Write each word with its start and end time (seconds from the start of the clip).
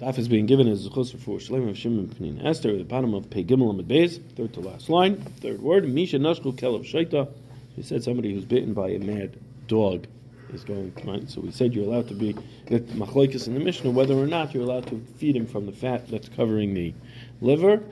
Daf 0.00 0.16
is 0.16 0.28
being 0.28 0.46
given 0.46 0.68
as 0.68 0.88
Zechus 0.88 1.18
for 1.18 1.40
Shalem 1.40 1.66
of 1.66 1.76
Shimon 1.76 2.06
Pinin 2.06 2.46
Esther 2.46 2.76
the 2.76 2.84
bottom 2.84 3.14
of 3.14 3.28
Pei 3.30 3.42
Gimel 3.42 3.70
Amid 3.70 3.88
Beis, 3.88 4.20
third 4.36 4.52
to 4.52 4.60
last 4.60 4.88
line, 4.88 5.16
third 5.40 5.60
word, 5.60 5.92
Misha 5.92 6.18
Nashku 6.18 6.56
Kelev 6.56 6.84
Shaita. 6.84 7.28
He 7.74 7.82
said 7.82 8.04
somebody 8.04 8.32
who's 8.32 8.44
bitten 8.44 8.74
by 8.74 8.90
a 8.90 9.00
mad 9.00 9.36
dog 9.66 10.06
is 10.52 10.62
going. 10.62 10.92
So 11.26 11.40
we 11.40 11.50
said 11.50 11.74
you're 11.74 11.84
allowed 11.84 12.06
to 12.08 12.14
be 12.14 12.36
that 12.66 12.86
machlokes 12.90 13.48
in 13.48 13.54
the 13.54 13.60
Mishnah 13.60 13.90
whether 13.90 14.14
or 14.14 14.28
not 14.28 14.54
you're 14.54 14.62
allowed 14.62 14.86
to 14.86 15.04
feed 15.16 15.34
him 15.34 15.48
from 15.48 15.66
the 15.66 15.72
fat 15.72 16.06
that's 16.06 16.28
covering 16.28 16.74
the 16.74 16.94
liver 17.40 17.82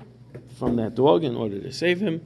from 0.61 0.77
that 0.77 0.95
dog 0.95 1.25
in 1.25 1.34
order 1.34 1.59
to 1.61 1.73
save 1.73 1.98
him. 1.98 2.20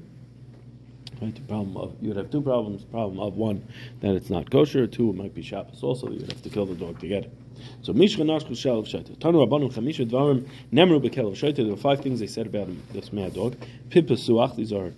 Right, 1.23 1.35
the 1.35 1.41
problem 1.41 1.79
of 1.79 1.97
you 2.03 2.09
would 2.09 2.19
have 2.19 2.31
two 2.31 2.43
problems. 2.43 2.85
Problem 2.85 3.19
of 3.19 3.39
one 3.39 3.67
that 4.03 4.15
it's 4.15 4.29
not 4.29 4.51
kosher. 4.51 4.87
Two, 4.87 5.09
it 5.09 5.17
might 5.17 5.35
be 5.35 5.41
Shabbos 5.41 5.83
also. 5.83 6.11
You 6.11 6.21
would 6.21 6.33
have 6.33 6.43
to 6.43 6.51
kill 6.51 6.67
the 6.67 6.75
dog 6.75 7.01
to 7.01 7.09
get 7.09 7.25
it. 7.25 7.40
So 7.83 7.93
Mishra 7.93 8.25
Nashku 8.25 8.51
Shalav 8.51 8.87
Shaita. 8.87 9.17
Tanu 9.19 9.47
Rabbanu 9.47 9.73
Chamisha 9.73 10.09
Dvarim 10.09 10.49
Nemru 10.73 11.01
Bekelav 11.01 11.33
Shaita. 11.33 11.57
There 11.57 11.67
were 11.67 11.77
five 11.77 12.01
things 12.01 12.21
they 12.21 12.27
said 12.27 12.47
about 12.47 12.69
him, 12.69 12.83
this 12.93 13.13
mad 13.13 13.35
dog. 13.35 13.57
Pipasuach. 13.89 14.57
These 14.57 14.73
are 14.73 14.93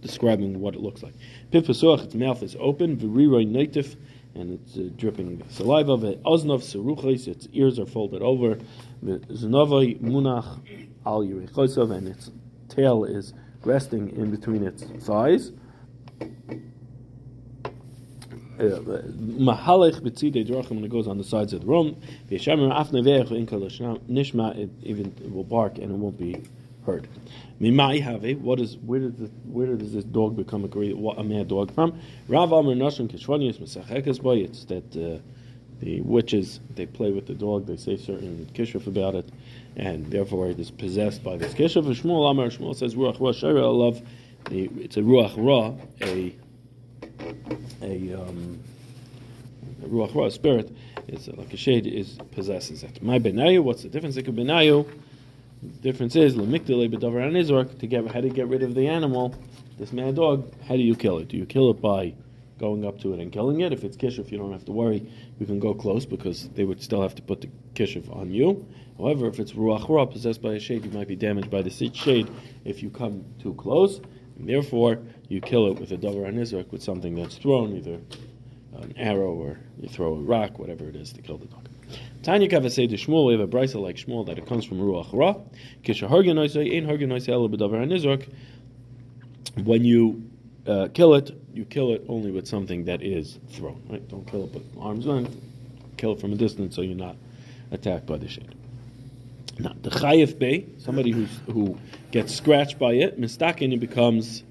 describing 0.00 0.60
what 0.60 0.74
it 0.74 0.80
looks 0.80 1.02
like. 1.02 1.14
Pipasuach. 1.52 2.04
Its 2.04 2.14
mouth 2.14 2.42
is 2.42 2.56
open. 2.58 2.96
Viriroi 2.96 3.46
Native. 3.46 3.96
And 4.34 4.58
it's 4.60 4.76
uh, 4.76 4.88
dripping 4.96 5.42
saliva. 5.48 5.96
Oznov 6.24 6.62
Seruchis. 6.62 7.28
Its 7.28 7.48
ears 7.52 7.78
are 7.78 7.86
folded 7.86 8.22
over. 8.22 8.58
Znavai 9.04 10.00
Munach 10.00 10.60
Al 11.06 11.22
Yirichosav. 11.22 11.90
And 11.96 12.08
its 12.08 12.30
tail 12.68 13.04
is 13.04 13.32
resting 13.64 14.14
in 14.16 14.30
between 14.30 14.64
its 14.64 14.82
thighs. 14.82 15.52
Mahalech 18.58 20.00
b'tzidei 20.00 20.46
drachim 20.46 20.70
when 20.70 20.84
it 20.84 20.90
goes 20.90 21.08
on 21.08 21.18
the 21.18 21.24
sides 21.24 21.52
of 21.52 21.60
the 21.60 21.66
room. 21.66 21.96
V'yeshamer 22.30 22.70
af 22.72 22.90
neveach 22.90 23.28
nishma 24.08 24.56
it 24.56 24.70
even 24.82 25.14
will 25.32 25.44
bark 25.44 25.78
and 25.78 25.90
it 25.90 25.96
won't 25.96 26.18
be 26.18 26.42
heard. 26.86 27.08
Mimai 27.60 28.00
have 28.00 28.24
what 28.42 28.60
is 28.60 28.76
where 28.78 29.00
did 29.00 29.18
the, 29.18 29.26
where 29.50 29.74
does 29.76 29.92
this 29.92 30.04
dog 30.04 30.36
become 30.36 30.64
a 30.64 30.68
great 30.68 30.94
a 30.94 31.24
mad 31.24 31.48
dog 31.48 31.72
from? 31.74 31.98
Rav 32.28 32.52
Amar 32.52 32.74
Nashon 32.74 33.08
Kishvanius 33.08 33.58
Mesachekes 33.58 34.20
boy. 34.20 34.38
It's 34.38 34.64
that 34.66 34.96
uh, 34.96 35.20
the 35.80 36.00
witches 36.02 36.60
they 36.74 36.86
play 36.86 37.12
with 37.12 37.26
the 37.26 37.34
dog. 37.34 37.66
They 37.66 37.76
say 37.76 37.96
certain 37.96 38.50
kishuf 38.54 38.86
about 38.86 39.14
it, 39.14 39.28
and 39.76 40.10
therefore 40.10 40.48
it 40.48 40.58
is 40.58 40.70
possessed 40.70 41.22
by 41.22 41.36
this 41.36 41.54
kishuf. 41.54 41.84
Shmuel 41.84 42.30
Amar 42.30 42.46
Shmuel 42.48 42.76
says 42.76 42.94
ruach 42.94 43.20
ra 43.20 43.32
shayra 43.32 43.72
love. 43.74 44.02
It's 44.50 44.96
a 44.96 45.00
ruach 45.00 45.34
ra 45.36 45.74
a 46.02 46.34
a, 47.84 48.14
um, 48.14 48.58
ruach 49.82 50.14
ra, 50.14 50.28
spirit, 50.28 50.74
is 51.08 51.28
like 51.28 51.52
a 51.52 51.56
shade, 51.56 51.86
is 51.86 52.18
possesses 52.32 52.82
it. 52.82 53.02
My 53.02 53.18
benayu, 53.18 53.62
what's 53.62 53.82
the 53.82 53.88
difference? 53.88 54.16
It 54.16 54.24
could 54.24 54.36
benayu. 54.36 54.88
The 55.62 55.68
difference 55.80 56.16
is 56.16 56.34
lemikdele 56.34 56.92
bedavar 56.94 57.30
anizork 57.30 57.78
to 57.78 57.86
get 57.86 58.06
how 58.12 58.20
to 58.20 58.28
get 58.28 58.48
rid 58.48 58.62
of 58.62 58.74
the 58.74 58.88
animal, 58.88 59.34
this 59.78 59.92
mad 59.92 60.16
dog. 60.16 60.52
How 60.66 60.76
do 60.76 60.82
you 60.82 60.94
kill 60.94 61.18
it? 61.18 61.28
Do 61.28 61.36
you 61.36 61.46
kill 61.46 61.70
it 61.70 61.80
by 61.80 62.14
going 62.58 62.84
up 62.84 63.00
to 63.00 63.14
it 63.14 63.20
and 63.20 63.32
killing 63.32 63.60
it? 63.60 63.72
If 63.72 63.84
it's 63.84 63.96
kishuf, 63.96 64.30
you 64.30 64.38
don't 64.38 64.52
have 64.52 64.64
to 64.66 64.72
worry. 64.72 65.06
You 65.38 65.46
can 65.46 65.58
go 65.58 65.74
close 65.74 66.06
because 66.06 66.48
they 66.50 66.64
would 66.64 66.82
still 66.82 67.02
have 67.02 67.14
to 67.16 67.22
put 67.22 67.40
the 67.40 67.48
kishuf 67.74 68.14
on 68.14 68.30
you. 68.30 68.66
However, 68.98 69.26
if 69.26 69.40
it's 69.40 69.52
ruach 69.52 69.88
ra 69.88 70.04
possessed 70.04 70.42
by 70.42 70.54
a 70.54 70.60
shade, 70.60 70.84
you 70.84 70.90
might 70.90 71.08
be 71.08 71.16
damaged 71.16 71.50
by 71.50 71.62
the 71.62 71.70
shade 71.70 72.28
if 72.64 72.82
you 72.82 72.90
come 72.90 73.24
too 73.40 73.54
close. 73.54 74.00
And 74.38 74.48
therefore, 74.48 74.98
you 75.28 75.40
kill 75.40 75.66
it 75.68 75.80
with 75.80 75.90
a 75.92 75.96
davar 75.96 76.30
anizrak 76.32 76.70
with 76.70 76.82
something 76.82 77.14
that's 77.14 77.36
thrown, 77.36 77.76
either 77.76 78.00
an 78.80 78.94
arrow 78.96 79.32
or 79.32 79.58
you 79.80 79.88
throw 79.88 80.14
a 80.14 80.20
rock, 80.20 80.58
whatever 80.58 80.88
it 80.88 80.96
is 80.96 81.12
to 81.12 81.22
kill 81.22 81.38
the 81.38 81.46
dog. 81.46 81.68
Tanya 82.22 82.48
Kavasei 82.48 82.88
to 82.88 82.96
Shmuel, 82.96 83.26
we 83.26 83.32
have 83.32 83.40
a 83.40 83.46
brisa 83.46 83.80
like 83.80 83.96
Shmuel 83.96 84.26
that 84.26 84.38
it 84.38 84.46
comes 84.46 84.64
from 84.64 84.78
Ruach 84.78 85.12
Ra. 85.12 85.34
Kisha 85.82 86.08
Harganoisei, 86.08 86.76
Ein 86.76 86.86
Harganoisei 86.86 87.28
Ela 87.28 87.48
B'davar 87.48 87.86
anizrak. 87.86 88.28
When 89.62 89.84
you 89.84 90.28
uh, 90.66 90.88
kill 90.94 91.14
it, 91.14 91.30
you 91.52 91.64
kill 91.64 91.92
it 91.92 92.04
only 92.08 92.30
with 92.30 92.48
something 92.48 92.86
that 92.86 93.02
is 93.02 93.38
thrown. 93.50 93.82
Right? 93.88 94.06
Don't 94.08 94.26
kill 94.26 94.44
it 94.44 94.54
with 94.54 94.64
arm's 94.80 95.06
length. 95.06 95.36
Kill 95.96 96.12
it 96.12 96.20
from 96.20 96.32
a 96.32 96.36
distance 96.36 96.74
so 96.74 96.82
you're 96.82 96.96
not 96.96 97.16
attacked 97.70 98.06
by 98.06 98.16
the 98.16 98.28
shade. 98.28 98.54
Now, 99.58 99.74
the 99.82 99.90
Chayef 99.90 100.38
Bey, 100.38 100.66
somebody 100.78 101.12
who's, 101.12 101.30
who 101.46 101.78
gets 102.10 102.34
scratched 102.34 102.78
by 102.78 102.94
it, 102.94 103.18
mistaken, 103.18 103.72
it 103.72 103.78
becomes 103.78 104.42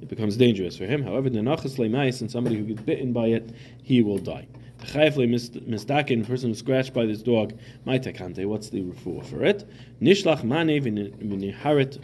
it 0.00 0.08
becomes 0.08 0.36
dangerous 0.36 0.76
for 0.76 0.84
him. 0.84 1.02
However, 1.02 1.30
the 1.30 1.40
Nachas 1.40 1.76
Leimais, 1.76 2.20
and 2.20 2.30
somebody 2.30 2.56
who 2.56 2.64
gets 2.64 2.82
bitten 2.82 3.12
by 3.12 3.26
it, 3.28 3.50
he 3.82 4.02
will 4.02 4.18
die. 4.18 4.46
The 4.78 4.86
Chayef 4.86 5.66
mistaken, 5.66 6.24
person 6.24 6.50
who's 6.50 6.58
scratched 6.58 6.94
by 6.94 7.04
this 7.04 7.20
dog, 7.20 7.58
Maitakante, 7.84 8.46
what's 8.46 8.70
the 8.70 8.82
refuah 8.82 9.24
for 9.26 9.44
it? 9.44 9.68
Nishlach 10.00 10.44
Mane 10.44 10.80
v'niharet, 10.80 12.00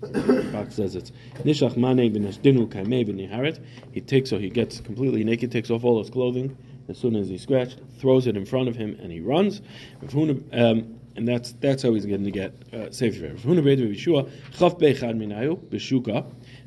Bach 0.52 0.72
says 0.72 0.96
it's 0.96 1.12
Nishlach 1.44 1.76
Mane 1.76 2.12
v'neshdinu 2.12 2.66
kaimeh 2.68 3.08
v'niharet. 3.08 3.64
He 3.92 4.00
takes, 4.00 4.30
so 4.30 4.38
he 4.38 4.50
gets 4.50 4.80
completely 4.80 5.22
naked, 5.22 5.52
takes 5.52 5.70
off 5.70 5.84
all 5.84 6.00
his 6.00 6.10
clothing 6.10 6.56
as 6.88 6.98
soon 6.98 7.14
as 7.14 7.28
he's 7.28 7.42
scratched, 7.42 7.80
throws 7.98 8.26
it 8.26 8.36
in 8.36 8.44
front 8.44 8.68
of 8.68 8.74
him, 8.74 8.98
and 9.00 9.12
he 9.12 9.20
runs. 9.20 9.62
Um, 10.52 10.98
and 11.16 11.26
that's 11.26 11.52
that's 11.60 11.82
how 11.82 11.92
he's 11.94 12.06
going 12.06 12.24
to 12.24 12.30
get 12.30 12.52
uh, 12.72 12.90
saved. 12.90 13.20
Rav 13.20 13.40
Huna 13.40 13.62
Bechad 13.62 15.16
Minayu. 15.16 15.58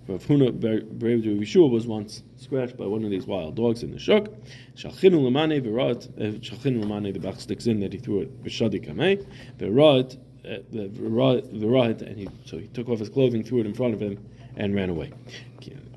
Rav 0.07 0.25
Huna 0.25 0.51
Bered 0.51 1.23
Yeshua 1.23 1.69
was 1.69 1.87
once 1.87 2.23
scratched 2.35 2.75
by 2.75 2.85
one 2.85 3.05
of 3.05 3.09
these 3.09 3.25
wild 3.25 3.55
dogs 3.55 3.83
in 3.83 3.91
the 3.91 3.99
shuk. 3.99 4.27
Shalchinu 4.75 5.21
Lamane 5.21 5.61
Verat 5.61 6.07
uh, 6.17 6.37
Shalchinu 6.39 6.83
Lamane 6.83 7.13
the 7.13 7.19
Bach 7.19 7.39
sticks 7.39 7.67
in 7.67 7.79
that 7.79 7.93
he 7.93 7.99
threw 7.99 8.19
it 8.19 8.43
Beshadi 8.43 8.85
Kamei 8.85 9.25
Verat 9.57 10.17
uh, 10.45 12.05
and 12.05 12.19
he 12.19 12.27
so 12.43 12.57
he 12.57 12.67
took 12.67 12.89
off 12.89 12.99
his 12.99 13.09
clothing, 13.09 13.45
threw 13.45 13.61
it 13.61 13.65
in 13.65 13.73
front 13.73 13.93
of 13.93 14.01
him, 14.01 14.17
and 14.57 14.75
ran 14.75 14.89
away. 14.89 15.13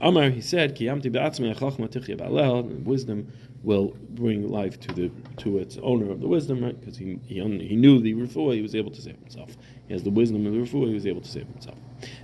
Amar 0.00 0.30
he 0.30 0.40
said 0.40 0.76
Kiyamti 0.76 1.10
Be'atzmei 1.10 1.56
Chachma 1.56 1.88
Tichya 1.88 2.16
Ba'alel 2.16 2.84
wisdom 2.84 3.26
will 3.64 3.96
bring 4.10 4.48
life 4.48 4.78
to 4.78 4.94
the 4.94 5.10
to 5.38 5.58
its 5.58 5.78
owner 5.82 6.12
of 6.12 6.20
the 6.20 6.28
wisdom, 6.28 6.62
right? 6.62 6.78
Because 6.78 6.96
he, 6.96 7.18
he 7.26 7.40
he 7.40 7.74
knew 7.74 8.00
the 8.00 8.14
refuah, 8.14 8.54
he 8.54 8.62
was 8.62 8.76
able 8.76 8.92
to 8.92 9.00
save 9.02 9.16
himself. 9.16 9.56
He 9.88 9.94
has 9.94 10.04
the 10.04 10.10
wisdom 10.10 10.46
of 10.46 10.52
the 10.52 10.60
refuah, 10.60 10.86
he 10.86 10.94
was 10.94 11.06
able 11.06 11.22
to 11.22 11.28
save 11.28 11.48
himself. 11.48 11.76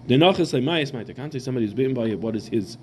Then, 0.06 0.20
somebody 0.20 1.66
who's 1.66 1.74
bitten 1.74 1.94
by 1.94 2.06
it, 2.06 2.18
what 2.18 2.36
is 2.36 2.48
his 2.48 2.76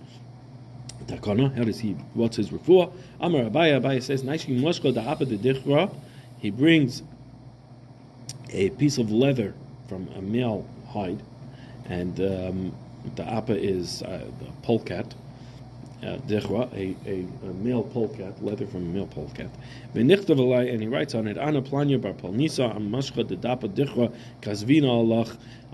takana? 1.05 1.55
How 1.55 1.63
does 1.63 1.79
he? 1.79 1.91
What's 2.13 2.37
his 2.37 2.49
refuah? 2.49 2.91
Amar 3.19 3.43
Abaya. 3.43 3.81
Abaya 3.81 4.01
says, 4.01 4.23
the 4.23 5.91
He 6.39 6.49
brings 6.49 7.03
a 8.51 8.69
piece 8.71 8.97
of 8.97 9.11
leather 9.11 9.53
from 9.87 10.07
a 10.15 10.21
male 10.21 10.65
hide, 10.87 11.21
and 11.85 12.19
um, 12.19 12.75
the 13.15 13.23
appa 13.23 13.57
is 13.57 14.01
uh, 14.03 14.25
the 14.39 14.45
polecat 14.63 15.13
uh, 16.03 16.17
a, 16.29 16.95
a, 17.05 17.25
a, 17.43 17.53
male 17.55 17.83
polecat, 17.83 18.41
leather 18.41 18.65
from 18.65 18.81
a 18.81 18.93
male 18.93 19.07
polecat. 19.07 19.49
And 19.93 20.81
he 20.81 20.87
writes 20.87 21.13
on 21.13 21.27
it, 21.27 21.37
Ana 21.37 21.61
planya 21.61 22.01
bar 22.01 22.13
polnisa 22.13 22.73
am 22.73 22.89
mashcha 22.89 23.27
de 23.27 23.35
dapa 23.35 23.67
dechra 23.67 24.13
kazvina 24.41 24.87
Allah. 24.87 25.25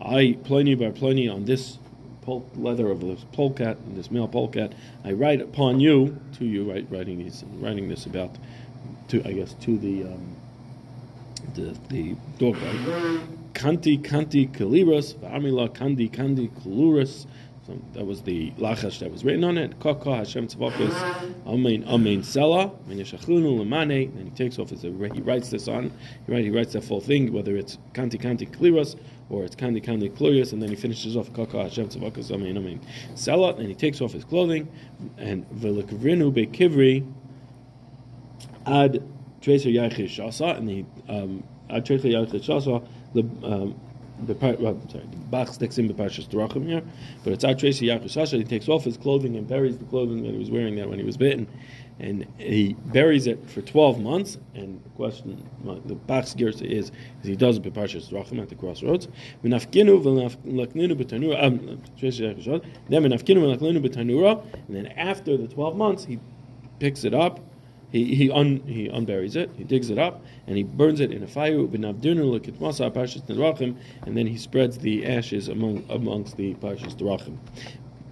I 0.01 0.38
pliny 0.44 0.75
by 0.75 0.91
pliny 0.91 1.28
on 1.28 1.45
this 1.45 1.78
pol- 2.22 2.45
leather 2.56 2.91
of 2.91 3.01
this 3.01 3.23
polecat, 3.31 3.78
this 3.95 4.11
male 4.11 4.28
polecat. 4.28 4.73
I 5.03 5.13
write 5.13 5.41
upon 5.41 5.79
you, 5.79 6.19
to 6.38 6.45
you, 6.45 6.69
right, 6.69 6.85
writing 6.89 7.19
these, 7.19 7.44
writing 7.59 7.88
this 7.88 8.05
about, 8.05 8.35
to 9.09 9.25
I 9.25 9.34
guess 9.34 9.53
to 9.61 9.78
the 9.78 10.03
um, 10.03 10.35
the 11.53 11.78
the 11.89 12.16
dog? 12.38 12.55
Kanti 13.53 14.01
kanti 14.01 14.51
kaliras, 14.51 15.16
amila 15.16 15.69
kandi 15.69 16.09
kandi 16.11 16.50
kaluras. 16.50 17.25
So 17.66 17.75
that 17.94 18.05
was 18.05 18.22
the 18.22 18.51
lachash 18.51 19.00
that 19.00 19.11
was 19.11 19.23
written 19.23 19.44
on 19.44 19.57
it. 19.57 19.79
Kaka 19.79 20.17
Hashem 20.17 20.47
tzavakas 20.47 20.94
amein 21.47 21.84
amein 21.85 22.19
sela 22.19 22.72
and 22.89 23.00
yeshachunu 23.00 23.59
lemane. 23.59 24.16
And 24.16 24.25
he 24.25 24.29
takes 24.31 24.59
off 24.59 24.69
his 24.69 24.81
he 24.84 24.89
writes 24.89 25.50
this 25.50 25.67
on. 25.67 25.91
He 26.25 26.31
writes 26.31 26.45
he 26.45 26.51
writes 26.51 26.73
that 26.73 26.84
full 26.84 27.01
thing 27.01 27.34
whether 27.34 27.55
it's 27.55 27.78
kanti 27.94 28.19
kanti 28.22 28.47
kliras 28.47 28.96
or 29.29 29.43
it's 29.43 29.55
kanti 29.55 29.83
kanti 29.83 30.09
klurias, 30.09 30.53
and 30.53 30.61
then 30.61 30.69
he 30.69 30.75
finishes 30.75 31.17
off 31.17 31.33
Kaka 31.33 31.63
Hashem 31.63 31.89
tzavakas 31.89 32.31
amein 32.31 32.79
sela. 33.13 33.57
And 33.57 33.67
he 33.67 33.75
takes 33.75 34.01
off 34.01 34.11
his 34.11 34.23
clothing 34.23 34.72
and 35.17 35.49
velikavrinu 35.49 36.31
bekivri 36.33 37.11
ad 38.66 39.03
treser 39.41 39.73
yachish 39.73 40.17
shasa 40.17 40.57
and 40.57 40.69
he 40.69 40.85
um, 41.09 41.43
ad 41.69 41.85
treser 41.85 42.11
yachish 42.11 42.45
shasa 42.45 42.87
the 43.13 43.22
um, 43.47 43.79
the 44.23 44.35
part, 44.35 44.59
well, 44.59 44.79
sorry, 44.89 45.03
the 45.11 45.17
Bach 45.17 45.49
sticks 45.49 45.78
in 45.78 45.87
the 45.87 45.93
Parshas 45.93 46.28
Drachim 46.28 46.66
here, 46.66 46.81
but 47.23 47.33
it's 47.33 47.43
Tracy 47.59 47.87
Yaakov 47.87 48.37
He 48.37 48.43
takes 48.43 48.69
off 48.69 48.83
his 48.83 48.97
clothing 48.97 49.35
and 49.35 49.47
buries 49.47 49.78
the 49.78 49.85
clothing 49.85 50.23
that 50.23 50.31
he 50.31 50.37
was 50.37 50.49
wearing 50.49 50.75
there 50.75 50.87
when 50.87 50.99
he 50.99 51.05
was 51.05 51.17
bitten, 51.17 51.47
and 51.99 52.25
he 52.37 52.73
buries 52.87 53.27
it 53.27 53.49
for 53.49 53.61
12 53.61 54.01
months. 54.01 54.37
And 54.53 54.83
the 54.83 54.89
question, 54.89 55.49
the 55.63 55.95
Bach's 55.95 56.35
gersa 56.35 56.65
is, 56.65 56.91
is 57.21 57.27
he 57.27 57.35
does 57.35 57.57
it 57.57 57.63
by 57.63 57.69
Parshas 57.69 58.09
Drachim 58.09 58.41
at 58.41 58.49
the 58.49 58.55
crossroads. 58.55 59.07
Um, 59.07 59.11
then 62.89 63.05
and 64.67 64.75
then 64.75 64.87
after 64.87 65.37
the 65.37 65.47
12 65.47 65.77
months, 65.77 66.05
he 66.05 66.19
picks 66.79 67.03
it 67.05 67.13
up, 67.13 67.39
he 67.91 68.15
he, 68.15 68.29
un, 68.31 68.61
he 68.65 68.89
unburies 68.89 69.35
it, 69.37 69.51
he 69.57 69.63
digs 69.63 69.89
it 69.89 69.97
up, 69.97 70.21
and 70.47 70.57
he 70.57 70.63
burns 70.63 70.99
it 70.99 71.11
in 71.11 71.23
a 71.23 71.27
fire. 71.27 71.59
And 71.59 71.73
then 74.17 74.27
he 74.27 74.37
spreads 74.37 74.77
the 74.77 75.05
ashes 75.05 75.47
among 75.47 75.85
amongst 75.89 76.35
the 76.35 76.55
Parshas 76.55 76.95
Derachim. 76.95 77.37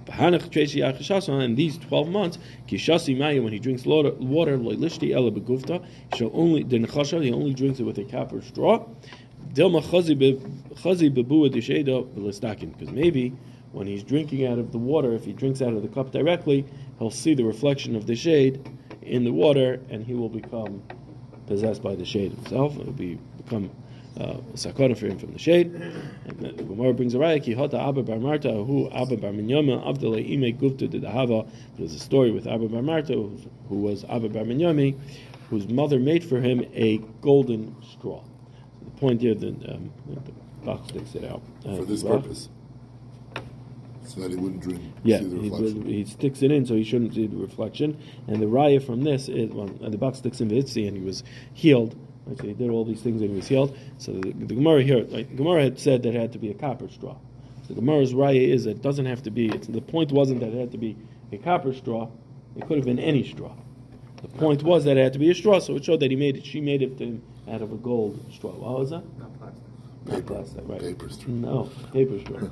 And 0.07 1.57
these 1.57 1.77
twelve 1.77 2.09
months, 2.09 2.37
kishasi 2.67 3.17
maya, 3.17 3.41
when 3.41 3.53
he 3.53 3.59
drinks 3.59 3.85
water, 3.85 4.11
shall 6.15 6.31
only 6.33 6.63
he 6.63 7.31
only 7.31 7.53
drinks 7.53 7.79
it 7.79 7.83
with 7.83 7.97
a 7.97 8.03
cap 8.03 8.33
or 8.33 8.41
straw. 8.41 8.85
Because 9.53 10.09
maybe 12.91 13.33
when 13.71 13.87
he's 13.87 14.03
drinking 14.03 14.45
out 14.45 14.59
of 14.59 14.71
the 14.71 14.77
water, 14.77 15.13
if 15.13 15.25
he 15.25 15.33
drinks 15.33 15.61
out 15.61 15.73
of 15.73 15.81
the 15.81 15.87
cup 15.87 16.11
directly, 16.11 16.65
he'll 16.99 17.09
see 17.11 17.33
the 17.33 17.43
reflection 17.43 17.95
of 17.95 18.05
the 18.05 18.15
shade 18.15 18.59
in 19.01 19.23
the 19.23 19.31
water, 19.31 19.79
and 19.89 20.05
he 20.05 20.13
will 20.13 20.29
become 20.29 20.81
possessed 21.47 21.81
by 21.83 21.95
the 21.95 22.05
shade 22.05 22.31
himself. 22.33 22.77
It 22.77 22.85
will 22.85 22.93
be 22.93 23.19
become 23.37 23.69
uh, 24.19 24.37
sakona 24.53 24.97
for 24.97 25.07
him 25.07 25.17
from 25.17 25.33
the 25.33 25.39
shade. 25.39 25.73
And 25.73 26.39
the 26.39 26.63
Gemara 26.63 26.93
brings 26.93 27.15
a 27.15 27.17
raya 27.17 27.43
ki 27.43 27.53
hota 27.53 27.79
Abba 27.79 28.03
bar 28.03 28.19
Marta 28.19 28.51
who 28.51 28.89
Abba 28.91 29.17
bar 29.17 29.31
Minyama 29.31 29.85
avdale 29.85 30.19
ime 30.29 30.57
gufta 30.57 30.89
de 30.89 30.99
dahava. 30.99 31.49
There's 31.77 31.93
a 31.93 31.99
story 31.99 32.31
with 32.31 32.47
Abba 32.47 32.67
bar 32.67 32.81
Marta 32.81 33.13
who 33.13 33.75
was 33.75 34.03
Abba 34.05 34.29
bar 34.29 34.43
Minyami, 34.43 34.97
whose 35.49 35.67
mother 35.67 35.99
made 35.99 36.23
for 36.23 36.39
him 36.39 36.65
a 36.73 36.97
golden 37.21 37.75
straw. 37.81 38.23
So 38.23 38.85
the 38.85 38.91
point 38.99 39.21
here 39.21 39.35
that 39.35 39.69
um, 39.69 39.91
the 40.07 40.31
Bach 40.63 40.87
sticks 40.87 41.15
it 41.15 41.25
out 41.25 41.41
uh, 41.65 41.75
for 41.75 41.85
this 41.85 42.03
purpose 42.03 42.49
so 44.05 44.21
that 44.21 44.31
he 44.31 44.37
wouldn't 44.37 44.61
drink. 44.61 44.81
Yeah, 45.03 45.19
he, 45.19 45.49
he, 45.85 46.05
sticks 46.05 46.41
it 46.41 46.51
in 46.51 46.65
so 46.65 46.75
he 46.75 46.83
shouldn't 46.83 47.13
see 47.13 47.27
the 47.27 47.37
reflection. 47.37 47.97
And 48.27 48.41
the 48.41 48.45
raya 48.45 48.83
from 48.83 49.03
this 49.03 49.29
is 49.29 49.49
well, 49.51 49.67
the 49.67 49.97
Bach 49.97 50.15
sticks 50.15 50.41
in 50.41 50.47
the 50.49 50.61
itzi 50.61 50.87
and 50.87 50.97
he 50.97 51.03
was 51.03 51.23
healed. 51.53 51.95
Right, 52.25 52.37
so 52.37 52.47
he 52.47 52.53
did 52.53 52.69
all 52.69 52.85
these 52.85 53.01
things 53.01 53.21
and 53.21 53.31
he 53.31 53.35
was 53.35 53.47
healed. 53.47 53.77
So 53.97 54.13
the, 54.13 54.31
the 54.31 54.55
Gemara 54.55 54.81
here, 54.83 55.05
like, 55.09 55.35
Gemara 55.35 55.63
had 55.63 55.79
said 55.79 56.03
that 56.03 56.15
it 56.15 56.19
had 56.19 56.31
to 56.33 56.39
be 56.39 56.51
a 56.51 56.53
copper 56.53 56.87
straw. 56.89 57.17
So 57.67 57.73
the 57.73 57.81
Gemara's 57.81 58.13
raya 58.13 58.47
is 58.47 58.65
that 58.65 58.71
it 58.71 58.81
doesn't 58.81 59.05
have 59.05 59.23
to 59.23 59.31
be. 59.31 59.49
the 59.49 59.81
point 59.81 60.11
wasn't 60.11 60.39
that 60.41 60.49
it 60.49 60.59
had 60.59 60.71
to 60.71 60.77
be 60.77 60.97
a 61.31 61.37
copper 61.37 61.73
straw. 61.73 62.09
It 62.55 62.67
could 62.67 62.77
have 62.77 62.85
been 62.85 62.99
any 62.99 63.27
straw. 63.27 63.53
The 64.21 64.27
point 64.29 64.63
was 64.63 64.85
that 64.85 64.97
it 64.97 65.03
had 65.03 65.13
to 65.13 65.19
be 65.19 65.31
a 65.31 65.35
straw, 65.35 65.59
so 65.59 65.75
it 65.75 65.83
showed 65.83 65.99
that 65.99 66.09
he 66.09 66.15
made 66.15 66.37
it. 66.37 66.45
She 66.45 66.61
made 66.61 66.81
it 66.81 67.21
out 67.49 67.61
of 67.61 67.73
a 67.73 67.75
gold 67.75 68.23
straw. 68.31 68.51
What 68.51 68.79
was 68.79 68.89
that? 68.91 69.03
Not 69.19 69.37
plastic. 69.37 69.63
Not 70.05 70.25
plastic, 70.25 70.63
right? 70.65 70.79
Paper 70.79 71.09
straw. 71.09 71.29
No, 71.29 71.69
paper 71.91 72.19
straw. 72.19 72.49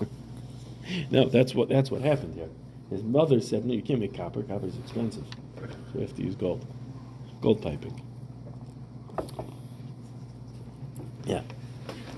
no, 1.10 1.28
that's 1.30 1.54
what 1.54 1.70
that's 1.70 1.90
what 1.90 2.02
happened 2.02 2.34
here. 2.34 2.50
His 2.90 3.02
mother 3.02 3.40
said, 3.40 3.64
"No, 3.64 3.72
you 3.72 3.80
can't 3.80 4.00
make 4.00 4.14
copper. 4.14 4.42
Copper 4.42 4.66
is 4.66 4.76
expensive, 4.76 5.24
so 5.56 5.68
you 5.94 6.00
have 6.00 6.14
to 6.14 6.22
use 6.22 6.34
gold, 6.34 6.66
gold 7.40 7.62
piping." 7.62 7.98
Yeah. 11.24 11.42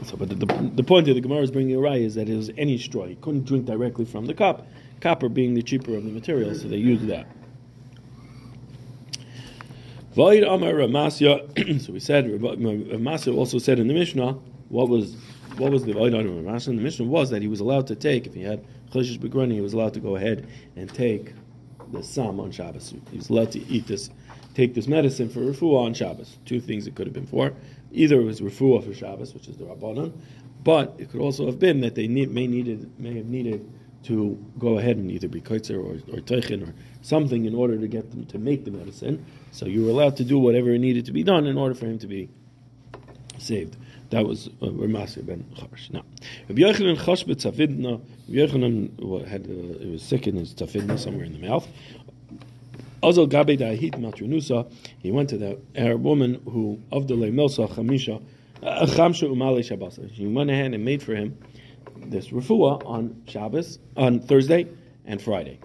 So, 0.04 0.16
but 0.16 0.28
the, 0.28 0.34
the, 0.34 0.70
the 0.74 0.82
point 0.82 1.08
of 1.08 1.14
the 1.14 1.20
Gemara 1.20 1.42
is 1.42 1.50
bringing 1.50 1.76
a 1.76 1.80
rye 1.80 1.96
is 1.96 2.14
that 2.14 2.28
it 2.28 2.36
was 2.36 2.50
any 2.58 2.78
straw. 2.78 3.06
He 3.06 3.14
couldn't 3.16 3.44
drink 3.44 3.64
directly 3.64 4.04
from 4.04 4.26
the 4.26 4.34
cup, 4.34 4.66
copper 5.00 5.28
being 5.28 5.54
the 5.54 5.62
cheaper 5.62 5.96
of 5.96 6.04
the 6.04 6.10
materials, 6.10 6.62
so 6.62 6.68
they 6.68 6.76
used 6.76 7.06
that. 7.06 7.26
Void 10.14 10.44
Amar 10.44 10.74
Ramasya. 10.74 11.80
so 11.84 11.92
we 11.92 12.00
said 12.00 12.26
Ramasya 12.26 13.34
also 13.36 13.58
said 13.58 13.78
in 13.78 13.88
the 13.88 13.94
Mishnah 13.94 14.32
what 14.68 14.88
was 14.88 15.16
what 15.56 15.72
was 15.72 15.84
the 15.84 15.92
Void 15.92 16.14
Amar 16.14 16.24
Ramasya 16.24 16.68
in 16.68 16.76
the 16.76 16.82
Mishnah 16.82 17.06
was 17.06 17.30
that 17.30 17.42
he 17.42 17.48
was 17.48 17.60
allowed 17.60 17.86
to 17.88 17.96
take 17.96 18.26
if 18.26 18.34
he 18.34 18.42
had 18.42 18.64
Choshesh 18.92 19.18
Begrani, 19.18 19.54
he 19.54 19.60
was 19.60 19.72
allowed 19.72 19.92
to 19.94 20.00
go 20.00 20.14
ahead 20.14 20.46
and 20.76 20.92
take 20.92 21.34
the 21.90 22.02
Sam 22.02 22.38
on 22.38 22.52
Shabbos. 22.52 22.94
He 23.10 23.16
was 23.16 23.28
allowed 23.28 23.50
to 23.52 23.66
eat 23.66 23.88
this, 23.88 24.10
take 24.54 24.74
this 24.74 24.86
medicine 24.86 25.28
for 25.28 25.40
refuah 25.40 25.86
on 25.86 25.94
Shabbos. 25.94 26.38
Two 26.44 26.60
things 26.60 26.86
it 26.86 26.94
could 26.94 27.06
have 27.06 27.14
been 27.14 27.26
for. 27.26 27.52
Either 27.92 28.20
it 28.20 28.24
was 28.24 28.40
refuah 28.40 28.84
for 28.84 28.94
Shabbos, 28.94 29.34
which 29.34 29.48
is 29.48 29.56
the 29.56 29.64
Rabbanon, 29.64 30.12
but 30.62 30.94
it 30.98 31.10
could 31.10 31.20
also 31.20 31.46
have 31.46 31.58
been 31.58 31.80
that 31.82 31.94
they 31.94 32.06
need, 32.06 32.30
may 32.30 32.46
needed 32.46 32.98
may 32.98 33.16
have 33.16 33.26
needed 33.26 33.68
to 34.04 34.38
go 34.58 34.78
ahead 34.78 34.96
and 34.96 35.10
either 35.10 35.28
be 35.28 35.40
kaitzer 35.40 35.78
or, 35.78 35.94
or 36.14 36.20
teichin 36.20 36.68
or 36.68 36.74
something 37.02 37.46
in 37.46 37.54
order 37.54 37.78
to 37.78 37.88
get 37.88 38.10
them 38.10 38.26
to 38.26 38.38
make 38.38 38.64
the 38.64 38.70
medicine. 38.70 39.24
So 39.50 39.66
you 39.66 39.84
were 39.84 39.90
allowed 39.90 40.16
to 40.18 40.24
do 40.24 40.38
whatever 40.38 40.76
needed 40.76 41.06
to 41.06 41.12
be 41.12 41.22
done 41.22 41.46
in 41.46 41.56
order 41.56 41.74
for 41.74 41.86
him 41.86 41.98
to 42.00 42.06
be 42.06 42.28
saved. 43.38 43.76
That 44.10 44.26
was 44.26 44.48
uh, 44.62 44.66
Ramasya 44.66 45.26
ben 45.26 45.44
Charsh. 45.56 45.90
Now, 45.90 46.02
Rabbi 46.48 46.60
Yochanan 46.60 46.96
Chosh 46.98 47.24
b'tzavidna. 47.24 48.00
Rabbi 48.28 48.52
Yochanan 48.52 49.26
had 49.26 49.44
uh, 49.44 49.78
he 49.82 49.90
was 49.90 50.02
sick 50.02 50.26
in 50.26 50.36
his 50.36 50.54
tzafidna 50.54 50.98
somewhere 50.98 51.24
in 51.24 51.32
the 51.32 51.46
mouth. 51.46 51.66
Azal 53.04 53.28
gabe 53.28 53.58
da'ahit 53.58 53.92
matrunusa. 53.92 54.70
He 54.98 55.10
went 55.12 55.28
to 55.30 55.38
the 55.38 55.58
Arab 55.76 56.02
woman 56.02 56.40
who 56.44 56.80
of 56.90 57.06
the 57.08 57.14
melsa 57.14 57.68
chamisha 57.68 58.22
uh, 58.62 58.86
chamsha 58.86 59.28
umale 59.28 59.64
shabbos. 59.64 59.98
She 60.14 60.26
went 60.26 60.50
ahead 60.50 60.74
and 60.74 60.84
made 60.84 61.02
for 61.02 61.14
him 61.14 61.36
this 61.96 62.28
refuah 62.28 62.84
on 62.86 63.22
Shabbos, 63.26 63.78
on 63.96 64.20
Thursday 64.20 64.66
and 65.04 65.20
Friday. 65.20 65.58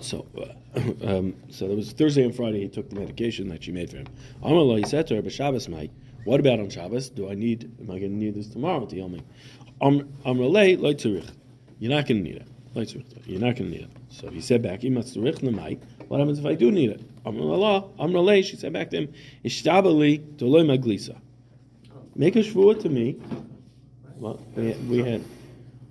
So, 0.00 0.26
uh, 0.38 0.80
um, 1.06 1.34
so 1.50 1.66
there 1.66 1.76
was 1.76 1.92
Thursday 1.92 2.24
and 2.24 2.34
Friday. 2.34 2.60
He 2.60 2.68
took 2.68 2.88
the 2.88 2.96
medication 2.96 3.48
that 3.48 3.64
she 3.64 3.72
made 3.72 3.90
for 3.90 3.98
him. 3.98 4.06
Amallah, 4.42 4.78
he 4.78 4.84
said 4.84 5.06
to 5.08 5.16
her, 5.16 5.22
"But 5.22 5.32
Shabbos, 5.32 5.68
mai. 5.68 5.90
What 6.24 6.40
about 6.40 6.60
on 6.60 6.70
Shabbos? 6.70 7.08
Do 7.10 7.30
I 7.30 7.34
need? 7.34 7.70
Am 7.80 7.90
I 7.90 7.98
going 7.98 8.12
to 8.12 8.16
need 8.16 8.34
this 8.34 8.48
tomorrow 8.48 8.86
to 8.86 9.08
me? 9.08 9.22
Amrulay 9.80 10.80
loy. 10.80 11.22
You're 11.78 11.90
not 11.90 12.06
going 12.06 12.24
to 12.24 12.30
need 12.30 12.36
it. 12.36 12.48
You're 12.76 13.40
not 13.40 13.56
going 13.56 13.70
to 13.70 13.78
need 13.78 13.80
it. 13.82 13.90
So 14.10 14.28
he 14.28 14.40
said 14.40 14.62
back, 14.62 14.80
"Imat 14.80 15.16
tzurich 15.16 15.40
namai." 15.40 15.80
What 16.08 16.20
happens 16.20 16.38
if 16.38 16.46
I 16.46 16.54
do 16.54 16.70
need 16.70 16.90
it? 16.90 17.24
Amrullah, 17.24 17.96
Amrulay. 17.98 18.44
She 18.44 18.56
said 18.56 18.72
back 18.72 18.90
to 18.90 18.98
him, 18.98 19.14
"Ishtabali 19.44 20.38
to 20.38 20.46
loy 20.46 20.62
maglisa." 20.62 21.18
Make 22.14 22.36
a 22.36 22.40
shvua 22.40 22.80
to 22.82 22.88
me 22.88 23.18
well, 24.18 24.40
we 24.54 24.66
had, 24.66 24.88
we 24.88 24.98
had, 24.98 25.24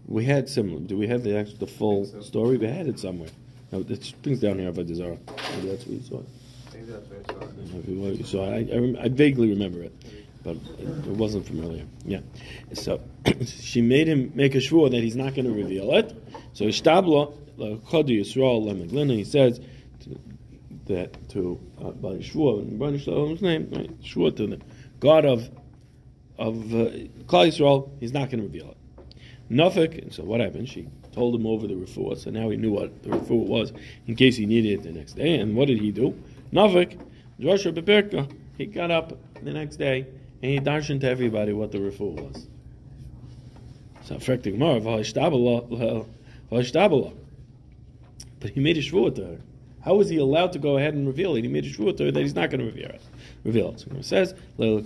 we 0.07 0.25
had 0.25 0.49
similar. 0.49 0.79
Do 0.79 0.97
we 0.97 1.07
have 1.07 1.23
the 1.23 1.37
actual, 1.37 1.57
the 1.57 1.67
full 1.67 2.05
so. 2.05 2.21
story? 2.21 2.57
We 2.57 2.67
had 2.67 2.87
it 2.87 2.99
somewhere. 2.99 3.29
No, 3.71 3.85
it's 3.87 4.11
things 4.23 4.39
down 4.39 4.59
here 4.59 4.69
about 4.69 4.87
Dizara. 4.87 5.19
Maybe 5.55 5.69
that's 5.69 5.85
where 5.85 5.95
you 5.95 6.01
saw. 6.01 6.21
Maybe 6.73 6.91
that's 6.91 7.07
what 7.07 8.17
you 8.17 8.23
saw. 8.23 8.45
I, 8.45 8.67
I, 8.71 8.77
rem, 8.77 8.97
I 8.99 9.09
vaguely 9.09 9.49
remember 9.49 9.83
it, 9.83 9.93
but 10.43 10.57
it, 10.79 10.87
it 10.87 11.07
wasn't 11.07 11.45
familiar. 11.45 11.85
Yeah. 12.03 12.21
So 12.73 12.99
she 13.45 13.81
made 13.81 14.07
him 14.07 14.31
make 14.33 14.55
a 14.55 14.59
shvur 14.59 14.89
that 14.91 15.03
he's 15.03 15.15
not 15.15 15.35
going 15.35 15.45
to 15.45 15.53
reveal 15.53 15.93
it. 15.93 16.15
So 16.55 16.65
Ishtabla, 16.65 17.33
Chodu 17.57 18.19
Yisrael 18.21 18.63
Lemeglina, 18.63 19.13
he 19.13 19.25
says 19.25 19.59
to, 19.99 20.19
that 20.85 21.29
to 21.29 21.59
uh, 21.79 21.91
by 21.91 22.13
shvur 22.13 22.61
in 22.61 22.79
Rebbeinu 22.79 23.41
name, 23.41 23.69
right? 23.73 24.01
Shvur 24.01 24.35
to 24.37 24.47
the 24.47 24.61
God 25.01 25.25
of 25.25 25.49
of 26.37 26.73
uh, 26.73 26.91
Yisrael, 27.27 27.89
he's 27.99 28.13
not 28.13 28.29
going 28.29 28.39
to 28.39 28.47
reveal 28.47 28.71
it. 28.71 28.77
Nafik, 29.51 30.01
and 30.01 30.13
so 30.13 30.23
what 30.23 30.39
happened? 30.39 30.69
She 30.69 30.87
told 31.11 31.35
him 31.35 31.45
over 31.45 31.67
the 31.67 31.73
refuah, 31.73 32.17
so 32.17 32.31
now 32.31 32.49
he 32.49 32.55
knew 32.55 32.71
what 32.71 33.03
the 33.03 33.09
refuah 33.09 33.47
was 33.47 33.73
in 34.07 34.15
case 34.15 34.37
he 34.37 34.45
needed 34.45 34.79
it 34.79 34.83
the 34.83 34.91
next 34.91 35.13
day. 35.13 35.35
And 35.39 35.57
what 35.57 35.67
did 35.67 35.79
he 35.79 35.91
do? 35.91 36.17
Nafik, 36.53 36.97
Joshua 37.37 37.73
Beperka, 37.73 38.31
he 38.57 38.65
got 38.65 38.91
up 38.91 39.17
the 39.43 39.51
next 39.51 39.75
day 39.75 40.07
and 40.41 40.51
he 40.51 40.59
darshan 40.59 41.01
to 41.01 41.09
everybody 41.09 41.51
what 41.51 41.73
the 41.73 41.79
refuah 41.79 42.31
was. 42.31 42.47
So, 44.03 44.15
but 48.39 48.51
he 48.51 48.59
made 48.59 48.77
a 48.77 48.81
shvuah 48.81 49.15
to 49.15 49.25
her. 49.25 49.39
How 49.81 49.95
was 49.95 50.09
he 50.09 50.17
allowed 50.17 50.51
to 50.53 50.59
go 50.59 50.77
ahead 50.77 50.93
and 50.93 51.07
reveal 51.07 51.35
it? 51.35 51.43
He 51.43 51.47
made 51.47 51.65
a 51.65 51.69
shvuah 51.69 51.97
to 51.97 52.05
her 52.05 52.11
that 52.11 52.21
he's 52.21 52.35
not 52.35 52.49
going 52.49 52.59
to 52.59 52.65
reveal 52.65 52.89
it. 52.89 53.01
Reveal 53.43 53.71
it. 53.71 53.79
So 53.79 53.87
it 53.91 54.05
says, 54.05 54.33
He 54.57 54.83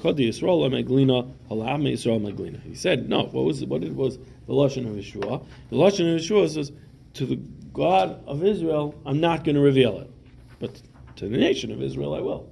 said, 2.75 3.09
no, 3.09 3.23
what 3.23 3.45
was 3.45 3.65
what 3.65 3.83
it 3.83 3.95
was 3.95 4.17
the 4.17 4.53
Lashon 4.53 4.89
of 4.89 4.95
Yeshua? 4.95 5.45
The 5.69 5.75
Lashon 5.75 6.15
of 6.15 6.21
Yeshua 6.21 6.49
says, 6.49 6.71
to 7.13 7.25
the 7.25 7.37
God 7.73 8.23
of 8.25 8.43
Israel, 8.43 8.95
I'm 9.05 9.19
not 9.19 9.43
going 9.43 9.55
to 9.55 9.61
reveal 9.61 9.99
it. 9.99 10.09
But 10.59 10.81
to 11.17 11.27
the 11.27 11.37
nation 11.37 11.71
of 11.71 11.81
Israel, 11.81 12.15
I 12.15 12.19
will. 12.19 12.49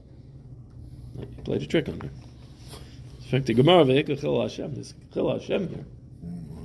He 1.20 1.26
played 1.44 1.62
a 1.62 1.68
trick 1.68 1.90
on 1.90 2.00
her. 2.00 2.10
In 2.10 3.32
fact, 3.32 3.46
the 3.46 3.54
Gemara 3.54 3.86
Hashem, 3.86 4.76
this 4.76 4.94
Chil 5.14 5.32
Hashem 5.32 5.70
here, 5.70 5.86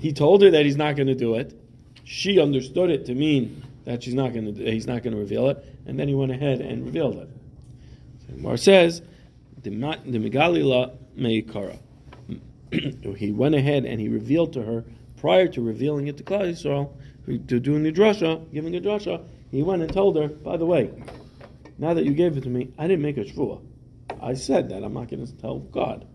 he 0.01 0.13
told 0.13 0.43
her 0.43 0.51
that 0.51 0.65
he's 0.65 0.77
not 0.77 0.97
going 0.97 1.09
to 1.09 1.15
do 1.15 1.37
it. 1.37 1.59
She 2.13 2.39
understood 2.39 2.91
it 2.91 3.07
to 3.07 3.15
mean 3.15 3.65
that 3.87 4.03
she's 4.03 4.13
not 4.13 4.35
going 4.35 4.55
to, 4.55 4.71
he's 4.71 4.87
not 4.87 5.03
going 5.03 5.15
to 5.15 5.19
reveal 5.19 5.49
it, 5.49 5.65
and 5.87 5.99
then 5.99 6.09
he 6.09 6.15
went 6.15 6.31
ahead 6.31 6.61
and 6.61 6.85
revealed 6.85 7.17
it. 7.17 7.31
So 8.27 8.37
Mar 8.37 8.59
says, 8.59 9.01
the 9.63 9.71
Megalila 9.71 10.95
Meikara. 11.17 11.79
He 13.17 13.33
went 13.33 13.55
ahead 13.55 13.87
and 13.87 13.99
he 13.99 14.09
revealed 14.09 14.53
to 14.53 14.63
her 14.63 14.85
prior 15.17 15.49
to 15.49 15.63
revealing 15.63 16.07
it 16.07 16.19
to 16.19 16.23
Klal 16.23 16.51
Yisrael, 16.51 16.91
to 17.49 17.59
doing 17.59 17.83
the 17.83 17.93
drasha, 17.93 18.45
giving 18.53 18.77
a 18.77 18.81
drasha. 18.81 19.25
He 19.51 19.63
went 19.63 19.81
and 19.81 19.91
told 19.91 20.17
her, 20.17 20.29
by 20.29 20.59
the 20.59 20.67
way, 20.67 20.91
now 21.79 21.95
that 21.95 22.05
you 22.05 22.13
gave 22.13 22.37
it 22.37 22.43
to 22.43 22.51
me, 22.51 22.73
I 22.79 22.89
didn't 22.89 23.03
make 23.03 23.17
a 23.17 23.25
shvuah. 23.25 23.63
I 24.21 24.35
said 24.35 24.69
that 24.69 24.85
I'm 24.85 24.93
not 24.93 25.09
going 25.09 25.27
to 25.27 25.33
tell 25.37 25.61
God, 25.61 26.07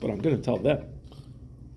but 0.00 0.10
I'm 0.10 0.20
going 0.20 0.36
to 0.36 0.42
tell 0.42 0.56
them. 0.56 0.86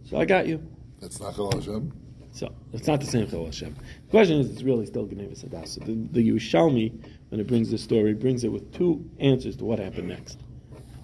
So 0.10 0.18
I 0.18 0.24
got 0.24 0.48
you. 0.48 0.66
That's 1.02 1.20
not 1.20 1.36
Hashem. 1.36 2.05
So 2.36 2.54
it's 2.74 2.86
not 2.86 3.00
the 3.00 3.08
same 3.08 3.30
Chil 3.30 3.46
Hashem. 3.46 3.74
The 3.74 4.12
question 4.12 4.42
is, 4.42 4.52
it's 4.52 4.62
really 4.62 4.86
still 4.86 5.06
Geneva 5.06 5.34
Sadas. 5.36 5.76
The, 5.86 5.94
the 6.12 6.30
Yerushalmi, 6.30 6.92
when 7.30 7.40
it 7.40 7.48
brings 7.48 7.72
the 7.72 7.78
story, 7.78 8.14
brings 8.14 8.44
it 8.44 8.50
with 8.50 8.74
two 8.74 9.10
answers 9.20 9.56
to 9.56 9.64
what 9.64 9.80
happened 9.80 10.10
next. 10.10 10.38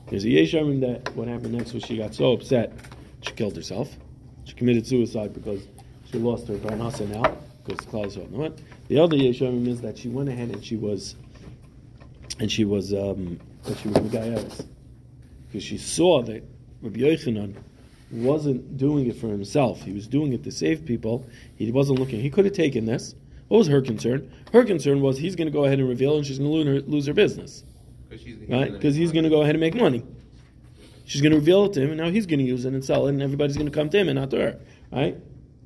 There's 0.09 0.25
a 0.25 0.27
Yeshamim 0.27 0.81
that 0.81 1.15
what 1.15 1.29
happened 1.29 1.53
next 1.53 1.71
was 1.71 1.83
she 1.83 1.95
got 1.95 2.13
so 2.13 2.33
upset, 2.33 2.73
she 3.21 3.31
killed 3.31 3.55
herself. 3.55 3.95
She 4.43 4.55
committed 4.55 4.85
suicide 4.85 5.33
because 5.33 5.65
she 6.11 6.17
lost 6.17 6.49
her 6.49 6.55
Parnasa 6.55 7.07
now, 7.07 7.37
because 7.63 7.85
Klaus 7.85 8.17
know 8.17 8.23
what. 8.23 8.59
The 8.89 8.99
other 8.99 9.15
Yeshamim 9.15 9.69
is 9.69 9.79
that 9.81 9.97
she 9.97 10.09
went 10.09 10.27
ahead 10.27 10.49
and 10.49 10.65
she 10.65 10.75
was, 10.75 11.15
and 12.41 12.51
she 12.51 12.65
was, 12.65 12.93
um, 12.93 13.39
that 13.63 13.77
she 13.77 13.87
was 13.87 13.97
Megayeres. 13.99 14.65
Because 15.47 15.63
she 15.63 15.77
saw 15.77 16.23
that 16.23 16.43
Rabbi 16.81 16.99
Yochanan 16.99 17.55
wasn't 18.11 18.77
doing 18.77 19.07
it 19.07 19.15
for 19.15 19.27
himself. 19.27 19.81
He 19.81 19.93
was 19.93 20.07
doing 20.07 20.33
it 20.33 20.43
to 20.43 20.51
save 20.51 20.85
people. 20.85 21.25
He 21.55 21.71
wasn't 21.71 21.99
looking. 21.99 22.19
He 22.21 22.29
could 22.29 22.45
have 22.45 22.53
taken 22.53 22.85
this. 22.85 23.15
What 23.47 23.59
was 23.59 23.67
her 23.67 23.81
concern? 23.81 24.31
Her 24.53 24.63
concern 24.63 25.01
was 25.01 25.17
he's 25.17 25.35
going 25.35 25.47
to 25.47 25.51
go 25.51 25.65
ahead 25.65 25.79
and 25.79 25.89
reveal, 25.89 26.15
and 26.17 26.25
she's 26.25 26.39
going 26.39 26.49
to 26.49 26.55
lose 26.55 26.83
her, 26.83 26.89
lose 26.89 27.05
her 27.07 27.13
business, 27.13 27.63
right? 28.47 28.71
Because 28.71 28.95
he's 28.95 29.11
going 29.11 29.23
to 29.25 29.29
go 29.29 29.41
ahead 29.41 29.55
and 29.55 29.59
make 29.59 29.75
money. 29.75 30.03
She's 31.05 31.21
going 31.21 31.31
to 31.31 31.37
reveal 31.37 31.65
it 31.65 31.73
to 31.73 31.81
him, 31.81 31.89
and 31.89 31.99
now 31.99 32.09
he's 32.09 32.25
going 32.25 32.39
to 32.39 32.45
use 32.45 32.63
it 32.63 32.73
and 32.73 32.83
sell 32.83 33.07
it, 33.07 33.09
and 33.09 33.21
everybody's 33.21 33.57
going 33.57 33.69
to 33.69 33.77
come 33.77 33.89
to 33.89 33.97
him 33.97 34.07
and 34.07 34.17
not 34.17 34.29
to 34.31 34.37
her, 34.39 34.59
right? 34.91 35.17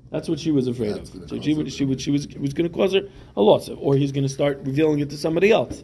That's 0.09 0.27
what 0.27 0.39
she 0.39 0.51
was 0.51 0.67
afraid 0.67 0.95
That's 0.95 1.13
of. 1.13 1.29
So 1.29 1.39
she 1.39 1.53
would, 1.53 1.71
she 1.71 1.85
would, 1.85 2.01
she 2.01 2.09
was, 2.09 2.27
was 2.39 2.53
going 2.53 2.67
to 2.69 2.75
cause 2.75 2.93
her 2.93 3.01
a 3.35 3.41
loss, 3.41 3.69
or 3.69 3.95
he's 3.95 4.11
going 4.11 4.23
to 4.23 4.33
start 4.33 4.61
revealing 4.63 4.99
it 4.99 5.09
to 5.11 5.17
somebody 5.17 5.51
else. 5.51 5.83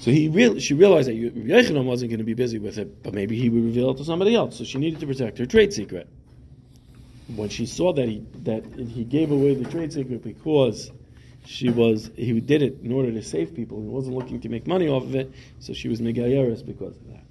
So 0.00 0.12
he 0.12 0.28
real, 0.28 0.58
she 0.60 0.74
realized 0.74 1.08
that 1.08 1.16
Yochanan 1.16 1.84
wasn't 1.84 2.10
going 2.10 2.18
to 2.18 2.24
be 2.24 2.34
busy 2.34 2.58
with 2.58 2.78
it, 2.78 3.02
but 3.02 3.14
maybe 3.14 3.36
he 3.36 3.48
would 3.48 3.64
reveal 3.64 3.90
it 3.90 3.96
to 3.98 4.04
somebody 4.04 4.34
else. 4.34 4.56
So 4.56 4.64
she 4.64 4.78
needed 4.78 5.00
to 5.00 5.06
protect 5.06 5.38
her 5.38 5.46
trade 5.46 5.72
secret. 5.72 6.08
When 7.34 7.48
she 7.48 7.66
saw 7.66 7.92
that 7.92 8.08
he 8.08 8.24
that 8.44 8.64
he 8.64 9.04
gave 9.04 9.32
away 9.32 9.54
the 9.54 9.68
trade 9.68 9.92
secret 9.92 10.22
because 10.22 10.90
she 11.44 11.68
was 11.68 12.10
he 12.16 12.40
did 12.40 12.62
it 12.62 12.78
in 12.82 12.92
order 12.92 13.10
to 13.10 13.22
save 13.22 13.54
people, 13.54 13.80
he 13.82 13.88
wasn't 13.88 14.16
looking 14.16 14.40
to 14.40 14.48
make 14.48 14.66
money 14.66 14.88
off 14.88 15.02
of 15.02 15.14
it, 15.14 15.30
so 15.58 15.74
she 15.74 15.88
was 15.88 16.00
megayeris 16.00 16.64
because 16.64 16.96
of 16.96 17.08
that. 17.08 17.24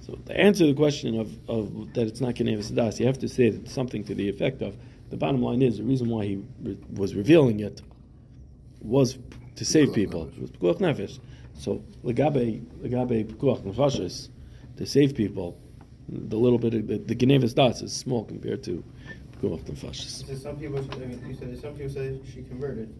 So 0.00 0.14
to 0.26 0.36
answer 0.38 0.66
the 0.66 0.74
question 0.74 1.18
of, 1.18 1.32
of 1.48 1.94
that 1.94 2.06
it's 2.06 2.20
not 2.20 2.34
Kenevis 2.34 2.74
Das, 2.74 3.00
you 3.00 3.06
have 3.06 3.18
to 3.20 3.28
say 3.28 3.50
that 3.50 3.70
something 3.70 4.04
to 4.04 4.14
the 4.14 4.28
effect 4.28 4.60
of 4.60 4.76
the 5.10 5.16
bottom 5.16 5.42
line 5.42 5.62
is 5.62 5.78
the 5.78 5.84
reason 5.84 6.08
why 6.08 6.24
he 6.24 6.42
re- 6.62 6.78
was 6.92 7.14
revealing 7.14 7.60
it 7.60 7.80
was 8.82 9.16
to 9.56 9.64
save 9.64 9.94
people. 9.94 10.30
It 10.36 10.60
was 10.60 10.76
Nefesh. 10.78 11.18
So 11.54 11.82
Legabe 12.04 12.64
Legabe 12.82 13.24
Pikuach 13.24 13.62
Nefashis, 13.62 14.28
to 14.76 14.86
save 14.86 15.14
people, 15.14 15.58
the 16.08 16.36
little 16.36 16.58
bit 16.58 16.74
of 16.74 16.86
the, 16.86 16.98
the 16.98 17.14
Genevis 17.14 17.54
Das 17.54 17.82
is 17.82 17.92
small 17.92 18.24
compared 18.24 18.62
to 18.64 18.84
Pikuach 19.32 19.62
Nefashis. 19.64 20.26
So 20.26 20.34
some 20.34 20.56
people, 20.56 20.78
I 20.78 20.96
mean, 20.98 21.24
you 21.26 21.34
said 21.34 21.58
some 21.60 21.74
people 21.74 21.92
say 21.92 22.20
she 22.32 22.42
converted. 22.42 22.94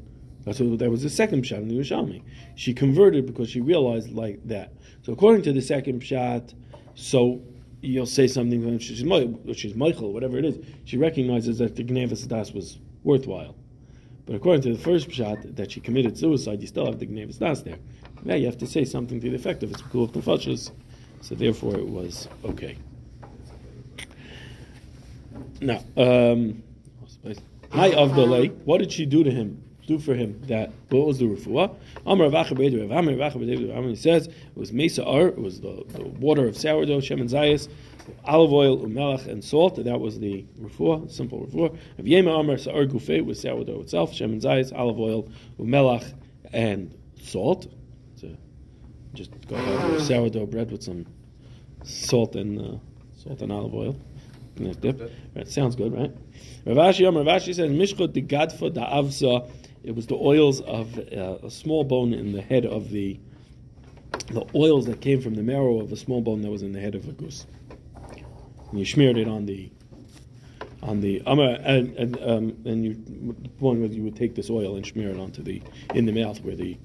That's 0.44 0.61
what 0.61 0.78
that 0.78 0.90
was 0.90 1.02
the 1.02 1.11
second 1.11 1.46
shot 1.46 1.61
in 1.61 1.68
the 1.68 1.75
Yerushalmi. 1.75 2.23
She 2.54 2.75
converted 2.75 3.26
because 3.26 3.49
she 3.49 3.61
realized 3.61 4.11
like 4.11 4.46
that. 4.46 4.73
So 5.02 5.12
according 5.12 5.42
to 5.42 5.52
the 5.52 5.62
second 5.62 6.00
shot, 6.00 6.52
so 6.94 7.42
you'll 7.80 8.06
say 8.06 8.26
something 8.26 8.64
when 8.64 8.78
she's 8.78 8.99
she's 9.56 9.75
Michael, 9.75 10.12
whatever 10.12 10.38
it 10.38 10.44
is. 10.44 10.58
She 10.84 10.96
recognizes 10.96 11.58
that 11.58 11.76
the 11.76 11.84
Gnevis 11.84 12.26
Das 12.28 12.52
was 12.52 12.78
worthwhile. 13.02 13.56
But 14.26 14.36
according 14.36 14.62
to 14.62 14.72
the 14.72 14.78
first 14.78 15.10
shot, 15.12 15.38
that 15.56 15.72
she 15.72 15.80
committed 15.80 16.16
suicide, 16.16 16.60
you 16.60 16.66
still 16.66 16.86
have 16.86 16.98
the 16.98 17.06
Gnevis 17.06 17.38
Das 17.38 17.62
there. 17.62 17.76
Yeah, 18.24 18.36
you 18.36 18.46
have 18.46 18.58
to 18.58 18.66
say 18.66 18.84
something 18.84 19.20
to 19.20 19.30
the 19.30 19.36
effect 19.36 19.62
of 19.62 19.70
it's 19.70 19.82
cool 19.82 20.08
nefashos. 20.08 20.70
So 21.20 21.34
therefore, 21.34 21.76
it 21.76 21.86
was 21.86 22.28
okay. 22.44 22.76
Now, 25.60 25.82
um, 25.96 26.62
hi 27.70 27.90
Avdalay, 27.90 28.54
what 28.64 28.78
did 28.78 28.92
she 28.92 29.06
do 29.06 29.24
to 29.24 29.30
him? 29.30 29.62
Do 29.86 29.98
for 29.98 30.14
him 30.14 30.40
that? 30.46 30.72
What 30.88 31.06
was 31.06 31.18
the 31.18 31.26
refuah? 31.26 31.74
Amar 32.06 32.26
Amar 32.26 33.96
says 33.96 34.26
it 34.26 34.34
was 34.54 34.72
mesa 34.72 35.04
ar, 35.04 35.28
it 35.28 35.38
was 35.38 35.60
the, 35.60 35.84
the 35.88 36.04
water 36.04 36.46
of 36.46 36.56
sourdough, 36.56 37.00
shem 37.00 37.20
and 37.20 37.28
zayis, 37.28 37.68
olive 38.25 38.52
oil, 38.52 38.78
umelach, 38.78 39.26
and 39.26 39.42
salt. 39.42 39.82
That 39.82 40.00
was 40.00 40.18
the 40.18 40.44
refuah, 40.61 41.11
simple 41.11 41.46
refuah. 41.46 41.70
Rav 41.70 42.06
Yema 42.06 42.40
Amar 42.40 42.58
Sa'ar 42.58 42.87
Gufei 42.87 43.25
was 43.25 43.40
sourdough 43.40 43.80
itself, 43.80 44.14
shem 44.14 44.32
and 44.32 44.42
zayis, 44.42 44.76
olive 44.76 44.99
oil, 44.99 45.28
umelach, 45.58 46.12
and 46.52 46.94
salt. 47.23 47.66
So 48.16 48.37
just 49.14 49.30
go 49.49 49.56
with 49.90 50.02
sourdough 50.02 50.46
bread 50.46 50.70
with 50.70 50.82
some 50.82 51.06
salt 51.84 52.37
and 52.37 52.61
uh, 52.61 52.78
salt 53.16 53.42
and 53.42 53.52
olive 53.52 53.75
oil. 53.75 53.96
Right, 54.58 55.49
sounds 55.49 55.75
good, 55.75 55.92
right? 55.92 56.12
Ravashi 56.64 57.08
Amar 57.08 57.25
Ravashi 57.25 57.54
says 57.54 57.70
Mishchot 57.70 58.12
the 58.12 58.23
Gadfa 58.23 58.73
da 58.73 58.88
Avsa. 58.88 59.50
It 59.82 59.94
was 59.94 60.06
the 60.06 60.14
oils 60.14 60.61
of 60.62 60.96
uh, 60.99 61.38
a 61.42 61.50
small 61.50 61.84
bone 61.84 62.14
in 62.14 62.32
the 62.32 62.40
head 62.40 62.64
of 62.64 62.90
the 62.90 63.18
the 64.28 64.46
oils 64.54 64.87
that 64.87 65.00
came 65.00 65.20
from 65.20 65.34
the 65.34 65.42
marrow 65.42 65.80
of 65.80 65.92
a 65.92 65.96
small 65.96 66.20
bone 66.20 66.40
that 66.42 66.50
was 66.50 66.62
in 66.62 66.73
the 66.73 66.80
head 66.80 66.94
of 66.94 67.08
a 67.08 67.12
goose. 67.12 67.46
And 68.74 68.80
you 68.80 68.86
smeared 68.86 69.16
it 69.16 69.28
on 69.28 69.46
the 69.46 69.70
on 70.82 71.00
the 71.00 71.22
Amar 71.26 71.58
and 71.62 71.94
and 71.96 72.20
um, 72.20 72.56
and 72.64 72.84
you 72.84 72.94
the 73.40 73.48
point 73.50 73.80
was 73.80 73.94
you 73.94 74.02
would 74.02 74.16
take 74.16 74.34
this 74.34 74.50
oil 74.50 74.74
and 74.74 74.84
smear 74.84 75.10
it 75.10 75.16
onto 75.16 75.44
the 75.44 75.62
in 75.94 76.06
the 76.06 76.12
mouth 76.12 76.42
where 76.42 76.56
the 76.56 76.76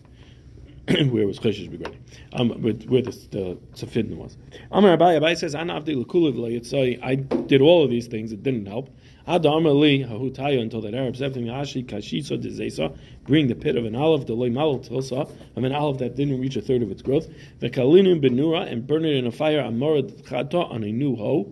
where 1.09 1.25
was 1.25 1.39
cheshish 1.39 1.67
begrading, 1.67 1.99
um, 2.33 2.49
where, 2.61 2.73
where 2.73 3.01
the, 3.01 3.09
the 3.31 3.57
tzafidna 3.73 4.15
was. 4.15 4.37
Amar 4.71 4.95
Abai, 4.95 5.19
Abai 5.19 5.35
says. 5.35 5.55
I 5.55 7.15
did 7.15 7.61
all 7.61 7.83
of 7.83 7.89
these 7.89 8.05
things. 8.05 8.31
It 8.31 8.43
didn't 8.43 8.67
help. 8.67 8.89
Until 9.25 9.61
that 9.61 10.93
Arab 10.95 11.15
said 11.15 11.33
to 11.33 11.39
me, 11.39 11.49
"Ashi 11.49 11.85
kashisa 11.85 12.39
dezesa." 12.39 12.95
Bring 13.25 13.47
the 13.47 13.55
pit 13.55 13.75
of 13.75 13.85
an 13.85 13.95
olive, 13.95 14.27
the 14.27 14.33
loy 14.33 14.49
malal 14.49 14.79
tilsa, 14.87 15.27
of 15.55 15.63
an 15.63 15.71
olive 15.71 15.97
that 15.99 16.15
didn't 16.15 16.39
reach 16.39 16.55
a 16.55 16.61
third 16.61 16.83
of 16.83 16.91
its 16.91 17.01
growth. 17.01 17.27
V'kalinu 17.59 18.19
benura 18.23 18.71
and 18.71 18.85
burn 18.85 19.05
it 19.05 19.15
in 19.15 19.25
a 19.25 19.31
fire. 19.31 19.61
Amorad 19.61 20.23
chata 20.23 20.71
on 20.71 20.83
a 20.83 20.91
new 20.91 21.15
hoe. 21.15 21.51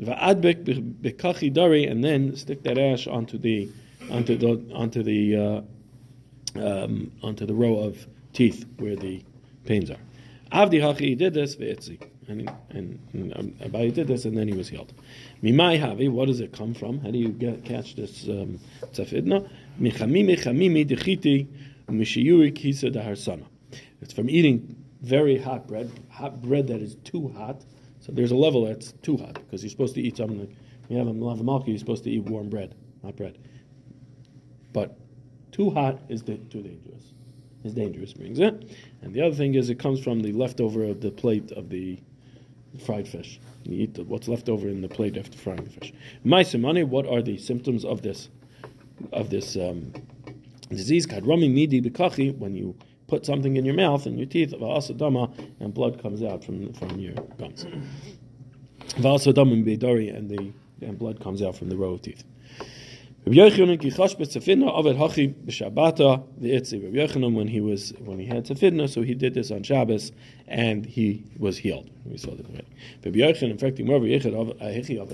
Va'adbek 0.00 0.64
bekachi 1.00 1.52
dari 1.52 1.86
and 1.86 2.04
then 2.04 2.36
stick 2.36 2.62
that 2.62 2.78
ash 2.78 3.06
onto 3.06 3.38
the 3.38 3.68
onto 4.10 4.36
the 4.36 4.72
onto 4.74 5.02
the 5.02 5.36
uh, 5.36 5.60
um, 6.60 7.12
onto 7.22 7.46
the 7.46 7.54
row 7.54 7.78
of 7.78 8.06
teeth 8.32 8.64
where 8.78 8.96
the 8.96 9.22
pains 9.64 9.90
are. 9.90 9.98
Avdi 10.52 10.80
Hachi 10.80 11.16
did 11.16 11.34
this, 11.34 11.56
ve'etzi. 11.56 12.00
And, 12.28 12.50
and 12.70 13.32
um, 13.36 13.50
Abai 13.60 13.94
did 13.94 14.08
this, 14.08 14.24
and 14.24 14.36
then 14.36 14.48
he 14.48 14.54
was 14.54 14.68
healed. 14.68 14.92
Mimai 15.42 15.80
Havi, 15.80 16.10
what 16.10 16.26
does 16.26 16.40
it 16.40 16.52
come 16.52 16.74
from? 16.74 16.98
How 17.00 17.10
do 17.12 17.18
you 17.18 17.28
get, 17.28 17.64
catch 17.64 17.94
this 17.94 18.26
um, 18.28 18.58
tzafidna? 18.92 19.48
Michamimi 19.80 20.36
chamimi 20.36 20.84
dechiti 20.84 21.46
mishiyuri 21.88 22.54
kisa 22.54 22.90
daharsana. 22.90 23.44
It's 24.00 24.12
from 24.12 24.28
eating 24.28 24.76
very 25.02 25.38
hot 25.38 25.68
bread, 25.68 25.90
hot 26.10 26.42
bread 26.42 26.66
that 26.66 26.80
is 26.80 26.96
too 26.96 27.28
hot. 27.28 27.62
So 28.06 28.12
there's 28.12 28.30
a 28.30 28.36
level 28.36 28.64
that's 28.66 28.92
too 29.02 29.16
hot, 29.16 29.34
because 29.34 29.64
you're 29.64 29.70
supposed 29.70 29.96
to 29.96 30.00
eat 30.00 30.16
something 30.16 30.38
like, 30.38 30.56
you 30.88 30.96
have 30.96 31.08
a 31.08 31.12
lavamalki, 31.12 31.68
you're 31.68 31.78
supposed 31.78 32.04
to 32.04 32.10
eat 32.10 32.22
warm 32.22 32.48
bread, 32.48 32.76
not 33.02 33.16
bread. 33.16 33.36
But 34.72 34.96
too 35.50 35.70
hot 35.70 35.98
is 36.08 36.22
da- 36.22 36.36
too 36.48 36.62
dangerous. 36.62 37.02
Is 37.64 37.74
dangerous 37.74 38.12
brings 38.12 38.38
it, 38.38 38.70
and 39.02 39.12
the 39.12 39.22
other 39.22 39.34
thing 39.34 39.56
is 39.56 39.70
it 39.70 39.80
comes 39.80 39.98
from 39.98 40.20
the 40.20 40.30
leftover 40.30 40.84
of 40.84 41.00
the 41.00 41.10
plate 41.10 41.50
of 41.50 41.68
the 41.68 41.98
fried 42.84 43.08
fish. 43.08 43.40
You 43.64 43.82
eat 43.82 43.94
the, 43.94 44.04
what's 44.04 44.28
left 44.28 44.48
over 44.48 44.68
in 44.68 44.82
the 44.82 44.88
plate 44.88 45.16
after 45.16 45.36
frying 45.36 45.64
the 45.64 45.70
fish. 45.70 45.92
Maisimani, 46.24 46.86
what 46.86 47.08
are 47.08 47.22
the 47.22 47.38
symptoms 47.38 47.84
of 47.84 48.02
this 48.02 48.28
of 49.12 49.30
this 49.30 49.56
um, 49.56 49.92
disease? 50.68 51.08
Kadrami 51.08 51.52
midi 51.52 51.80
bikachi, 51.82 52.38
when 52.38 52.54
you 52.54 52.76
put 53.06 53.24
something 53.26 53.56
in 53.56 53.64
your 53.64 53.74
mouth 53.74 54.06
and 54.06 54.18
your 54.18 54.26
teeth, 54.26 54.52
and 54.52 55.74
blood 55.74 56.02
comes 56.02 56.22
out 56.22 56.44
from 56.44 56.72
from 56.72 56.98
your 56.98 57.14
gums. 57.38 57.66
And 58.96 59.04
the 59.04 60.52
and 60.82 60.98
blood 60.98 61.20
comes 61.20 61.42
out 61.42 61.56
from 61.56 61.68
the 61.68 61.76
row 61.76 61.94
of 61.94 62.02
teeth. 62.02 62.24
When 63.24 63.34
he 63.34 63.40
was 63.40 63.56
when 68.04 68.18
he 68.20 68.26
had 68.26 68.46
tzafidna, 68.46 68.88
so 68.88 69.02
he 69.02 69.14
did 69.14 69.34
this 69.34 69.50
on 69.50 69.64
Shabbos 69.64 70.12
and 70.46 70.86
he 70.86 71.24
was 71.36 71.58
healed. 71.58 71.90
We 72.04 72.18
saw 72.18 72.36
avet 72.36 72.62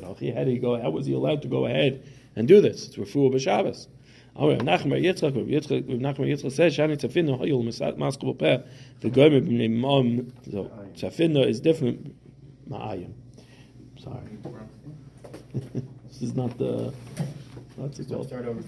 hachi. 0.03 0.35
How 0.35 0.45
did 0.45 0.53
he 0.53 0.59
go? 0.59 0.79
How 0.79 0.91
was 0.91 1.07
he 1.07 1.15
allowed 1.15 1.41
to 1.41 1.49
go 1.49 1.65
ahead 1.65 2.03
and 2.37 2.47
do 2.47 2.61
this? 2.61 2.89
It's 2.89 2.97
refuah 2.97 3.33
b'Shabbos. 3.33 3.87
Oh, 4.35 4.49
Rav 4.49 4.61
Nachman 4.61 4.91
bar 4.91 4.99
Yitzchak, 4.99 5.37
Rav 5.37 5.47
Yitzchak, 5.47 5.89
Rav 5.89 5.99
Nachman 5.99 6.17
bar 6.17 6.27
Yitzchak 6.27 6.53
says, 6.53 6.77
"Shani 6.77 6.97
tzafidna 6.97 7.39
hayul 7.39 7.62
maskul 7.97 8.35
b'peh 8.35 8.62
v'goyim 9.03 9.47
b'nei 9.47 9.71
mom." 9.71 10.33
So 10.51 10.71
tzafidna 10.95 11.47
is 11.47 11.61
different. 11.61 12.15
Ma'ayim. 12.69 13.12
Sorry, 13.99 14.21
this 15.53 16.23
is 16.23 16.35
not 16.35 16.57
the. 16.57 16.95
What's 17.77 17.99
it 17.99 18.09
called? 18.09 18.29
Start 18.29 18.47
over. 18.47 18.62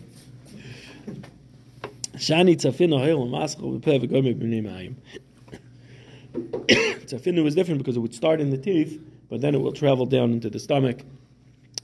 Shani 2.16 2.56
tzafinu 2.56 2.98
hayel 3.00 3.26
maskal 3.30 3.80
b'peh 3.80 4.06
v'goyim 4.06 4.34
b'nei 4.38 4.62
ma'ayim. 4.62 4.94
Tzafinu 7.06 7.46
is 7.46 7.54
different 7.54 7.78
because 7.78 7.96
it 7.96 8.00
would 8.00 8.14
start 8.14 8.40
in 8.40 8.50
the 8.50 8.58
teeth, 8.58 9.00
but 9.30 9.40
then 9.40 9.54
it 9.54 9.58
will 9.58 9.72
travel 9.72 10.04
down 10.04 10.32
into 10.32 10.50
the 10.50 10.58
stomach 10.58 11.00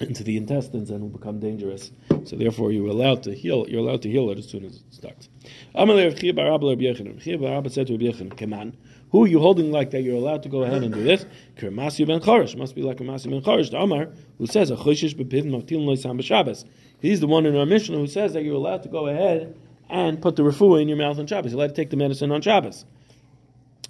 into 0.01 0.25
the 0.25 0.37
intestines 0.37 0.91
and 0.91 1.03
will 1.03 1.09
become 1.09 1.39
dangerous. 1.39 1.93
So 2.25 2.37
therefore, 2.37 2.73
you're 2.73 2.89
allowed 2.89 3.23
to 3.25 3.35
heal. 3.35 3.67
You're 3.69 3.81
allowed 3.81 4.03
to 4.03 4.11
heal 4.11 4.31
it 4.31 4.39
as 4.39 4.49
soon 4.49 4.65
as 4.65 4.77
it 4.77 4.83
starts. 4.91 5.29
Said 5.75 5.87
to 5.87 7.99
"Keman, 7.99 8.73
who 9.11 9.25
are 9.25 9.27
you 9.27 9.41
holding 9.41 9.73
like 9.73 9.91
that? 9.91 10.03
You're 10.03 10.17
allowed 10.17 10.43
to 10.45 10.49
go 10.49 10.63
ahead 10.63 10.83
and 10.83 10.95
do 10.95 11.03
this. 11.03 11.27
Kermasi 11.57 12.07
ben 12.07 12.21
Chorish 12.21 12.57
must 12.57 12.75
be 12.75 12.83
like 12.83 12.99
Kermasi 12.99 13.31
ben 13.31 13.43
Chorish. 13.43 13.73
Amar 13.73 14.09
who 14.39 14.47
says 14.47 14.71
a 14.71 14.77
choshish 14.77 15.15
bepiv 15.15 15.45
mavtil 15.45 15.85
loisam 15.85 16.21
b'Shabbos. 16.21 16.65
He's 17.01 17.21
the 17.21 17.27
one 17.27 17.47
in 17.47 17.57
our 17.57 17.67
mission 17.67 17.95
who 17.95 18.07
says 18.07 18.33
that 18.35 18.45
you're 18.45 18.55
allowed 18.55 18.83
to 18.85 18.89
go 18.89 19.09
ahead 19.09 19.57
and 19.89 20.23
put 20.23 20.37
the 20.37 20.43
refuah 20.43 20.81
in 20.81 20.89
your 20.89 20.99
mouth 20.99 21.19
on 21.19 21.27
Shabbos. 21.27 21.51
You're 21.51 21.59
allowed 21.59 21.69
to 21.69 21.75
take 21.75 21.91
the 21.91 21.97
medicine 21.97 22.31
on 22.31 22.41
Shabbos. 22.41 22.85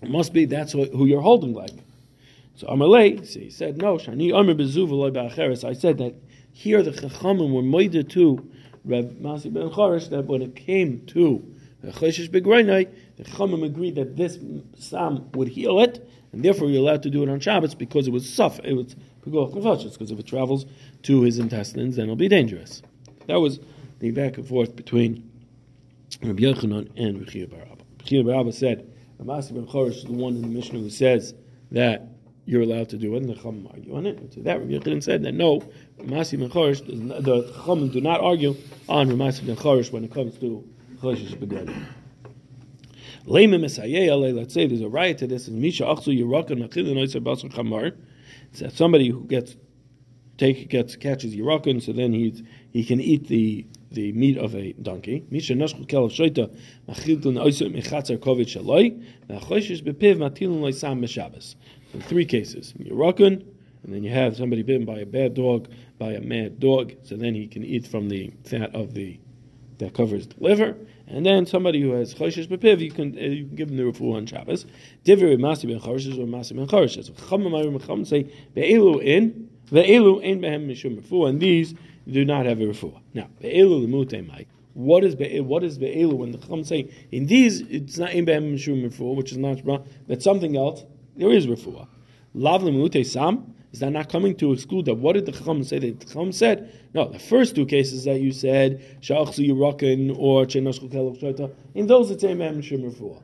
It 0.02 0.10
must 0.10 0.32
be 0.32 0.46
that's 0.46 0.72
who 0.72 1.04
you're 1.04 1.20
holding 1.20 1.52
like. 1.52 1.72
So 2.60 2.66
Amalei, 2.66 3.26
so 3.26 3.40
he 3.40 3.48
said, 3.48 3.78
no, 3.78 3.96
Shani 3.96 4.34
Amr 4.34 4.52
bezuv 4.52 4.90
ba'acheres. 4.90 5.66
I 5.66 5.72
said 5.72 5.96
that 5.96 6.14
here 6.52 6.82
the 6.82 6.90
Chachamim 6.90 7.54
were 7.54 7.62
moided 7.62 8.10
to 8.10 8.50
Reb 8.84 9.18
Masi 9.18 9.50
ben 9.50 9.70
Chorish 9.70 10.10
that 10.10 10.26
when 10.26 10.42
it 10.42 10.54
came 10.56 11.06
to 11.06 11.42
the 11.80 11.90
Choshish 11.90 12.28
Begroinai, 12.28 12.86
the 13.16 13.24
Chachamim 13.24 13.64
agreed 13.64 13.94
that 13.94 14.14
this 14.18 14.38
Sam 14.78 15.30
would 15.32 15.48
heal 15.48 15.80
it, 15.80 16.06
and 16.34 16.44
therefore 16.44 16.68
you're 16.68 16.82
allowed 16.82 17.02
to 17.04 17.08
do 17.08 17.22
it 17.22 17.30
on 17.30 17.40
Shabbos 17.40 17.74
because 17.74 18.06
it 18.06 18.10
was 18.10 18.28
suf, 18.28 18.60
it 18.62 18.74
was 18.74 18.94
because 19.24 20.10
if 20.10 20.18
it 20.18 20.26
travels 20.26 20.66
to 21.04 21.22
his 21.22 21.38
intestines, 21.38 21.96
then 21.96 22.04
it'll 22.04 22.16
be 22.16 22.28
dangerous. 22.28 22.82
That 23.26 23.40
was 23.40 23.58
the 24.00 24.10
back 24.10 24.36
and 24.36 24.46
forth 24.46 24.76
between 24.76 25.30
Rabbi 26.22 26.42
Yochanan 26.42 26.90
and 26.98 27.20
Rabbi 27.20 27.30
Chia 27.30 27.46
Bar 27.46 27.60
Abba. 27.62 27.70
Rabbi 27.70 28.04
Chia 28.04 28.22
Bar 28.22 28.40
Abba 28.40 28.52
said, 28.52 28.92
Ramasi 29.18 29.54
ben 29.54 29.66
Chorish 29.66 29.96
is 29.96 30.04
the 30.04 30.12
one 30.12 30.36
in 30.36 30.42
the 30.42 30.48
Mishnah 30.48 30.78
who 30.78 30.90
says 30.90 31.32
that 31.70 32.06
you're 32.50 32.62
allowed 32.62 32.88
to 32.88 32.98
do 32.98 33.14
it, 33.14 33.18
and 33.18 33.28
the 33.28 33.34
Chachamim 33.34 33.72
argue 33.72 33.94
on 33.94 34.06
it. 34.06 34.18
And 34.18 34.32
to 34.32 34.40
that, 34.40 34.58
Rabbi 34.58 34.72
Yochanan 34.72 35.04
said 35.04 35.22
that 35.22 35.34
no, 35.34 35.60
Ramasi 36.00 36.36
ben 36.36 36.50
Chorish, 36.50 36.84
the 36.84 37.52
Chachamim 37.52 37.92
do 37.92 38.00
not 38.00 38.20
argue 38.20 38.56
on 38.88 39.08
Ramasi 39.08 39.46
ben 39.46 39.54
Chorish 39.54 39.92
when 39.92 40.02
it 40.02 40.12
comes 40.12 40.36
to 40.38 40.68
Mesayeh 43.24 44.08
Ale, 44.08 44.32
let's 44.32 44.52
say 44.52 44.66
there's 44.66 44.80
a 44.80 44.88
riot 44.88 45.18
to 45.18 45.28
this, 45.28 45.46
and 45.46 45.60
Misha 45.60 45.84
Achzu 45.84 46.18
Yerakan 46.18 46.68
Machilin 46.68 46.96
Oiser 46.96 47.22
Basar 47.22 47.52
Chamar. 47.52 47.96
It's 48.50 48.58
that 48.58 48.72
somebody 48.72 49.08
who 49.10 49.24
gets 49.26 49.54
take 50.36 50.68
gets 50.68 50.96
catches 50.96 51.36
Yerakan, 51.36 51.80
so 51.80 51.92
then 51.92 52.12
he's 52.12 52.42
he 52.72 52.84
can 52.84 53.00
eat 53.00 53.28
the 53.28 53.64
the 53.92 54.10
meat 54.12 54.36
of 54.38 54.56
a 54.56 54.72
donkey. 54.72 55.24
Misha 55.30 55.54
Nashku 55.54 55.86
Kelav 55.86 56.10
Shoita 56.10 56.52
Machilin 56.88 57.40
Oiser 57.40 57.72
Mechatzer 57.72 58.18
Kovet 58.18 58.46
Shaloi 58.46 59.00
Nachoshish 59.28 59.84
Bepiv 59.84 60.18
Matilin 60.18 60.60
Loisam 60.60 60.98
Meshabes. 60.98 61.54
In 61.92 62.00
three 62.00 62.24
cases, 62.24 62.72
Yerakan, 62.78 63.44
and 63.82 63.94
then 63.94 64.04
you 64.04 64.10
have 64.10 64.36
somebody 64.36 64.62
bitten 64.62 64.84
by 64.84 64.98
a 65.00 65.06
bad 65.06 65.34
dog, 65.34 65.68
by 65.98 66.12
a 66.12 66.20
mad 66.20 66.60
dog, 66.60 66.94
so 67.02 67.16
then 67.16 67.34
he 67.34 67.46
can 67.46 67.64
eat 67.64 67.86
from 67.86 68.08
the 68.08 68.32
fat 68.44 68.74
of 68.74 68.94
the 68.94 69.18
that 69.80 69.94
covers 69.94 70.26
the 70.28 70.34
liver, 70.38 70.76
and 71.06 71.26
then 71.26 71.46
somebody 71.46 71.80
who 71.80 71.92
has 71.92 72.14
choshesh 72.14 72.46
bepiv, 72.46 72.80
you 72.80 72.92
can 72.92 73.16
uh, 73.18 73.22
you 73.22 73.46
can 73.46 73.56
give 73.56 73.68
them 73.68 73.76
the 73.76 73.82
refuah 73.82 74.16
on 74.16 74.26
Shabbos. 74.26 74.66
Divrei 75.04 75.36
masi 75.36 75.66
ben 75.66 75.80
choreshes 75.80 76.18
or 76.18 76.26
masi 76.26 76.54
ben 76.54 76.66
choreshes. 76.66 77.06
Chacham 77.16 77.42
amayim 77.42 77.80
chacham 77.80 78.04
say 78.04 78.30
be'elu 78.54 79.02
in 79.02 79.48
ve'elu 79.72 80.22
in 80.22 80.40
behem 80.40 80.66
mishum 80.66 81.00
refuah, 81.00 81.30
and 81.30 81.40
these 81.40 81.74
do 82.06 82.24
not 82.24 82.46
have 82.46 82.60
a 82.60 82.64
refuah. 82.64 83.00
Now 83.14 83.28
be'elu 83.40 83.86
lemute 83.86 84.26
mai. 84.26 84.46
What 84.74 85.02
is 85.02 85.16
be'elu? 85.16 85.44
What 85.44 85.64
is 85.64 85.78
be'elu? 85.78 86.14
When 86.14 86.32
the 86.32 86.38
chacham 86.38 86.62
say 86.62 86.90
in 87.10 87.26
these 87.26 87.62
it's 87.62 87.98
not 87.98 88.12
in 88.12 88.26
behem 88.26 88.54
mishum 88.54 88.88
refuah, 88.88 89.16
which 89.16 89.32
is 89.32 89.38
not 89.38 89.64
but 90.06 90.22
something 90.22 90.56
else. 90.56 90.84
There 91.16 91.30
is 91.30 91.46
refuah. 91.46 91.86
Lav 92.34 92.62
lemute 92.62 93.04
sam. 93.06 93.54
Is 93.72 93.78
that 93.80 93.90
not 93.90 94.08
coming 94.08 94.34
to 94.36 94.52
exclude 94.52 94.86
that? 94.86 94.94
What 94.94 95.12
did 95.12 95.26
the 95.26 95.32
Chacham 95.32 95.62
say? 95.62 95.78
The 95.78 95.92
Chacham 95.92 96.32
said, 96.32 96.72
no, 96.92 97.08
the 97.08 97.20
first 97.20 97.54
two 97.54 97.66
cases 97.66 98.02
that 98.04 98.20
you 98.20 98.32
said, 98.32 98.84
Sha'achsu 99.00 99.48
Yirakin 99.48 100.16
or 100.18 100.44
Chenashku 100.44 100.90
Shota, 100.90 101.54
in 101.74 101.86
those 101.86 102.10
it's 102.10 102.24
a 102.24 102.28
Shem 102.28 102.38
Refuah. 102.38 103.22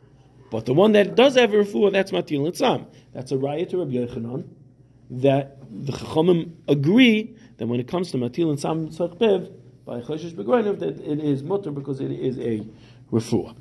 But 0.53 0.67
the 0.67 0.73
one 0.73 0.93
that 0.93 1.17
does 1.17 1.35
have 1.35 1.51
Refuah, 1.51 1.91
that's 1.91 2.13
Matil 2.13 2.55
Sam. 2.55 2.87
That's 3.13 3.33
a 3.33 3.37
riot 3.37 3.71
to 3.71 3.79
Rabbi 3.79 3.95
Yochanan, 3.95 4.47
that 5.11 5.59
the 5.69 5.93
Chachamim 5.93 6.53
agree 6.69 7.35
that 7.57 7.67
when 7.67 7.81
it 7.81 7.89
comes 7.89 8.13
to 8.13 8.19
Matil 8.19 8.55
Nitzam 8.55 8.97
Tzachpev, 8.97 9.53
by 9.85 10.01
Choshesh 10.01 10.33
Begroinov, 10.33 10.79
that 10.79 11.01
it 11.01 11.19
is 11.19 11.43
mutter 11.43 11.73
because 11.73 12.01
it 12.01 12.13
is 12.13 12.39
a 12.39 12.65
Refuah. 13.11 13.57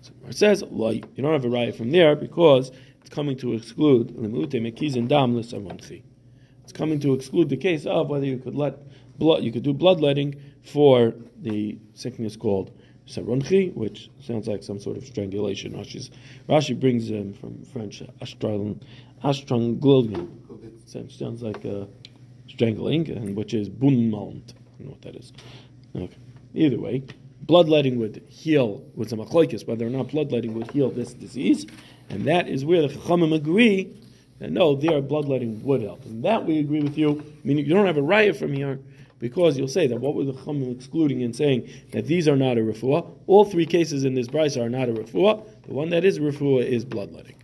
So 0.00 0.12
it 0.28 0.36
says, 0.36 0.64
well, 0.64 0.92
you 0.92 1.02
don't 1.18 1.32
have 1.32 1.44
a 1.44 1.50
riot 1.50 1.76
from 1.76 1.90
there 1.92 2.16
because 2.16 2.72
coming 3.12 3.36
to 3.36 3.52
exclude. 3.52 4.16
It's 6.64 6.72
coming 6.72 7.00
to 7.00 7.14
exclude 7.14 7.48
the 7.48 7.56
case 7.56 7.86
of 7.86 8.08
whether 8.08 8.26
you 8.26 8.38
could 8.38 8.56
let 8.56 8.78
blood, 9.18 9.44
you 9.44 9.52
could 9.52 9.62
do 9.62 9.72
bloodletting 9.72 10.40
for 10.64 11.14
the 11.40 11.78
sickness 11.94 12.36
called 12.36 12.72
sarunchi, 13.06 13.72
which 13.74 14.10
sounds 14.20 14.48
like 14.48 14.62
some 14.62 14.80
sort 14.80 14.96
of 14.96 15.04
strangulation. 15.04 15.74
Rashi's, 15.74 16.10
Rashi 16.48 16.78
brings 16.78 17.10
um, 17.10 17.34
from 17.34 17.62
French 17.64 18.02
astral, 18.20 18.78
astrangulation. 19.22 20.28
Sounds 20.86 21.42
like 21.42 21.64
strangling, 22.48 23.08
and 23.10 23.36
which 23.36 23.54
is 23.54 23.68
bunmalt. 23.68 24.50
I 24.50 24.78
don't 24.78 24.86
know 24.86 24.90
what 24.90 25.02
that 25.02 25.16
is. 25.16 25.32
Okay. 25.94 26.16
Either 26.54 26.78
way, 26.78 27.02
bloodletting 27.42 27.98
would 27.98 28.22
heal 28.28 28.84
with 28.94 29.10
some 29.10 29.18
achloikis, 29.18 29.66
whether 29.66 29.86
or 29.86 29.90
not 29.90 30.08
bloodletting 30.08 30.54
would 30.54 30.70
heal 30.70 30.90
this 30.90 31.12
disease, 31.12 31.66
and 32.12 32.24
that 32.26 32.48
is 32.48 32.64
where 32.64 32.82
the 32.82 32.88
chachamim 32.88 33.34
agree 33.34 33.92
that 34.38 34.50
no, 34.50 34.74
their 34.74 35.00
bloodletting 35.00 35.62
would 35.62 35.82
help. 35.82 36.04
And 36.04 36.24
that 36.24 36.44
we 36.44 36.58
agree 36.58 36.82
with 36.82 36.98
you, 36.98 37.24
meaning 37.44 37.64
you 37.64 37.74
don't 37.74 37.86
have 37.86 37.96
a 37.96 38.02
riot 38.02 38.36
from 38.36 38.52
here, 38.52 38.80
because 39.20 39.56
you'll 39.56 39.68
say 39.68 39.86
that 39.86 40.00
what 40.00 40.16
were 40.16 40.24
the 40.24 40.32
Chachamim 40.32 40.76
excluding 40.76 41.22
and 41.22 41.34
saying 41.34 41.70
that 41.92 42.08
these 42.08 42.26
are 42.26 42.36
not 42.36 42.58
a 42.58 42.60
refuah? 42.60 43.08
All 43.28 43.44
three 43.44 43.66
cases 43.66 44.02
in 44.02 44.14
this 44.14 44.26
price 44.26 44.56
are 44.56 44.68
not 44.68 44.88
a 44.88 44.92
refuah. 44.92 45.46
The 45.62 45.72
one 45.72 45.90
that 45.90 46.04
is 46.04 46.18
refuah 46.18 46.66
is 46.66 46.84
bloodletting. 46.84 47.36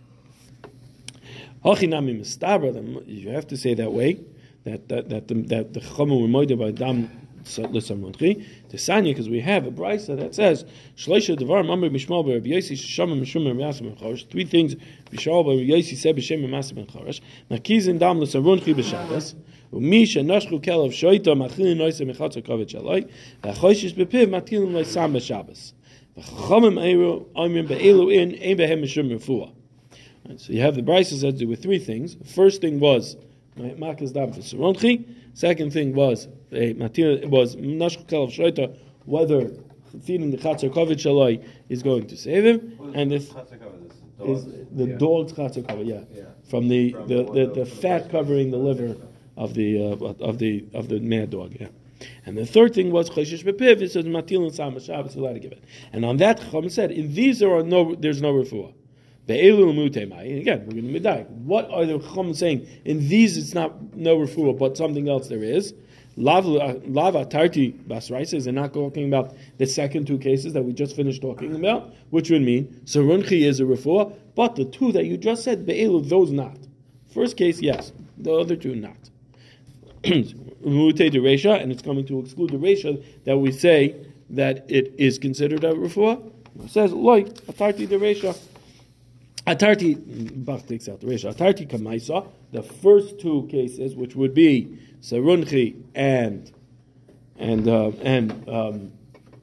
Hachinami 1.63 2.19
mistabra, 2.19 3.07
you 3.07 3.29
have 3.29 3.47
to 3.47 3.55
say 3.55 3.73
that 3.75 3.93
way, 3.93 4.19
that 4.65 4.89
that 4.89 5.07
that 5.07 5.29
the, 5.29 5.35
that 5.43 5.73
the 5.73 5.79
Chachamim 5.79 6.21
were 6.21 6.27
moided 6.27 6.59
by 6.59 6.71
dam 6.71 7.09
l'samronchi. 7.44 8.44
The 8.68 8.76
sanya, 8.76 9.10
because 9.10 9.28
we 9.28 9.40
have 9.40 9.66
a 9.66 9.70
brisa 9.70 10.16
that 10.18 10.34
says 10.34 10.64
shleisha 10.96 11.36
devar 11.36 11.62
mamre 11.62 11.90
mishmal 11.90 12.24
bar 12.24 12.40
Yosi 12.40 12.76
shama 12.76 13.16
mishum 13.16 13.46
Yasim 13.54 13.96
chorish. 13.96 14.28
Three 14.28 14.44
things 14.44 14.74
Bishal 15.10 15.44
bar 15.44 15.54
Yosi 15.54 15.96
said 15.96 16.16
b'shem 16.16 16.48
Yasim 16.48 16.74
ben 16.76 16.86
chorish. 16.86 17.20
Nakizin 17.50 17.98
dam 17.98 18.20
l'samronchi 18.20 18.74
b'shabbos. 18.74 19.34
ומי 19.74 20.06
שנשכו 20.06 20.62
כלב 20.62 20.90
שויטו 20.90 21.36
מאכילים 21.36 21.78
נויסה 21.78 22.04
מחצר 22.04 22.40
כובד 22.40 22.68
שלוי, 22.68 23.02
והחוישש 23.44 23.92
בפיו 23.92 24.28
מטילים 24.28 24.72
לו 24.72 24.84
סם 24.84 25.12
בשבס. 25.14 25.74
וחכמים 26.18 26.78
אלו 26.78 27.24
אומרים 27.36 27.66
באלו 27.66 28.10
אין, 28.10 28.30
אין 28.30 28.56
בהם 28.56 28.82
משום 28.82 29.12
רפואה. 29.12 29.48
So 30.36 30.52
you 30.52 30.60
have 30.60 30.74
the 30.74 30.82
Bryce 30.82 31.10
that 31.20 31.36
do 31.36 31.46
with 31.46 31.62
three 31.62 31.78
things. 31.78 32.16
First 32.24 32.62
thing 32.62 32.80
was 32.80 33.16
Makas 33.58 34.14
Dam 34.14 34.32
for 34.32 34.40
Saronchi. 34.40 35.04
Second 35.33 35.71
thing 35.71 35.93
was 35.93 36.27
a 36.51 36.73
Matir 36.73 37.25
was 37.27 37.55
Nashku 37.55 38.05
Kalav 38.07 38.29
Shreita, 38.31 38.75
whether 39.05 39.51
feeding 40.03 40.31
the 40.31 40.37
Chatzar 40.37 40.69
Kovid 40.69 40.97
Shaloi 40.97 41.43
is 41.69 41.81
going 41.83 42.07
to 42.07 42.17
save 42.17 42.45
him, 42.45 42.91
and 42.95 43.11
if 43.13 43.31
is 44.25 44.45
the 44.71 44.85
Yeah. 44.85 44.95
dog's 44.97 45.33
Chatzar 45.33 45.63
Kovid, 45.63 45.87
yeah, 45.87 46.01
Yeah. 46.13 46.23
from 46.49 46.67
the 46.67 46.91
From 46.91 47.07
the, 47.07 47.15
the- 47.15 47.23
the, 47.23 47.45
the- 47.47 47.53
the 47.61 47.65
fat 47.65 48.09
covering 48.09 48.51
the 48.51 48.57
liver 48.57 48.97
of 49.37 49.53
the 49.53 49.77
uh, 49.77 50.05
of 50.29 50.39
the 50.39 50.65
of 50.73 50.89
the 50.89 50.99
mad 50.99 51.29
dog, 51.29 51.55
yeah. 51.59 51.67
And 52.25 52.37
the 52.37 52.45
third 52.45 52.73
thing 52.73 52.91
was 52.91 53.09
Choshesh 53.09 53.43
Bepiv. 53.43 53.81
It 53.81 53.91
says 53.91 54.05
Matil 54.05 54.43
and 54.43 54.53
Sam 54.53 54.77
Shabbos 54.79 55.15
allowed 55.15 55.33
to 55.33 55.39
give 55.39 55.51
it. 55.51 55.63
And 55.93 56.03
on 56.05 56.17
that 56.17 56.39
Chacham 56.39 56.69
said, 56.69 56.91
in 56.91 57.13
these 57.13 57.39
there 57.39 57.53
are 57.53 57.63
no 57.63 57.95
there's 57.95 58.21
no 58.21 58.33
refuah. 58.33 58.73
Be'elu 59.29 59.71
mutemai. 59.75 60.27
And 60.27 60.39
again, 60.39 60.65
we're 60.65 60.81
going 60.81 60.91
to 60.91 60.99
medayik. 60.99 61.29
What 61.29 61.69
are 61.69 61.85
the 61.85 61.99
Chacham 61.99 62.33
saying? 62.33 62.67
In 62.83 63.07
these, 63.07 63.37
it's 63.37 63.53
not 63.53 63.95
no 63.95 64.17
refuah, 64.17 64.57
but 64.57 64.75
something 64.75 65.07
else 65.07 65.27
there 65.27 65.43
is. 65.43 65.75
Lava 66.17 67.25
tarti 67.25 67.73
basraisa 67.87 68.33
is 68.33 68.47
not 68.47 68.73
talking 68.73 69.07
about 69.07 69.35
the 69.59 69.67
second 69.67 70.07
two 70.07 70.17
cases 70.17 70.53
that 70.53 70.63
we 70.63 70.73
just 70.73 70.95
finished 70.95 71.21
talking 71.21 71.55
about, 71.55 71.93
which 72.09 72.31
would 72.31 72.41
mean 72.41 72.65
sarunchi 72.85 73.41
is 73.41 73.59
a 73.59 73.63
refuah, 73.65 74.11
but 74.33 74.55
the 74.55 74.65
two 74.65 74.91
that 74.93 75.05
you 75.05 75.15
just 75.15 75.43
said 75.43 75.63
be'elu, 75.63 76.09
those 76.09 76.31
not. 76.31 76.57
First 77.13 77.37
case, 77.37 77.61
yes. 77.61 77.91
The 78.17 78.33
other 78.33 78.55
two, 78.55 78.73
not. 78.73 78.97
Mute 80.05 80.97
the 80.97 81.19
resha, 81.19 81.61
and 81.61 81.71
it's 81.71 81.83
coming 81.83 82.05
to 82.07 82.19
exclude 82.19 82.49
the 82.49 82.57
resha 82.57 83.03
that 83.25 83.37
we 83.37 83.51
say 83.51 83.95
that 84.31 84.65
it 84.67 84.95
is 84.97 85.19
considered 85.19 85.63
a 85.63 85.73
refuah. 85.73 86.31
It 86.63 86.71
says 86.71 86.91
like 86.93 87.27
atarti 87.45 87.87
the 87.87 87.97
resha. 87.97 88.35
Atarti 89.49 90.45
Bach 90.45 90.65
takes 90.67 90.87
out 90.87 91.01
the 91.01 91.07
resha. 91.07 91.33
Atarti 91.35 91.67
kamaisa. 91.67 92.27
The 92.51 92.61
first 92.61 93.19
two 93.19 93.47
cases, 93.49 93.95
which 93.95 94.15
would 94.15 94.33
be 94.33 94.79
sarunchi 95.01 95.81
and 95.95 96.51
and 97.37 97.67
uh, 97.67 97.91
and 98.01 98.31
um, 98.47 98.91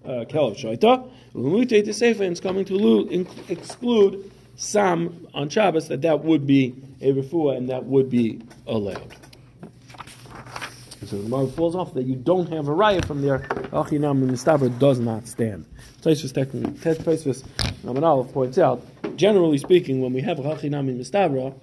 uh, 0.05 0.25
kelav 0.29 0.57
shaita. 0.57 1.11
Mute 1.35 1.85
the 1.85 1.93
sefer, 1.93 2.23
and 2.23 2.33
it's 2.33 2.41
coming 2.41 2.65
to 2.67 3.27
exclude 3.49 4.31
sam 4.55 5.27
on 5.35 5.49
Shabbos 5.49 5.89
that 5.89 6.03
that 6.03 6.25
would 6.25 6.47
be 6.47 6.75
a 7.01 7.13
refuah 7.13 7.57
and 7.57 7.69
that 7.69 7.85
would 7.85 8.09
be 8.09 8.41
allowed. 8.67 9.15
So 11.05 11.17
the 11.17 11.23
Gemara 11.25 11.47
falls 11.49 11.77
off 11.77 11.95
that 11.95 12.05
you 12.05 12.17
don't 12.17 12.49
have 12.49 12.69
a 12.69 12.73
raya 12.73 13.05
from 13.05 13.23
there. 13.23 13.41
Achinam 13.71 14.29
Mistabra 14.29 14.77
does 14.79 14.99
not 14.99 15.29
stand. 15.29 15.67
Tosfos 16.01 16.33
Tosfos 16.33 17.45
Namanal 17.85 18.33
points 18.33 18.59
out, 18.59 18.85
generally 19.17 19.59
speaking, 19.59 20.01
when 20.01 20.13
we 20.13 20.23
have 20.23 20.39
Achinam 20.39 20.97
Mistabra, 20.97 21.55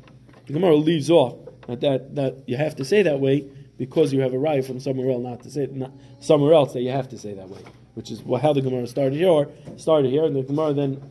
the 0.46 0.54
Gemara 0.54 0.76
leaves 0.76 1.10
off 1.10 1.38
that, 1.68 2.16
that 2.16 2.44
you 2.48 2.58
have 2.58 2.76
to 2.76 2.86
say 2.86 3.04
that 3.04 3.20
way 3.20 3.48
because 3.78 4.14
you 4.14 4.22
have 4.22 4.34
a 4.34 4.38
raya 4.38 4.66
from 4.66 4.80
somewhere 4.80 5.12
else 5.12 5.24
not 5.24 5.44
to 5.44 5.52
say 5.52 5.68
not, 5.72 5.92
somewhere 6.20 6.54
else 6.54 6.74
that 6.74 6.82
you 6.82 6.92
have 6.92 7.10
to 7.10 7.18
say 7.18 7.34
that 7.34 7.50
way, 7.50 7.62
which 7.96 8.12
is 8.12 8.22
how 8.42 8.54
the 8.54 8.62
Gemara 8.62 8.88
started 8.88 9.14
here. 9.14 9.30
Or 9.30 9.50
started 9.78 10.12
here, 10.12 10.26
and 10.26 10.36
the 10.36 10.44
Gemara 10.44 10.74
then 10.74 11.02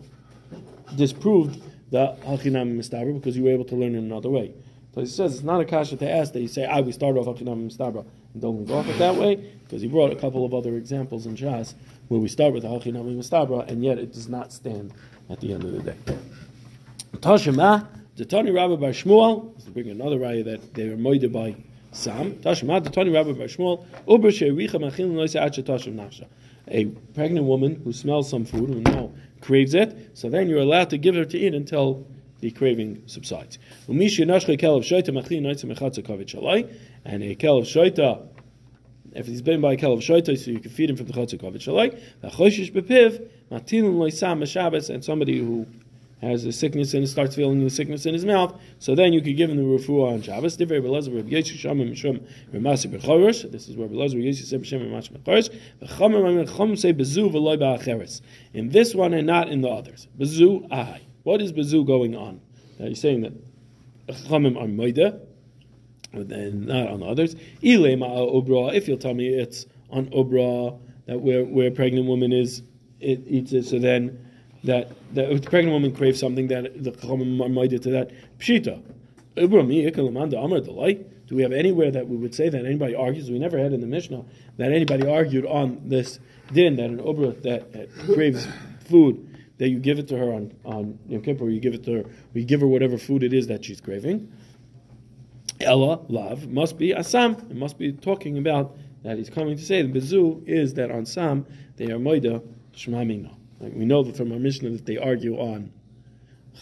disproved 0.96 1.62
the 1.90 2.16
Hachinam 2.24 2.76
Mistabra 2.76 3.14
because 3.14 3.37
you 3.37 3.44
were 3.44 3.50
able 3.50 3.64
to 3.66 3.76
learn 3.76 3.94
in 3.94 4.05
another 4.05 4.31
way. 4.31 4.55
So 4.94 5.00
he 5.00 5.07
says 5.07 5.35
it's 5.35 5.42
not 5.42 5.61
a 5.61 5.64
kasha 5.64 5.96
to 5.96 6.11
ask 6.11 6.33
that 6.35 6.40
you 6.40 6.48
say, 6.48 6.66
ah, 6.66 6.81
we 6.81 6.92
start 6.92 7.16
off 7.16 7.26
Hachinam 7.26 7.70
Mistabra 7.70 8.05
and 8.33 8.42
don't 8.42 8.59
leave 8.59 8.70
off 8.70 8.88
it 8.88 8.98
that 8.98 9.16
way, 9.16 9.37
because 9.64 9.83
he 9.83 9.88
brought 9.88 10.12
a 10.12 10.16
couple 10.16 10.44
of 10.44 10.52
other 10.55 10.76
examples 10.76 11.26
in 11.26 11.37
Shas 11.37 11.74
where 12.09 12.20
we 12.20 12.28
start 12.28 12.52
with 12.52 12.64
Hachinam 12.64 13.16
Mistabra 13.16 13.66
and 13.68 13.83
yet 13.83 13.98
it 13.98 14.12
does 14.12 14.28
not 14.28 14.52
stand 14.52 14.92
at 15.33 15.40
the 15.40 15.53
end 15.55 15.64
of 15.64 15.73
the 15.73 15.81
day. 15.81 15.97
Tashima, 17.16 17.88
the 18.16 18.25
Tani 18.27 18.51
Rabbi 18.51 18.77
Bar 18.77 18.90
Shmuel, 18.90 19.64
to 19.64 19.71
bring 19.71 19.88
another 19.88 20.18
raya 20.18 20.45
that 20.45 20.75
they 20.75 20.88
were 20.88 20.97
moided 20.97 21.33
by 21.33 21.57
Sam. 21.92 22.33
Tashima, 22.35 22.85
the 22.85 22.90
Tani 22.90 23.11
Rabbi 23.11 23.33
Bar 23.33 23.47
Shmuel, 23.47 23.87
Uber 24.07 24.31
She'ericha 24.31 24.75
Machilin 24.75 25.14
Loisa 25.14 25.40
Acha 25.40 25.62
Tashim 25.62 25.95
Nachsha. 25.95 26.27
A 26.68 26.85
pregnant 27.14 27.47
woman 27.47 27.81
who 27.83 27.92
smells 27.92 28.29
some 28.29 28.45
food 28.45 28.68
who 28.68 28.81
now 28.81 29.11
craves 29.40 29.75
it, 29.75 30.11
so 30.14 30.29
then 30.29 30.49
you're 30.49 30.61
allowed 30.61 30.90
to 30.90 30.99
give 30.99 31.14
her 31.14 31.25
to 31.25 31.38
eat 31.38 31.55
until 31.55 32.07
the 32.40 32.51
craving 32.51 33.03
subsides. 33.07 33.59
And 33.88 34.01
a 34.01 34.05
of 34.05 34.18
shoita, 37.64 38.29
if 39.14 39.27
he's 39.27 39.42
been 39.42 39.61
by 39.61 39.73
a 39.73 39.75
of 39.75 40.01
shoita, 40.01 40.38
so 40.38 40.51
you 40.51 40.61
can 40.61 40.71
feed 40.71 40.90
him 40.90 40.97
from 40.97 41.07
the 41.07 41.12
chatzakavit 41.12 41.59
shalai. 41.59 41.99
Matilin 43.52 43.96
loisam 43.96 44.46
Shabbos, 44.48 44.88
and 44.88 45.04
somebody 45.04 45.38
who 45.38 45.66
has 46.22 46.44
a 46.46 46.52
sickness 46.52 46.94
and 46.94 47.06
starts 47.08 47.34
feeling 47.34 47.62
the 47.62 47.68
sickness 47.68 48.06
in 48.06 48.14
his 48.14 48.24
mouth, 48.24 48.58
so 48.78 48.94
then 48.94 49.12
you 49.12 49.20
could 49.20 49.36
give 49.36 49.50
him 49.50 49.56
the 49.56 49.62
refuah 49.64 50.12
on 50.14 50.22
Shabbos. 50.22 50.56
This 50.56 50.70
is 53.68 53.76
where 53.76 53.88
Yosef 53.88 54.46
said. 54.46 54.62
In 58.54 58.68
this 58.70 58.94
one 58.94 59.14
and 59.14 59.26
not 59.26 59.48
in 59.48 59.60
the 59.60 59.68
others. 59.68 60.06
Bezu 60.18 60.68
ahai. 60.70 61.00
What 61.24 61.42
is 61.42 61.52
bezu 61.52 61.84
going 61.86 62.16
on? 62.16 62.40
Now 62.78 62.86
you're 62.86 62.94
saying 62.94 63.20
that 63.22 63.32
Chachamim 64.08 64.56
are 64.56 64.66
moida, 64.66 65.20
and 66.12 66.66
not 66.66 66.88
on 66.88 67.00
the 67.00 67.06
others. 67.06 67.34
If 67.60 68.88
you'll 68.88 68.98
tell 68.98 69.14
me 69.14 69.28
it's 69.28 69.66
on 69.90 70.06
obra 70.06 70.78
that 71.06 71.20
where 71.20 71.44
where 71.44 71.66
a 71.66 71.70
pregnant 71.70 72.06
woman 72.06 72.32
is, 72.32 72.62
it 73.02 73.52
it. 73.52 73.64
So 73.64 73.78
then 73.78 74.18
that 74.64 74.92
that 75.14 75.30
if 75.30 75.42
the 75.42 75.50
pregnant 75.50 75.72
woman 75.72 75.94
craves 75.94 76.20
something 76.20 76.48
that 76.48 76.82
the 76.82 76.92
chachamim 76.92 77.40
are 77.40 77.48
moida 77.48 77.80
to 77.82 77.90
that 77.90 78.10
pshita. 78.38 78.82
Uh, 79.34 79.46
Do 79.46 81.36
we 81.36 81.42
have 81.42 81.52
anywhere 81.52 81.90
that 81.90 82.06
we 82.06 82.16
would 82.16 82.34
say 82.34 82.50
that 82.50 82.64
anybody 82.66 82.94
argues? 82.94 83.30
We 83.30 83.38
never 83.38 83.58
had 83.58 83.72
in 83.72 83.80
the 83.80 83.86
Mishnah 83.86 84.24
that 84.58 84.72
anybody 84.72 85.06
argued 85.06 85.46
on 85.46 85.80
this 85.88 86.20
din 86.52 86.76
that 86.76 86.90
an 86.90 86.98
obra 86.98 87.40
that, 87.42 87.72
that 87.72 87.88
craves 88.14 88.46
food 88.84 89.28
that 89.58 89.68
you 89.68 89.78
give 89.78 89.98
it 89.98 90.08
to 90.08 90.18
her 90.18 90.32
on 90.32 90.52
on 90.64 90.98
Yom 91.08 91.22
Kippur, 91.22 91.48
you 91.48 91.60
give 91.60 91.74
it 91.74 91.84
to 91.84 91.92
her, 91.94 92.04
we 92.34 92.44
give 92.44 92.60
her 92.60 92.66
whatever 92.66 92.98
food 92.98 93.22
it 93.22 93.32
is 93.32 93.46
that 93.46 93.64
she's 93.64 93.80
craving. 93.80 94.30
Ella, 95.60 96.00
love, 96.08 96.48
must 96.48 96.76
be 96.76 96.92
Asam. 96.92 97.38
It 97.50 97.56
must 97.56 97.78
be 97.78 97.92
talking 97.92 98.36
about 98.38 98.76
that 99.02 99.18
he's 99.18 99.30
coming 99.30 99.56
to 99.56 99.62
say 99.62 99.82
the 99.82 100.00
Bezu 100.00 100.46
is 100.46 100.74
that 100.74 100.90
on 100.90 101.06
Sam 101.06 101.46
they 101.76 101.86
are 101.86 101.98
Moida 101.98 102.42
Shmamina. 102.74 103.35
Like 103.61 103.72
we 103.74 103.85
know 103.85 104.02
that 104.02 104.16
from 104.16 104.32
our 104.32 104.38
Mishnah 104.38 104.70
that 104.70 104.87
they 104.87 104.98
argue 104.98 105.37
on 105.37 105.72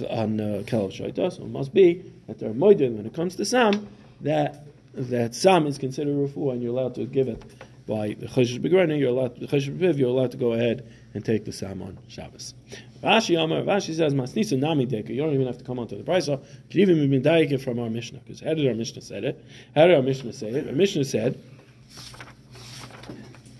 on 0.08 0.40
uh, 0.40 0.62
Kalav 0.66 0.92
Shaita, 0.92 1.32
so 1.32 1.42
it 1.42 1.48
must 1.48 1.74
be 1.74 2.04
that 2.26 2.38
they're 2.38 2.50
Moida 2.50 2.94
when 2.94 3.06
it 3.06 3.14
comes 3.14 3.36
to 3.36 3.44
Sam 3.44 3.88
that 4.20 4.64
that 4.94 5.34
Sam 5.34 5.66
is 5.66 5.78
considered 5.78 6.14
Rufu 6.14 6.52
and 6.52 6.62
you're 6.62 6.72
allowed 6.72 6.94
to 6.96 7.06
give 7.06 7.28
it 7.28 7.42
by 7.86 8.14
the 8.18 8.26
Choshesh 8.26 8.60
Begrena, 8.60 8.98
you're 8.98 9.10
allowed 9.10 9.38
the 9.38 9.46
Choshesh 9.46 9.76
Bepiv, 9.76 9.98
you're 9.98 10.10
allowed 10.10 10.30
to 10.30 10.36
go 10.36 10.52
ahead 10.52 10.86
and 11.14 11.24
take 11.24 11.44
the 11.44 11.52
Sam 11.52 11.82
on 11.82 11.98
Shabbos. 12.08 12.54
Rashi 13.02 13.42
Amar, 13.42 13.62
Rashi 13.62 13.96
says, 13.96 14.14
Masnisa 14.14 14.58
Nami 14.58 14.86
Deka. 14.86 15.08
You 15.08 15.22
don't 15.22 15.34
even 15.34 15.46
have 15.46 15.58
to 15.58 15.64
come 15.64 15.78
onto 15.78 15.96
the 15.96 16.04
price. 16.04 16.26
So 16.26 16.36
could 16.70 16.80
even 16.80 17.10
be 17.10 17.16
it 17.16 17.60
from 17.60 17.78
our 17.78 17.90
Mishnah. 17.90 18.20
Because 18.20 18.40
how 18.40 18.54
did 18.54 18.66
our 18.68 18.74
Mishnah 18.74 19.02
say 19.02 19.18
it? 19.18 19.44
How 19.74 19.86
did 19.86 19.96
our 19.96 20.02
Mishnah 20.02 20.32
say 20.32 20.50
it? 20.50 20.68
Our 20.68 20.74
Mishnah 20.74 21.04
said, 21.04 21.42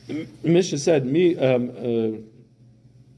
the 0.07 0.27
Mishnah 0.45 0.79
said, 0.79 1.07
me, 1.07 1.37
um, 1.39 1.71
uh, 1.71 2.30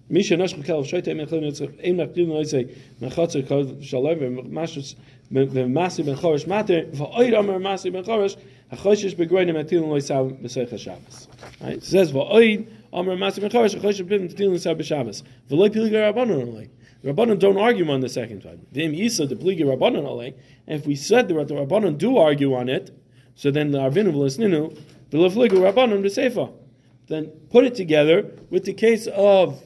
Misha 0.09 0.37
Nashkel 0.37 0.65
Kalav 0.65 0.85
Shoyte 0.85 1.09
Ein 1.09 1.19
Mechlin 1.19 1.45
Ein 1.85 1.97
Mechlin 1.97 2.29
Loisei 2.29 2.69
Mechatzer 3.01 3.47
Kol 3.47 3.81
Shalom 3.81 4.19
V'Mashus 4.19 4.97
V'Masi 5.33 6.05
Ben 6.05 6.17
Chorish 6.17 6.47
Mater 6.47 6.85
V'Oid 6.87 7.39
Amar 7.39 7.59
Masi 7.59 7.93
Ben 7.93 8.05
Chorish 8.05 8.37
HaChoshish 8.73 9.15
Begoyim 9.15 9.55
Atilin 9.55 9.85
Loisav 9.85 10.43
B'Seich 10.43 10.71
HaShabbos 10.71 11.29
Right? 11.61 11.75
It 11.75 11.85
says 11.85 12.13
V'Oid 12.13 12.67
Amar 12.93 13.17
Masi 13.17 13.41
Ben 13.41 13.51
Atilin 13.51 14.51
Loisav 14.51 14.77
B'Shabbos 14.77 15.23
V'Loi 15.49 15.71
Piliga 15.71 16.13
Rabbanon 16.13 16.47
Olei 16.53 16.69
Rabbanon 17.05 17.39
don't 17.39 17.59
argue 17.59 17.89
on 17.91 18.01
the 18.01 18.09
second 18.09 18.43
time. 18.43 18.67
V'im 18.75 18.99
Yisa 18.99 19.29
the 19.29 19.37
Pligi 19.37 19.61
Rabbanon 19.61 20.05
Olei 20.05 20.35
and 20.67 20.81
if 20.81 20.87
we 20.87 20.97
said 20.97 21.29
that 21.29 21.49
the 21.49 21.55
Rabbanon 21.55 21.97
do 21.97 22.19
argue 22.19 22.55
on 22.55 22.69
it 22.69 22.91
so 23.35 23.51
then 23.51 23.71
the 23.71 23.79
Arvinu 23.79 24.13
V'Lisninu 24.13 24.79
V'Loi 25.11 25.49
Rabbanon 25.49 26.53
then 27.09 27.27
put 27.51 27.65
it 27.65 27.75
together 27.75 28.31
with 28.51 28.65
the 28.65 28.73
case 28.73 29.07
of 29.09 29.63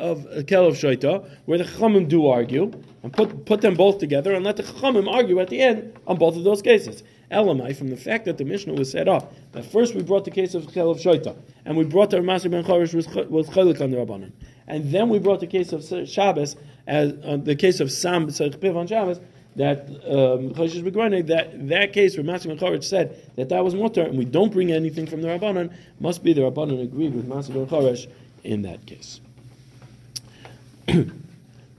of 0.00 0.26
a 0.30 0.42
Kel 0.42 0.66
of 0.66 0.74
Shaita, 0.74 1.28
where 1.44 1.58
the 1.58 1.64
Chachamim 1.64 2.08
do 2.08 2.26
argue, 2.26 2.72
and 3.02 3.12
put, 3.12 3.44
put 3.46 3.60
them 3.60 3.74
both 3.74 3.98
together 3.98 4.34
and 4.34 4.44
let 4.44 4.56
the 4.56 4.62
Chachamim 4.62 5.08
argue 5.08 5.38
at 5.40 5.48
the 5.48 5.60
end 5.60 5.98
on 6.06 6.16
both 6.16 6.36
of 6.36 6.44
those 6.44 6.62
cases. 6.62 7.02
Elamai, 7.30 7.76
from 7.76 7.88
the 7.88 7.96
fact 7.96 8.24
that 8.24 8.38
the 8.38 8.44
Mishnah 8.44 8.72
was 8.74 8.90
set 8.90 9.06
up, 9.06 9.32
that 9.52 9.64
first 9.64 9.94
we 9.94 10.02
brought 10.02 10.24
the 10.24 10.30
case 10.30 10.54
of 10.54 10.72
Kel 10.72 10.90
of 10.90 10.98
Shaita, 10.98 11.36
and 11.64 11.76
we 11.76 11.84
brought 11.84 12.10
the 12.10 12.16
Ramasi 12.16 12.50
ben 12.50 12.64
Chorish 12.64 12.92
was, 12.92 13.06
was 13.28 13.48
Chalik 13.50 13.80
on 13.80 13.90
the 13.90 13.98
Rabbanan, 13.98 14.32
and 14.66 14.90
then 14.90 15.08
we 15.08 15.18
brought 15.18 15.40
the 15.40 15.46
case 15.46 15.72
of 15.72 15.84
Shabbos, 16.08 16.56
as 16.86 17.12
uh, 17.24 17.36
the 17.36 17.54
case 17.54 17.78
of 17.78 17.92
Sam 17.92 18.26
Piv 18.26 18.76
on 18.76 18.88
Shabbos, 18.88 19.20
that 19.56 19.80
um, 20.06 20.52
that 20.54 21.68
that 21.68 21.92
case 21.92 22.16
where 22.16 22.34
and 22.34 22.60
Choresh 22.60 22.84
said 22.84 23.16
that 23.36 23.48
that 23.48 23.64
was 23.64 23.74
mutter, 23.74 24.02
and 24.02 24.16
we 24.16 24.24
don't 24.24 24.52
bring 24.52 24.72
anything 24.72 25.06
from 25.06 25.22
the 25.22 25.28
Rabbanan, 25.28 25.72
must 25.98 26.22
be 26.22 26.32
the 26.32 26.42
Rabbanan 26.42 26.82
agreed 26.82 27.14
with 27.14 27.28
Masim 27.28 27.56
and 27.56 27.68
Choresh 27.68 28.08
in 28.44 28.62
that 28.62 28.86
case. 28.86 29.20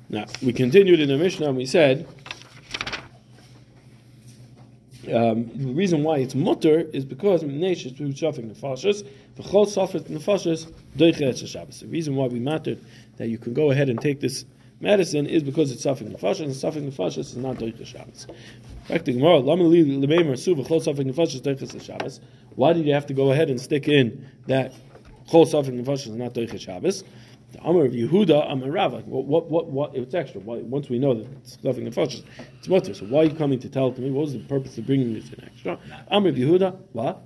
Now, 0.09 0.25
we 0.41 0.53
continued 0.53 0.99
in 0.99 1.09
the 1.09 1.17
Mishnah 1.17 1.47
and 1.47 1.57
we 1.57 1.65
said 1.65 2.07
um, 5.13 5.49
the 5.55 5.73
reason 5.73 6.03
why 6.03 6.17
it's 6.17 6.35
mutter 6.35 6.81
is 6.93 7.05
because 7.05 7.43
Mnesh 7.43 7.85
is 7.85 8.19
suffering 8.19 8.49
nefashas, 8.49 9.03
v'chol 9.37 9.67
suffers 9.67 10.03
nefashas 10.03 10.67
Shabbos. 11.47 11.79
The 11.79 11.87
reason 11.87 12.15
why 12.15 12.27
we 12.27 12.39
mattered 12.39 12.79
that 13.17 13.27
you 13.27 13.37
can 13.37 13.53
go 13.53 13.71
ahead 13.71 13.89
and 13.89 13.99
take 13.99 14.19
this 14.19 14.45
medicine 14.79 15.25
is 15.25 15.41
because 15.41 15.71
it's 15.71 15.81
suffering 15.83 16.11
nefashas, 16.11 16.41
and 16.41 16.55
suffering 16.55 16.91
nefashas 16.91 17.17
is 17.19 17.37
not 17.37 17.57
doichet 17.57 17.87
Shabbos. 17.87 18.27
Why 22.55 22.73
did 22.73 22.85
you 22.85 22.93
have 22.93 23.05
to 23.07 23.13
go 23.13 23.31
ahead 23.31 23.49
and 23.49 23.59
stick 23.59 23.87
in 23.87 24.29
that 24.47 24.73
chol 25.27 25.47
suffering 25.47 25.83
nefashas 25.83 26.07
is 26.07 26.15
not 26.15 26.33
doichet 26.33 26.61
Shabbos? 26.61 27.03
The 27.51 27.59
Amar 27.63 27.85
of 27.85 27.91
Yehuda, 27.91 28.51
Amar 28.51 28.71
Rav, 28.71 28.93
like, 28.93 29.05
what, 29.05 29.25
what, 29.25 29.49
what, 29.49 29.67
what, 29.67 29.95
it's 29.95 30.13
extra. 30.13 30.39
Why, 30.39 30.57
once 30.57 30.89
we 30.89 30.99
know 30.99 31.13
that 31.13 31.27
it's 31.37 31.57
nothing 31.63 31.89
flesh, 31.91 32.21
it's 32.57 32.67
mutter. 32.67 32.93
So 32.93 33.05
why 33.05 33.21
are 33.21 33.23
you 33.25 33.35
coming 33.35 33.59
to 33.59 33.69
tell 33.69 33.89
it 33.89 33.95
to 33.95 34.01
me? 34.01 34.11
What 34.11 34.21
was 34.21 34.33
the 34.33 34.39
purpose 34.39 34.77
of 34.77 34.85
bringing 34.85 35.13
this 35.13 35.31
in 35.33 35.43
extra? 35.43 35.77
Amar 36.07 36.29
of 36.29 36.35
Yehuda, 36.35 36.77
what? 36.93 37.23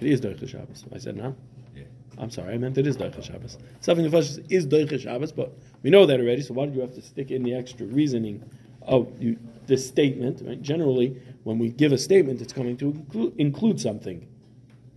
It 0.00 0.08
is 0.08 0.20
Doicha 0.20 0.48
Shabbos. 0.48 0.84
I 0.92 0.98
said 0.98 1.16
no. 1.16 1.34
Yeah. 1.74 1.84
I'm 2.18 2.30
sorry, 2.30 2.54
I 2.54 2.58
meant 2.58 2.76
it 2.76 2.86
is 2.86 2.96
Doicha 2.96 3.22
Shabbos. 3.24 3.56
The 3.80 4.10
flesh 4.10 4.36
is 4.50 4.66
Doicha 4.66 5.00
Shabbos, 5.00 5.32
but 5.32 5.56
we 5.82 5.90
know 5.90 6.06
that 6.06 6.20
already. 6.20 6.42
So 6.42 6.54
why 6.54 6.66
did 6.66 6.74
you 6.74 6.80
have 6.80 6.94
to 6.94 7.02
stick 7.02 7.30
in 7.30 7.42
the 7.42 7.54
extra 7.54 7.86
reasoning 7.86 8.42
of 8.82 9.10
you, 9.22 9.38
this 9.66 9.86
statement? 9.86 10.42
Right? 10.44 10.60
Generally, 10.60 11.20
when 11.44 11.58
we 11.58 11.68
give 11.68 11.92
a 11.92 11.98
statement, 11.98 12.42
it's 12.42 12.52
coming 12.52 12.76
to 12.78 12.86
include, 12.86 13.34
include 13.38 13.80
something, 13.80 14.26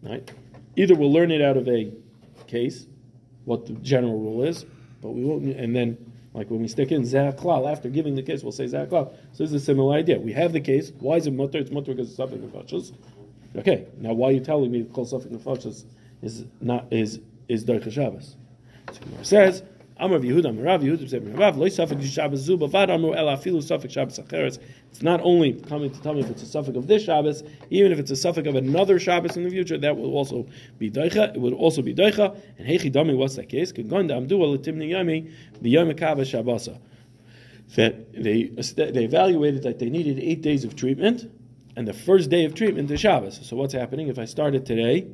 right? 0.02 0.30
Either 0.76 0.96
we'll 0.96 1.14
learn 1.14 1.32
it 1.32 1.42
out 1.42 1.58
of 1.58 1.68
a 1.68 1.92
case, 2.48 2.88
what 3.48 3.66
the 3.66 3.74
general 3.74 4.20
rule 4.20 4.44
is, 4.44 4.66
but 5.02 5.12
we 5.12 5.24
won't. 5.24 5.46
And 5.46 5.74
then, 5.74 5.98
like 6.34 6.50
when 6.50 6.62
we 6.62 6.68
stick 6.68 6.92
in 6.92 7.04
zaklal 7.04 7.72
after 7.72 7.90
giving 7.90 8.14
the 8.14 8.22
case, 8.22 8.44
we'll 8.44 8.52
say 8.52 8.66
zaklal. 8.66 9.16
So 9.32 9.46
it's 9.46 9.54
a 9.54 9.60
similar 9.60 9.96
idea. 9.96 10.20
We 10.20 10.34
have 10.34 10.52
the 10.52 10.60
case. 10.60 10.92
Why 11.00 11.16
is 11.16 11.28
it 11.28 11.34
mutter? 11.34 11.58
It's 11.58 11.72
mutter 11.72 11.94
because 11.94 12.10
it's 12.10 12.18
suffering 12.18 12.42
nefashos. 12.42 12.92
Okay, 13.56 13.88
now 13.98 14.12
why 14.12 14.30
are 14.30 14.32
you 14.34 14.42
telling 14.42 14.70
me 14.70 14.82
the 14.82 14.94
kol 14.94 15.06
suffering 15.06 15.40
nefashos 15.40 15.86
is 16.22 16.44
not 16.60 16.88
is 16.92 17.22
is 17.48 17.64
dark 17.64 17.90
Shabbos? 17.90 18.36
So 18.92 19.02
says 19.24 19.64
Amar 20.00 20.20
Yehuda, 20.20 20.64
Rav 20.64 20.82
Yehuda 20.82 21.40
Rav, 21.40 21.58
loy 21.58 21.70
suffix 21.70 22.06
Shabbos 22.06 22.42
zu 22.42 22.58
bavad 22.58 22.90
amru 22.90 23.14
el 23.14 23.26
afilu 23.26 23.64
suffix 23.64 23.94
Shabbos 23.94 24.20
acheres. 24.20 24.60
It's 24.92 25.02
not 25.02 25.20
only 25.24 25.54
coming 25.54 25.90
to 25.90 26.02
tell 26.02 26.14
me 26.14 26.20
if 26.22 26.30
it's 26.30 26.44
a 26.44 26.46
suffix 26.46 26.78
of 26.78 26.88
this 26.88 27.04
Shabbos, 27.04 27.44
even 27.70 27.92
if 27.92 28.00
it's 28.00 28.12
a 28.12 28.16
suffix 28.16 28.48
of 28.48 28.56
another 28.56 29.00
Shabbos 29.00 29.36
in 29.38 29.44
the 29.44 29.50
future, 29.50 29.78
that 29.78 29.98
will 29.98 30.14
also 30.14 30.46
be 30.78 30.92
doicha. 30.92 31.36
It 31.36 31.42
would 31.42 31.54
also 31.54 31.82
be 31.82 31.96
doicha. 31.96 32.40
And 32.60 32.68
heichi 32.68 32.94
dami, 32.94 33.18
what's 33.18 33.36
that 33.38 33.50
case? 33.50 33.72
Kegon 33.72 34.10
amdu 34.12 34.42
al 34.42 34.58
timni 34.60 34.90
yami 34.92 35.32
b'yom 35.62 35.98
kava 35.98 36.22
Shabbasa. 36.22 36.80
That 37.76 38.14
they 38.14 38.44
they 38.46 39.04
evaluated 39.04 39.64
that 39.64 39.80
they 39.80 39.90
needed 39.90 40.20
eight 40.20 40.42
days 40.42 40.64
of 40.64 40.76
treatment, 40.76 41.30
and 41.76 41.88
the 41.88 41.94
first 41.94 42.30
day 42.30 42.46
of 42.46 42.54
treatment 42.56 42.90
is 42.92 43.00
Shabbos. 43.00 43.40
So 43.46 43.56
what's 43.56 43.74
happening 43.74 44.10
if 44.10 44.20
I 44.20 44.26
started 44.26 44.66
today? 44.66 45.08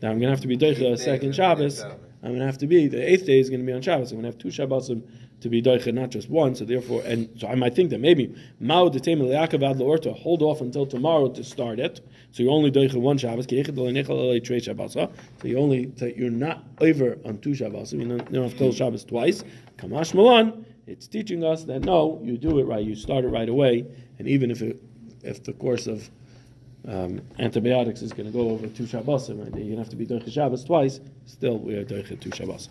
Now 0.00 0.10
I'm 0.10 0.18
going 0.18 0.28
to 0.28 0.30
have 0.30 0.40
to 0.40 0.48
be 0.48 0.56
doicha 0.56 0.92
a 0.92 0.96
second 0.96 1.34
Shabbos. 1.34 1.84
I'm 2.22 2.30
going 2.30 2.40
to 2.40 2.46
have 2.46 2.58
to 2.58 2.66
be 2.66 2.86
the 2.86 3.10
eighth 3.10 3.26
day 3.26 3.38
is 3.38 3.48
going 3.48 3.60
to 3.60 3.66
be 3.66 3.72
on 3.72 3.80
Shabbos. 3.80 4.12
I'm 4.12 4.20
going 4.20 4.30
to 4.30 4.36
have 4.36 4.38
two 4.38 4.48
Shabbosim 4.48 5.02
to 5.40 5.48
be 5.48 5.62
doicha, 5.62 5.94
not 5.94 6.10
just 6.10 6.28
one. 6.28 6.54
So 6.54 6.66
therefore, 6.66 7.02
and 7.06 7.30
so 7.38 7.48
I 7.48 7.54
might 7.54 7.74
think 7.74 7.88
that 7.90 8.00
maybe 8.00 8.34
mao 8.58 8.90
detem 8.90 9.22
le'akav 9.22 9.62
ad 9.62 10.02
to 10.02 10.12
hold 10.12 10.42
off 10.42 10.60
until 10.60 10.86
tomorrow 10.86 11.30
to 11.30 11.42
start 11.42 11.80
it. 11.80 12.00
So 12.30 12.42
you 12.42 12.50
only 12.50 12.70
doicha 12.70 12.96
one 12.96 13.16
Shabbos. 13.16 13.46
So 13.48 15.48
you 15.48 15.58
only 15.58 15.92
you're 16.16 16.30
not 16.30 16.64
over 16.80 17.18
on 17.24 17.38
two 17.38 17.54
Shabbos. 17.54 17.92
You 17.92 18.04
don't, 18.04 18.34
have 18.34 18.52
to 18.52 18.58
tell 18.58 18.72
Shabbos 18.72 19.04
twice. 19.04 19.42
Kamash 19.78 20.14
Malan. 20.14 20.66
It's 20.86 21.06
teaching 21.06 21.44
us 21.44 21.64
that 21.64 21.84
no, 21.84 22.20
you 22.22 22.36
do 22.36 22.58
it 22.58 22.64
right. 22.64 22.84
You 22.84 22.96
start 22.96 23.24
it 23.24 23.28
right 23.28 23.48
away, 23.48 23.86
and 24.18 24.26
even 24.26 24.50
if 24.50 24.60
it, 24.60 24.82
if 25.22 25.44
the 25.44 25.52
course 25.52 25.86
of 25.86 26.10
um, 26.88 27.20
antibiotics 27.38 28.02
is 28.02 28.12
going 28.12 28.26
to 28.26 28.32
go 28.32 28.50
over 28.50 28.66
two 28.66 28.84
Shabbosim, 28.84 29.40
and 29.46 29.54
You're 29.54 29.64
going 29.64 29.70
to 29.70 29.76
have 29.78 29.88
to 29.90 29.96
be 29.96 30.06
Doicha 30.06 30.32
Shabbos 30.32 30.64
twice, 30.64 31.00
still 31.26 31.58
we 31.58 31.74
are 31.74 31.84
Doicha 31.84 32.18
two 32.20 32.30
Shabbosim. 32.30 32.68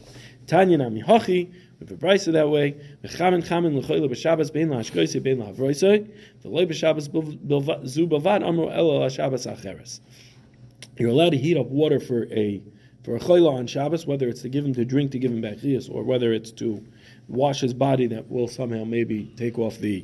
Tanya 0.47 0.77
Nami 0.77 1.01
Hachi, 1.01 1.51
we 1.79 1.87
have 1.87 1.91
a 1.91 1.95
brisa 1.95 2.33
that 2.33 2.49
way. 2.49 2.75
Mechamen 3.03 3.45
chamen 3.45 3.79
lechoyle 3.79 4.09
b'Shabbos 4.09 4.51
bein 4.51 4.69
la'ashkoyse 4.69 5.21
bein 5.21 5.37
la'avroisoi, 5.37 6.09
v'loy 6.43 6.67
b'Shabbos 6.67 7.87
zu 7.87 8.07
bavad 8.07 8.43
amro 8.43 8.69
elo 8.69 8.99
la'Shabbos 8.99 9.45
acheres. 9.51 9.99
You're 10.97 11.09
allowed 11.09 11.31
to 11.31 11.37
heat 11.37 11.57
up 11.57 11.67
water 11.67 11.99
for 11.99 12.25
a 12.33 12.61
for 13.03 13.15
a 13.15 13.19
choila 13.19 13.53
on 13.53 13.67
Shabbos, 13.67 14.05
whether 14.05 14.27
it's 14.27 14.41
to 14.41 14.49
give 14.49 14.65
him 14.65 14.73
to 14.73 14.83
drink 14.83 15.11
to 15.11 15.19
give 15.19 15.31
him 15.31 15.41
bachias, 15.41 15.89
or 15.89 16.03
whether 16.03 16.33
it's 16.33 16.51
to 16.53 16.85
wash 17.27 17.61
his 17.61 17.73
body 17.73 18.07
that 18.07 18.29
will 18.29 18.47
somehow 18.47 18.83
maybe 18.83 19.31
take 19.37 19.57
off 19.57 19.77
the 19.77 20.03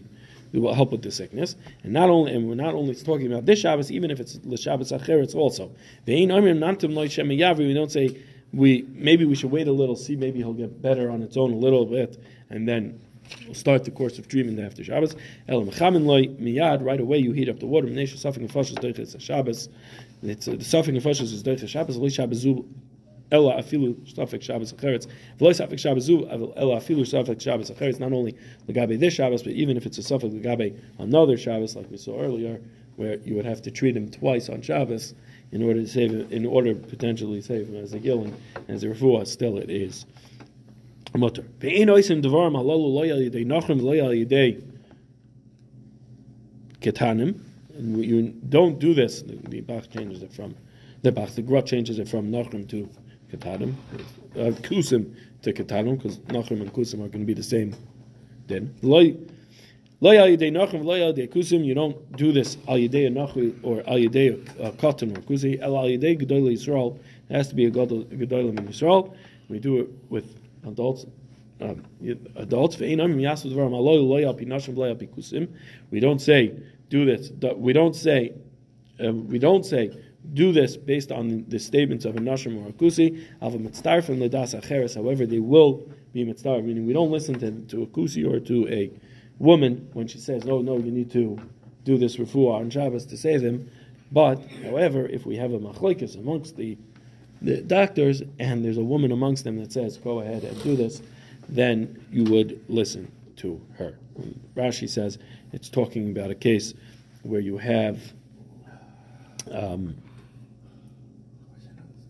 it 0.55 0.59
will 0.59 0.73
help 0.73 0.93
with 0.93 1.01
the 1.01 1.11
sickness. 1.11 1.57
And 1.83 1.91
not 1.91 2.09
only, 2.09 2.33
and 2.33 2.47
we're 2.47 2.55
not 2.55 2.75
only 2.75 2.95
talking 2.95 3.29
about 3.29 3.45
this 3.45 3.59
Shabbos, 3.59 3.91
even 3.91 4.09
if 4.09 4.21
it's 4.21 4.35
the 4.35 4.55
Shabbos 4.55 4.93
Acheretz 4.93 5.35
also. 5.35 5.69
We 6.07 7.73
don't 7.73 7.91
say 7.91 8.17
we 8.53 8.85
maybe 8.93 9.25
we 9.25 9.35
should 9.35 9.51
wait 9.51 9.67
a 9.67 9.73
little, 9.73 9.97
see 9.97 10.15
maybe 10.15 10.39
he'll 10.39 10.53
get 10.53 10.81
better 10.81 11.11
on 11.11 11.21
its 11.21 11.35
own 11.35 11.51
a 11.51 11.57
little 11.57 11.85
bit, 11.85 12.23
and 12.49 12.65
then 12.65 13.01
we'll 13.45 13.53
start 13.53 13.83
the 13.83 13.91
course 13.91 14.17
of 14.17 14.29
treatment 14.29 14.61
after 14.61 14.81
Shabbos. 14.81 15.17
Right 15.49 16.99
away 17.01 17.17
you 17.17 17.33
heat 17.33 17.49
up 17.49 17.59
the 17.59 17.65
water. 17.65 17.87
It's 17.87 17.97
uh, 20.47 20.55
the 20.55 20.63
suffering 20.63 20.95
and 20.95 21.05
is 21.05 21.43
doiches 21.43 21.67
Shabbos. 21.67 22.13
Shabbos 22.13 22.45
Ella 23.31 23.55
afilu 23.55 23.95
safek 24.13 24.41
Shabbos 24.41 24.73
acheretz. 24.73 25.07
V'lo 25.39 25.49
safek 25.51 25.79
Shabbos 25.79 26.03
zu 26.03 26.27
ella 26.27 26.77
afilu 26.77 27.01
safek 27.01 27.41
Shabbos 27.41 27.71
acheretz. 27.71 27.99
Not 27.99 28.13
only 28.13 28.35
legabe 28.67 28.99
this 28.99 29.13
Shabbos, 29.13 29.43
but 29.43 29.53
even 29.53 29.77
if 29.77 29.85
it's 29.85 29.97
a 29.97 30.01
safek 30.01 30.41
legabe 30.41 30.77
another 30.99 31.37
Shabbos, 31.37 31.75
like 31.75 31.89
we 31.89 31.97
saw 31.97 32.19
earlier, 32.19 32.61
where 32.95 33.17
you 33.19 33.35
would 33.35 33.45
have 33.45 33.61
to 33.63 33.71
treat 33.71 33.95
him 33.95 34.09
twice 34.09 34.49
on 34.49 34.61
Shabbos 34.61 35.15
in 35.51 35.63
order 35.63 35.81
to 35.81 35.87
save 35.87 36.31
in 36.31 36.45
order 36.45 36.73
to 36.73 36.79
potentially 36.79 37.41
save 37.41 37.67
him 37.69 37.75
as 37.75 37.93
a 37.93 37.99
gilin, 37.99 38.33
as 38.67 38.83
a 38.83 38.87
refuah. 38.87 39.25
Still, 39.25 39.57
it 39.57 39.69
is 39.69 40.05
mutter. 41.15 41.43
Ve'ein 41.59 41.87
oisim 41.87 42.21
devarim 42.21 42.53
halalu 42.53 42.93
lo 42.93 43.03
yal 43.03 43.17
nachrim 43.17 43.81
lo 43.81 43.93
yal 43.93 44.11
ketanim. 46.79 47.39
And 47.77 48.05
you 48.05 48.33
don't 48.47 48.79
do 48.79 48.93
this. 48.93 49.21
The, 49.21 49.35
the 49.49 49.61
Bach 49.61 49.89
changes 49.89 50.23
it 50.23 50.31
from 50.31 50.55
the 51.01 51.11
Bach. 51.11 51.31
The 51.31 51.41
Grot 51.41 51.65
changes 51.65 51.99
it 51.99 52.07
from 52.07 52.31
nachrim 52.31 52.69
to 52.69 52.89
Katarim, 53.31 53.75
uh, 54.35 54.51
Kusim 54.61 55.15
to 55.41 55.53
Katarim, 55.53 55.97
because 55.97 56.17
Nachrim 56.19 56.61
and 56.61 56.73
Kusim 56.73 56.95
are 56.95 57.09
going 57.09 57.19
to 57.19 57.25
be 57.25 57.33
the 57.33 57.43
same. 57.43 57.75
Then, 58.47 58.73
Loy 58.81 59.15
Yadei 60.01 60.51
Nachrim, 60.51 60.83
Loy 60.83 60.99
Yadei 60.99 61.27
Kusim, 61.31 61.65
you 61.65 61.73
don't 61.73 62.15
do 62.15 62.31
this 62.31 62.57
Al 62.67 62.75
Yadei 62.75 63.09
Nachri 63.11 63.55
or 63.63 63.79
Al 63.87 63.97
Yadei 63.97 64.37
Katan 64.77 65.17
or 65.17 65.21
Kusi, 65.21 65.59
El 65.61 65.77
Al 65.77 65.85
Yadei 65.85 66.19
Gedoyle 66.21 66.53
Yisrael, 66.53 66.97
it 67.29 67.33
has 67.35 67.47
to 67.49 67.55
be 67.55 67.65
a 67.65 67.71
Gedoyle 67.71 68.09
in 68.11 68.55
Yisrael. 68.67 69.15
We 69.49 69.59
do 69.59 69.79
it 69.79 69.89
with 70.09 70.35
adults. 70.65 71.05
Um, 71.61 71.83
adults, 72.35 72.79
we 72.79 72.95
don't 75.99 76.19
say 76.19 76.53
do 76.89 77.05
this. 77.05 77.31
We 77.55 77.73
don't 77.73 77.95
say 77.95 78.33
um, 78.99 79.27
we 79.27 79.39
don't 79.39 79.65
say 79.65 79.91
do 80.33 80.51
this 80.51 80.77
based 80.77 81.11
on 81.11 81.45
the 81.47 81.59
statements 81.59 82.05
of 82.05 82.15
a 82.15 82.19
Nashim 82.19 82.63
or 82.63 82.69
a 82.69 82.73
Kusi, 82.73 83.25
of 83.41 83.55
a 83.55 83.57
Mitzdarfim 83.57 84.19
Ledas 84.19 84.59
Acheres, 84.59 84.95
however, 84.95 85.25
they 85.25 85.39
will 85.39 85.87
be 86.13 86.25
Mitzdarf, 86.25 86.63
meaning 86.63 86.85
we 86.85 86.93
don't 86.93 87.11
listen 87.11 87.39
to, 87.39 87.51
to 87.75 87.83
a 87.83 87.87
Kusi 87.87 88.29
or 88.29 88.39
to 88.39 88.67
a 88.67 88.91
woman 89.39 89.89
when 89.93 90.07
she 90.07 90.17
says, 90.17 90.45
no, 90.45 90.61
no, 90.61 90.77
you 90.77 90.91
need 90.91 91.11
to 91.11 91.39
do 91.83 91.97
this 91.97 92.17
refuah 92.17 92.59
on 92.59 92.69
Shabbos 92.69 93.05
to 93.05 93.17
save 93.17 93.41
him. 93.41 93.69
But, 94.11 94.39
however, 94.63 95.05
if 95.07 95.25
we 95.25 95.35
have 95.37 95.53
a 95.53 95.59
machlokes 95.59 96.15
amongst 96.15 96.55
the, 96.57 96.77
the 97.41 97.61
doctors 97.61 98.21
and 98.39 98.63
there's 98.63 98.77
a 98.77 98.83
woman 98.83 99.11
amongst 99.11 99.43
them 99.43 99.57
that 99.57 99.71
says, 99.71 99.97
go 99.97 100.19
ahead 100.19 100.43
and 100.43 100.61
do 100.63 100.75
this, 100.75 101.01
then 101.49 102.05
you 102.11 102.23
would 102.25 102.63
listen 102.69 103.11
to 103.37 103.61
her. 103.77 103.97
And 104.17 104.39
Rashi 104.55 104.89
says 104.89 105.19
it's 105.51 105.69
talking 105.69 106.09
about 106.09 106.31
a 106.31 106.35
case 106.35 106.73
where 107.23 107.41
you 107.41 107.57
have 107.57 107.99
um, 109.51 109.95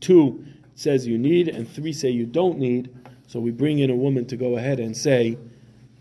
two 0.05 0.45
says 0.75 1.07
you 1.07 1.17
need, 1.17 1.47
and 1.47 1.67
three 1.67 1.91
say 1.91 2.09
you 2.09 2.27
don't 2.27 2.59
need. 2.59 2.93
So 3.27 3.39
we 3.39 3.49
bring 3.49 3.79
in 3.79 3.89
a 3.89 3.95
woman 3.95 4.25
to 4.27 4.37
go 4.37 4.55
ahead 4.55 4.79
and 4.79 4.95
say 4.95 5.37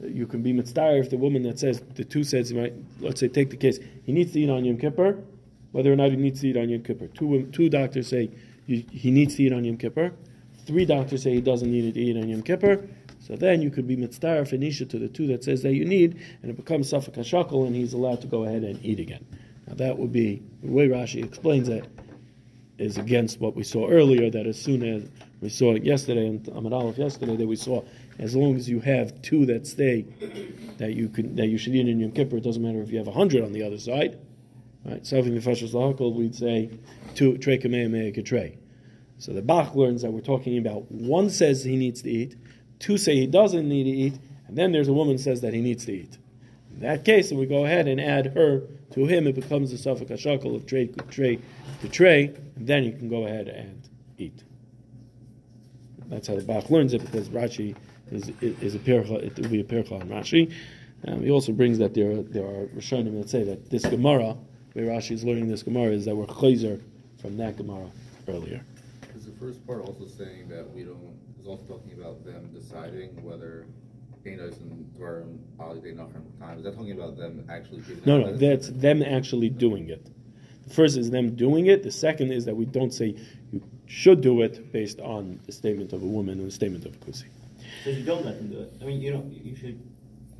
you 0.02 0.26
can 0.26 0.42
be 0.42 0.52
mitzvah 0.52 0.98
if 0.98 1.08
the 1.08 1.16
woman 1.16 1.42
that 1.44 1.58
says 1.58 1.82
the 1.94 2.04
two 2.04 2.22
says 2.22 2.52
right. 2.52 2.74
Let's 3.00 3.20
say 3.20 3.28
take 3.28 3.48
the 3.48 3.56
case 3.56 3.78
he 4.04 4.12
needs 4.12 4.32
to 4.34 4.40
eat 4.40 4.50
on 4.50 4.64
Yom 4.64 4.76
Kippur, 4.76 5.18
whether 5.72 5.90
or 5.90 5.96
not 5.96 6.10
he 6.10 6.16
needs 6.16 6.42
to 6.42 6.48
eat 6.48 6.56
on 6.58 6.68
Yom 6.68 6.82
Kippur. 6.82 7.06
Two 7.08 7.46
two 7.46 7.70
doctors 7.70 8.08
say 8.08 8.30
you, 8.66 8.84
he 8.90 9.10
needs 9.10 9.36
to 9.36 9.44
eat 9.44 9.54
on 9.54 9.64
Yom 9.64 9.78
Kippur. 9.78 10.12
Three 10.66 10.84
doctors 10.84 11.22
say 11.22 11.32
he 11.32 11.40
doesn't 11.40 11.70
need 11.70 11.94
to 11.94 12.00
eat 12.00 12.16
on 12.18 12.28
Yom 12.28 12.42
Kippur. 12.42 12.86
So 13.20 13.36
then 13.36 13.62
you 13.62 13.70
could 13.70 13.86
be 13.86 13.96
mitzvah 13.96 14.42
finisha 14.42 14.88
to 14.90 14.98
the 14.98 15.08
two 15.08 15.26
that 15.28 15.44
says 15.44 15.62
that 15.62 15.72
you 15.72 15.86
need, 15.86 16.20
and 16.42 16.50
it 16.50 16.56
becomes 16.56 16.92
suffik 16.92 17.16
hashakal, 17.16 17.66
and 17.66 17.74
he's 17.74 17.94
allowed 17.94 18.20
to 18.20 18.26
go 18.26 18.44
ahead 18.44 18.64
and 18.64 18.84
eat 18.84 19.00
again. 19.00 19.24
Now 19.66 19.74
that 19.76 19.98
would 19.98 20.12
be 20.12 20.42
the 20.62 20.70
way 20.70 20.88
Rashi 20.88 21.24
explains 21.24 21.70
it 21.70 21.86
is 22.78 22.98
against 22.98 23.40
what 23.40 23.54
we 23.54 23.62
saw 23.62 23.88
earlier. 23.88 24.30
That 24.30 24.46
as 24.46 24.60
soon 24.60 24.82
as 24.82 25.08
we 25.40 25.48
saw 25.48 25.74
it 25.74 25.84
yesterday 25.84 26.26
and 26.26 26.44
Amad 26.46 26.72
Aleph 26.72 26.98
yesterday, 26.98 27.36
that 27.36 27.46
we 27.46 27.56
saw 27.56 27.82
as 28.18 28.34
long 28.34 28.56
as 28.56 28.68
you 28.68 28.80
have 28.80 29.20
two 29.22 29.46
that 29.46 29.66
stay, 29.66 30.06
that 30.78 30.94
you 30.94 31.08
can 31.08 31.36
that 31.36 31.46
you 31.46 31.58
should 31.58 31.74
eat 31.74 31.88
in 31.88 32.00
Yom 32.00 32.12
Kippur. 32.12 32.36
It 32.36 32.44
doesn't 32.44 32.62
matter 32.62 32.82
if 32.82 32.90
you 32.90 32.98
have 32.98 33.08
hundred 33.08 33.44
on 33.44 33.52
the 33.52 33.62
other 33.62 33.78
side. 33.78 34.18
Right? 34.84 35.06
Something 35.06 35.34
the 35.34 35.40
Fashas 35.40 35.72
Lahakal, 35.72 36.14
we'd 36.14 36.34
say 36.34 36.70
two 37.14 37.38
trey 37.38 37.58
kamei 37.58 38.24
tray. 38.24 38.58
So 39.18 39.32
the 39.32 39.42
Bach 39.42 39.74
learns 39.74 40.02
that 40.02 40.12
we're 40.12 40.20
talking 40.20 40.58
about 40.58 40.90
one 40.90 41.30
says 41.30 41.64
he 41.64 41.76
needs 41.76 42.02
to 42.02 42.10
eat, 42.10 42.36
two 42.78 42.98
say 42.98 43.16
he 43.16 43.26
doesn't 43.26 43.66
need 43.66 43.84
to 43.84 43.90
eat, 43.90 44.18
and 44.46 44.58
then 44.58 44.72
there's 44.72 44.88
a 44.88 44.92
woman 44.92 45.16
says 45.16 45.40
that 45.40 45.54
he 45.54 45.60
needs 45.60 45.86
to 45.86 45.92
eat. 45.92 46.18
In 46.74 46.80
that 46.80 47.04
case, 47.04 47.30
if 47.30 47.38
we 47.38 47.46
go 47.46 47.64
ahead 47.64 47.86
and 47.86 48.00
add 48.00 48.26
her 48.34 48.62
to 48.92 49.06
him, 49.06 49.26
it 49.26 49.34
becomes 49.34 49.72
a 49.72 49.78
suffix 49.78 50.10
hashakal 50.10 50.54
of 50.54 50.66
tray, 50.66 50.88
tray 51.10 51.38
to 51.80 51.88
tray, 51.88 52.34
and 52.56 52.66
then 52.66 52.84
you 52.84 52.92
can 52.92 53.08
go 53.08 53.26
ahead 53.26 53.48
and 53.48 53.88
eat. 54.18 54.42
That's 56.08 56.28
how 56.28 56.34
the 56.34 56.42
Bach 56.42 56.70
learns 56.70 56.94
it 56.94 57.00
because 57.00 57.28
Rashi 57.28 57.74
is, 58.10 58.30
is 58.40 58.74
a 58.74 58.78
pircha, 58.78 59.22
it 59.22 59.38
will 59.38 59.48
be 59.48 59.60
a 59.60 59.64
pircha 59.64 60.00
on 60.00 60.08
Rashi. 60.08 60.52
Um, 61.06 61.22
he 61.22 61.30
also 61.30 61.52
brings 61.52 61.78
that 61.78 61.94
there 61.94 62.22
there 62.22 62.44
are 62.44 62.66
Rishonim 62.68 63.20
that 63.20 63.28
say 63.28 63.44
that 63.44 63.70
this 63.70 63.84
Gemara, 63.84 64.36
where 64.72 64.86
Rashi 64.86 65.12
is 65.12 65.24
learning 65.24 65.48
this 65.48 65.62
Gemara, 65.62 65.92
is 65.92 66.04
that 66.06 66.16
we're 66.16 66.26
chayzer 66.26 66.80
from 67.20 67.36
that 67.36 67.56
Gemara 67.56 67.90
earlier. 68.28 68.62
Is 69.14 69.26
the 69.26 69.32
first 69.32 69.66
part 69.66 69.80
also 69.80 70.06
saying 70.06 70.48
that 70.48 70.70
we 70.70 70.84
don't, 70.84 70.98
is 71.40 71.46
also 71.46 71.64
talking 71.64 71.92
about 71.98 72.24
them 72.24 72.50
deciding 72.52 73.22
whether 73.22 73.66
Enos 74.26 74.56
and 74.58 74.90
Dvarim, 74.98 75.38
Ali 75.60 75.80
time. 75.94 76.56
Is 76.56 76.64
that 76.64 76.74
talking 76.74 76.92
about 76.92 77.16
them 77.16 77.44
actually 77.50 77.80
giving 77.82 78.02
No, 78.04 78.18
no, 78.20 78.36
that's 78.36 78.68
them 78.68 79.02
actually 79.02 79.50
doing 79.50 79.90
it. 79.90 80.06
The 80.66 80.74
first 80.74 80.96
is 80.96 81.10
them 81.10 81.36
doing 81.36 81.66
it. 81.66 81.82
The 81.82 81.90
second 81.90 82.32
is 82.32 82.44
that 82.46 82.56
we 82.56 82.64
don't 82.64 82.92
say 82.92 83.16
you 83.52 83.62
should 83.86 84.20
do 84.20 84.42
it 84.42 84.72
based 84.72 85.00
on 85.00 85.40
the 85.46 85.52
statement 85.52 85.92
of 85.92 86.02
a 86.02 86.06
woman 86.06 86.38
and 86.38 86.48
the 86.48 86.54
statement 86.54 86.86
of 86.86 86.94
a 86.94 86.98
kusi. 86.98 87.24
So 87.84 87.90
you 87.90 88.04
don't 88.04 88.24
let 88.24 88.38
them 88.38 88.50
do 88.50 88.60
it. 88.60 88.72
I 88.80 88.84
mean, 88.84 89.00
you 89.00 89.12
know, 89.12 89.30
you 89.30 89.54
should. 89.56 89.80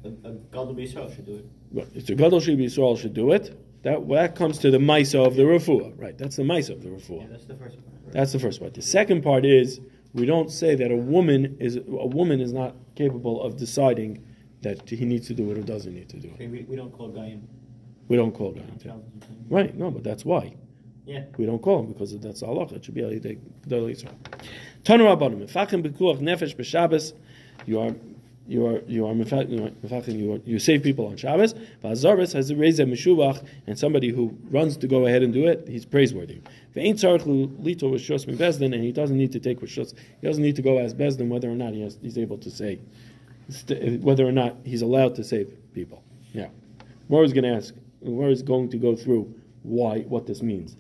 A, 0.05 0.09
a 0.29 0.33
Gadol 0.33 0.75
B'Yisrael 0.75 1.15
should 1.15 1.27
do 1.27 1.37
it. 1.37 1.47
Well, 1.71 1.87
it's 1.95 2.09
a 2.11 2.15
Gadol 2.15 2.41
B'Yisrael 2.41 2.99
should 2.99 3.15
do 3.15 3.33
it. 3.33 3.59
That 3.83 4.09
that 4.09 4.35
comes 4.35 4.59
to 4.59 4.71
the 4.71 4.79
Maisa 4.79 5.27
of 5.27 5.37
the 5.37 5.43
Refuah, 5.43 6.01
right? 6.01 6.17
That's 6.17 6.37
the 6.37 6.43
Maisa 6.43 6.71
of 6.71 6.83
the 6.83 6.89
Refuah. 6.89 7.21
Yeah, 7.21 7.27
that's 7.31 7.45
the 7.45 7.55
first 7.55 7.77
part. 7.77 7.95
Right? 8.05 8.13
That's 8.15 8.33
the 8.33 8.39
first 8.39 8.61
part. 8.61 8.75
The 8.75 8.83
second 8.83 9.23
part 9.23 9.45
is 9.45 9.81
we 10.15 10.25
don't 10.25 10.51
say 10.51 10.75
that 10.77 10.91
a 10.91 10.97
woman 10.97 11.57
is 11.61 11.77
a 11.77 12.07
woman 12.07 12.41
is 12.41 12.53
not 12.53 12.75
capable 12.95 13.43
of 13.43 13.57
deciding 13.57 14.25
that 14.63 14.89
he 14.89 15.05
needs 15.05 15.27
to 15.27 15.35
do 15.35 15.51
it 15.51 15.59
or 15.59 15.63
doesn't 15.63 15.95
need 15.95 16.09
to 16.09 16.17
do 16.17 16.29
it. 16.29 16.35
Okay, 16.35 16.47
we, 16.47 16.63
we 16.63 16.77
don't 16.77 16.93
call 16.93 17.11
Guyam. 17.11 17.43
We 18.09 18.17
don't 18.17 18.33
call. 18.33 18.57
Yeah. 18.85 18.93
Right? 19.49 19.75
No, 19.77 19.91
but 19.91 20.05
that's 20.05 20.25
why. 20.25 20.55
Yeah. 21.05 21.25
We 21.37 21.45
don't 21.47 21.61
call 21.61 21.81
him 21.81 21.93
because 21.93 22.19
that's 22.19 22.43
Allah. 22.43 22.67
It 22.73 22.85
should 22.85 22.95
be 22.95 23.05
Ali 23.05 23.21
Gedol 23.21 23.91
Yisrael. 23.91 24.15
Tanu 24.85 25.05
Rabbanim. 25.05 25.47
Bekuach 25.49 26.21
nefesh 26.21 26.57
b'Shabbos. 26.57 27.13
You 27.67 27.81
are 27.81 27.95
you 28.47 28.67
are 28.67 28.81
you 28.87 29.07
are 29.07 29.15
mefachim. 29.15 30.19
You 30.19 30.43
you 30.45 30.59
save 30.59 30.83
people 30.83 31.07
on 31.07 31.17
Shabbos. 31.17 31.55
V'azaris 31.83 32.33
has 32.33 32.51
a 32.51 32.57
raised 32.57 32.81
meshubach, 32.81 33.45
and 33.67 33.79
somebody 33.79 34.11
who 34.11 34.37
runs 34.51 34.77
to 34.79 34.87
go 34.87 35.07
ahead 35.07 35.23
and 35.23 35.33
do 35.33 35.47
it, 35.47 35.67
he's 35.69 35.85
praiseworthy. 35.85 36.41
Ve'ain 36.75 36.95
tzarich 36.95 37.25
lito 37.25 37.91
rishos 37.91 38.27
bezdin, 38.37 38.75
and 38.75 38.83
he 38.83 38.93
doesn't 38.93 39.17
need 39.17 39.33
to 39.33 39.41
take 39.41 39.61
rishos. 39.61 39.95
He 40.21 40.27
doesn't 40.27 40.43
need 40.43 40.57
to 40.57 40.63
go 40.63 40.79
ask 40.79 40.97
bezdin 40.97 41.29
whether 41.29 41.51
or 41.51 41.55
not 41.55 41.73
he 41.73 41.83
has, 41.83 41.99
he's 42.03 42.19
able 42.19 42.39
to 42.39 42.51
say 42.51 42.81
whether 44.01 44.27
or 44.27 44.33
not 44.33 44.57
he's 44.65 44.83
allowed 44.83 45.15
to 45.15 45.25
save 45.25 45.53
people. 45.75 46.03
Now, 46.33 46.51
More 47.09 47.25
is 47.25 47.33
going 47.33 47.45
to 47.45 47.51
ask. 47.51 47.75
More 48.03 48.31
is 48.31 48.43
going 48.43 48.71
to 48.71 48.79
go 48.79 48.97
through 48.97 49.35
why 49.63 50.01
what 50.01 50.27
this 50.27 50.43
means 50.43 50.77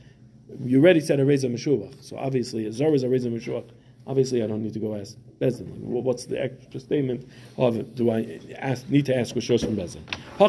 you 0.62 0.81
already 0.81 1.00
said 1.00 1.20
a 1.20 1.24
reza 1.24 1.48
meshuvach, 1.48 2.03
so 2.03 2.16
obviously 2.16 2.66
a 2.66 2.72
zor 2.72 2.88
a 2.88 3.09
reza 3.09 3.29
meshuvach. 3.29 3.68
Obviously, 4.07 4.42
I 4.42 4.46
don't 4.46 4.62
need 4.62 4.74
to 4.74 4.79
go 4.79 4.94
ask 4.94 5.16
Bezin. 5.40 5.66
What's 5.79 6.27
the 6.27 6.42
extra 6.42 6.81
statement 6.81 7.29
of? 7.57 7.94
Do 7.94 8.11
I 8.11 8.40
ask, 8.57 8.88
need 8.88 9.07
to 9.07 9.16
ask 9.16 9.35
Rishos 9.35 9.64
from 9.64 9.77
Bezin? 9.77 10.03
Ha 10.38 10.49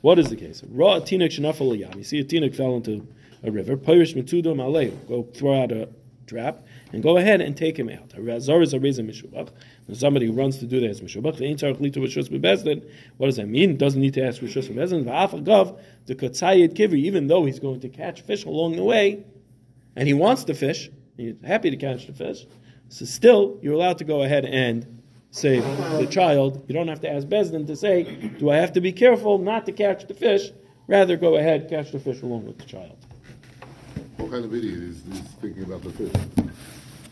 what 0.00 0.18
is 0.18 0.30
the 0.30 0.36
case? 0.36 0.62
Ra 0.70 0.96
a 0.96 1.00
tinik 1.00 1.28
shenafal 1.28 1.96
You 1.96 2.04
see 2.04 2.20
a 2.20 2.24
tinik 2.24 2.54
fell 2.54 2.76
into 2.76 3.06
a 3.42 3.50
river. 3.50 3.76
Pirish 3.76 4.14
metudo 4.14 4.54
maleu. 4.54 4.92
Go 5.06 5.24
throw 5.34 5.62
out 5.62 5.72
a 5.72 5.88
trap 6.26 6.64
and 6.92 7.02
go 7.02 7.18
ahead 7.18 7.40
and 7.40 7.56
take 7.56 7.78
him 7.78 7.90
out. 7.90 8.12
Zor 8.40 8.62
is 8.62 8.72
a 8.72 8.80
reza 8.80 9.02
meshuvach. 9.02 9.50
Somebody 9.92 10.26
who 10.26 10.32
runs 10.32 10.58
to 10.58 10.66
do 10.66 10.80
that 10.80 10.88
is 10.88 11.00
meshubach. 11.02 11.36
The 11.36 11.44
ain't 11.44 11.60
tarich 11.60 11.76
litu 11.76 11.96
rishus 11.96 12.28
bebezdin. 12.30 12.88
What 13.18 13.26
does 13.26 13.36
that 13.36 13.48
mean? 13.48 13.76
Doesn't 13.76 14.00
need 14.00 14.14
to 14.14 14.22
ask 14.22 14.40
rishus 14.40 14.72
bebezdin. 14.72 15.04
Va'afagav 15.04 15.78
the 16.06 16.14
kotzayid 16.14 16.74
kivri. 16.74 17.00
Even 17.00 17.26
though 17.26 17.44
he's 17.44 17.58
going 17.58 17.80
to 17.80 17.88
catch 17.90 18.22
fish 18.22 18.44
along 18.44 18.76
the 18.76 18.84
way, 18.84 19.22
and 19.96 20.08
he 20.08 20.14
wants 20.14 20.44
the 20.44 20.54
fish, 20.54 20.90
he's 21.16 21.34
happy 21.44 21.70
to 21.70 21.76
catch 21.76 22.06
the 22.06 22.14
fish. 22.14 22.46
So 22.90 23.04
still, 23.04 23.56
you're 23.62 23.74
allowed 23.74 23.98
to 23.98 24.04
go 24.04 24.22
ahead 24.24 24.44
and 24.44 25.00
save 25.30 25.62
the 25.96 26.08
child. 26.10 26.64
You 26.66 26.74
don't 26.74 26.88
have 26.88 27.00
to 27.02 27.08
ask 27.08 27.24
Bezdin 27.24 27.68
to 27.68 27.76
say, 27.76 28.02
do 28.40 28.50
I 28.50 28.56
have 28.56 28.72
to 28.72 28.80
be 28.80 28.92
careful 28.92 29.38
not 29.38 29.64
to 29.66 29.72
catch 29.72 30.08
the 30.08 30.14
fish? 30.14 30.50
Rather, 30.88 31.16
go 31.16 31.36
ahead, 31.36 31.70
catch 31.70 31.92
the 31.92 32.00
fish 32.00 32.20
along 32.22 32.46
with 32.46 32.58
the 32.58 32.64
child. 32.64 32.96
What 34.16 34.32
kind 34.32 34.44
of 34.44 34.52
idiot 34.52 34.80
is, 34.80 35.06
is 35.06 35.20
thinking 35.40 35.62
about 35.62 35.84
the 35.84 35.90
fish? 35.90 36.52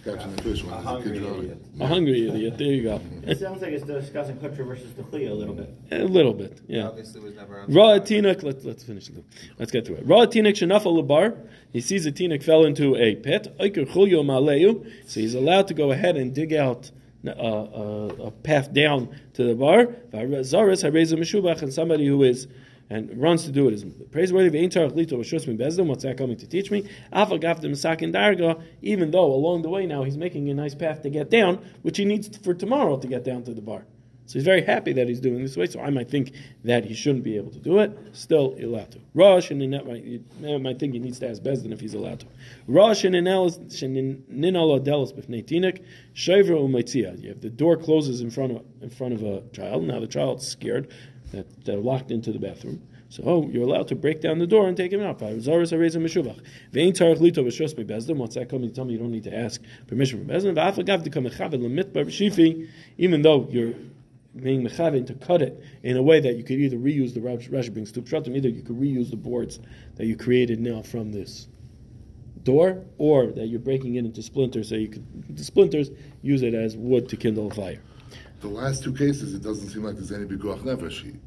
Catching 0.04 0.36
the 0.36 0.42
fish 0.42 0.62
when 0.62 0.72
A 0.72 0.76
there's 0.76 0.86
a 0.86 0.88
hungry 0.88 1.18
kid 1.18 1.26
on 1.26 1.38
idiot. 1.40 1.58
it. 1.76 1.82
A 1.82 1.86
hungry 1.86 2.28
idiot. 2.28 2.58
There 2.58 2.66
you 2.68 2.82
go. 2.82 3.00
It 3.24 3.38
sounds 3.38 3.60
like 3.62 3.72
it's 3.72 3.84
discussing 3.84 4.36
Kutcher 4.36 4.66
versus 4.66 4.92
the 4.94 5.02
Dechlia 5.02 5.30
a 5.30 5.34
little 5.34 5.54
bit. 5.54 5.74
A 5.90 5.98
little 6.04 6.32
bit, 6.32 6.60
yeah. 6.66 6.88
Obviously, 6.88 7.20
was 7.20 7.34
never 7.34 7.60
on. 7.60 7.72
Ra 7.72 7.98
tinik. 7.98 8.42
Let's 8.42 8.64
let's 8.64 8.84
finish 8.84 9.08
it. 9.08 9.24
Let's 9.58 9.72
get 9.72 9.84
to 9.86 9.94
it. 9.94 10.06
Ra 10.06 10.26
tinik 10.26 10.54
shenafal 10.54 11.02
lebar. 11.02 11.36
He 11.72 11.80
sees 11.80 12.06
a 12.06 12.12
tinik 12.12 12.42
fell 12.42 12.64
into 12.64 12.96
a 12.96 13.16
pit. 13.16 13.54
Oiker 13.58 13.86
chulyo 13.90 14.24
maleu. 14.24 14.90
So 15.06 15.20
he's 15.20 15.34
allowed 15.34 15.68
to 15.68 15.74
go 15.74 15.90
ahead 15.90 16.16
and 16.16 16.34
dig 16.34 16.52
out 16.54 16.90
uh, 17.26 17.30
uh, 17.30 18.14
a 18.26 18.30
path 18.30 18.72
down 18.72 19.08
to 19.34 19.42
the 19.44 19.54
bar. 19.54 19.86
Zaris 20.12 20.84
hareza 20.84 21.18
meshubach, 21.18 21.62
and 21.62 21.72
somebody 21.72 22.06
who 22.06 22.22
is 22.22 22.46
and 22.90 23.20
runs 23.20 23.44
to 23.44 23.52
do 23.52 23.68
it 23.68 23.74
is 23.74 23.84
praiseworthy. 24.10 24.50
Bezdin. 24.50 25.86
What's 25.86 26.02
that 26.04 26.16
coming 26.16 26.36
to 26.36 26.46
teach 26.46 26.70
me? 26.70 26.88
Even 28.82 29.10
though 29.10 29.32
along 29.32 29.62
the 29.62 29.68
way 29.68 29.86
now 29.86 30.04
he's 30.04 30.16
making 30.16 30.48
a 30.50 30.54
nice 30.54 30.74
path 30.74 31.02
to 31.02 31.10
get 31.10 31.30
down, 31.30 31.64
which 31.82 31.98
he 31.98 32.04
needs 32.04 32.36
for 32.38 32.54
tomorrow 32.54 32.96
to 32.98 33.06
get 33.06 33.24
down 33.24 33.44
to 33.44 33.52
the 33.52 33.62
bar. 33.62 33.84
So 34.28 34.34
he's 34.34 34.44
very 34.44 34.60
happy 34.60 34.92
that 34.92 35.08
he's 35.08 35.20
doing 35.20 35.42
this 35.42 35.56
way. 35.56 35.64
So 35.64 35.80
I 35.80 35.88
might 35.88 36.10
think 36.10 36.32
that 36.62 36.84
he 36.84 36.92
shouldn't 36.92 37.24
be 37.24 37.38
able 37.38 37.50
to 37.50 37.58
do 37.58 37.78
it. 37.78 37.98
Still, 38.12 38.54
allowed 38.62 38.90
to. 38.90 39.00
Rosh 39.14 39.50
and 39.50 39.62
Ninel 39.62 39.86
might, 39.86 40.20
eh, 40.46 40.58
might 40.58 40.78
think 40.78 40.92
he 40.92 40.98
needs 40.98 41.18
to 41.20 41.30
ask 41.30 41.42
Bezdin 41.42 41.72
if 41.72 41.80
he's 41.80 41.94
allowed 41.94 42.20
to. 42.20 42.26
Rosh 42.66 43.04
and 43.04 43.14
Ninel 43.14 43.48
adelis 43.50 45.14
b'fnei 45.14 45.42
tinik 45.42 45.82
shayver 46.14 46.50
u'maitzia. 46.50 47.22
You 47.22 47.30
have 47.30 47.40
the 47.40 47.48
door 47.48 47.78
closes 47.78 48.20
in 48.20 48.30
front 48.30 48.52
of 48.52 48.62
in 48.82 48.90
front 48.90 49.14
of 49.14 49.22
a 49.22 49.44
child. 49.54 49.84
Now 49.84 49.98
the 49.98 50.06
child's 50.06 50.46
scared 50.46 50.92
that 51.32 51.64
they're 51.64 51.78
locked 51.78 52.10
into 52.10 52.32
the 52.32 52.38
bathroom. 52.38 52.82
So 53.10 53.22
oh, 53.24 53.48
you're 53.48 53.62
allowed 53.62 53.88
to 53.88 53.94
break 53.94 54.20
down 54.20 54.38
the 54.38 54.46
door 54.46 54.68
and 54.68 54.76
take 54.76 54.92
him 54.92 55.00
out. 55.00 55.20
What's 55.20 55.34
that 55.46 55.68
coming 58.50 58.68
to 58.68 58.74
tell 58.74 58.84
me 58.84 58.92
you 58.92 58.98
don't 58.98 59.10
need 59.10 59.24
to 59.24 59.34
ask 59.34 59.62
permission 59.86 60.18
from 60.18 60.28
Bezdin? 60.28 60.54
Even 62.98 63.22
though 63.22 63.48
you're 63.50 63.74
being 64.36 64.62
mechavin 64.62 65.06
to 65.06 65.14
cut 65.14 65.40
it 65.40 65.64
in 65.82 65.96
a 65.96 66.02
way 66.02 66.20
that 66.20 66.36
you 66.36 66.44
could 66.44 66.58
either 66.58 66.76
reuse 66.76 67.14
the 67.14 67.20
Rashi 67.20 67.72
brings 67.72 67.92
to 67.92 68.02
Pshatim, 68.02 68.36
either 68.36 68.50
you 68.50 68.62
could 68.62 68.78
reuse 68.78 69.10
the 69.10 69.16
boards 69.16 69.58
that 69.96 70.04
you 70.06 70.14
created 70.14 70.60
now 70.60 70.82
from 70.82 71.10
this 71.10 71.48
door, 72.42 72.84
or 72.98 73.28
that 73.28 73.46
you're 73.46 73.58
breaking 73.58 73.96
it 73.96 74.04
into 74.04 74.22
splinters, 74.22 74.68
so 74.68 74.74
you 74.74 74.88
could 74.88 75.36
the 75.36 75.44
splinters 75.44 75.90
use 76.22 76.42
it 76.42 76.54
as 76.54 76.76
wood 76.76 77.08
to 77.08 77.16
kindle 77.16 77.48
a 77.48 77.54
fire. 77.54 77.80
The 78.40 78.48
last 78.48 78.82
two 78.84 78.92
cases, 78.92 79.34
it 79.34 79.42
doesn't 79.42 79.68
seem 79.70 79.82
like 79.82 79.96
there's 79.96 80.12
any 80.12 80.24
bikuach 80.24 80.60
nefesh. 80.62 81.18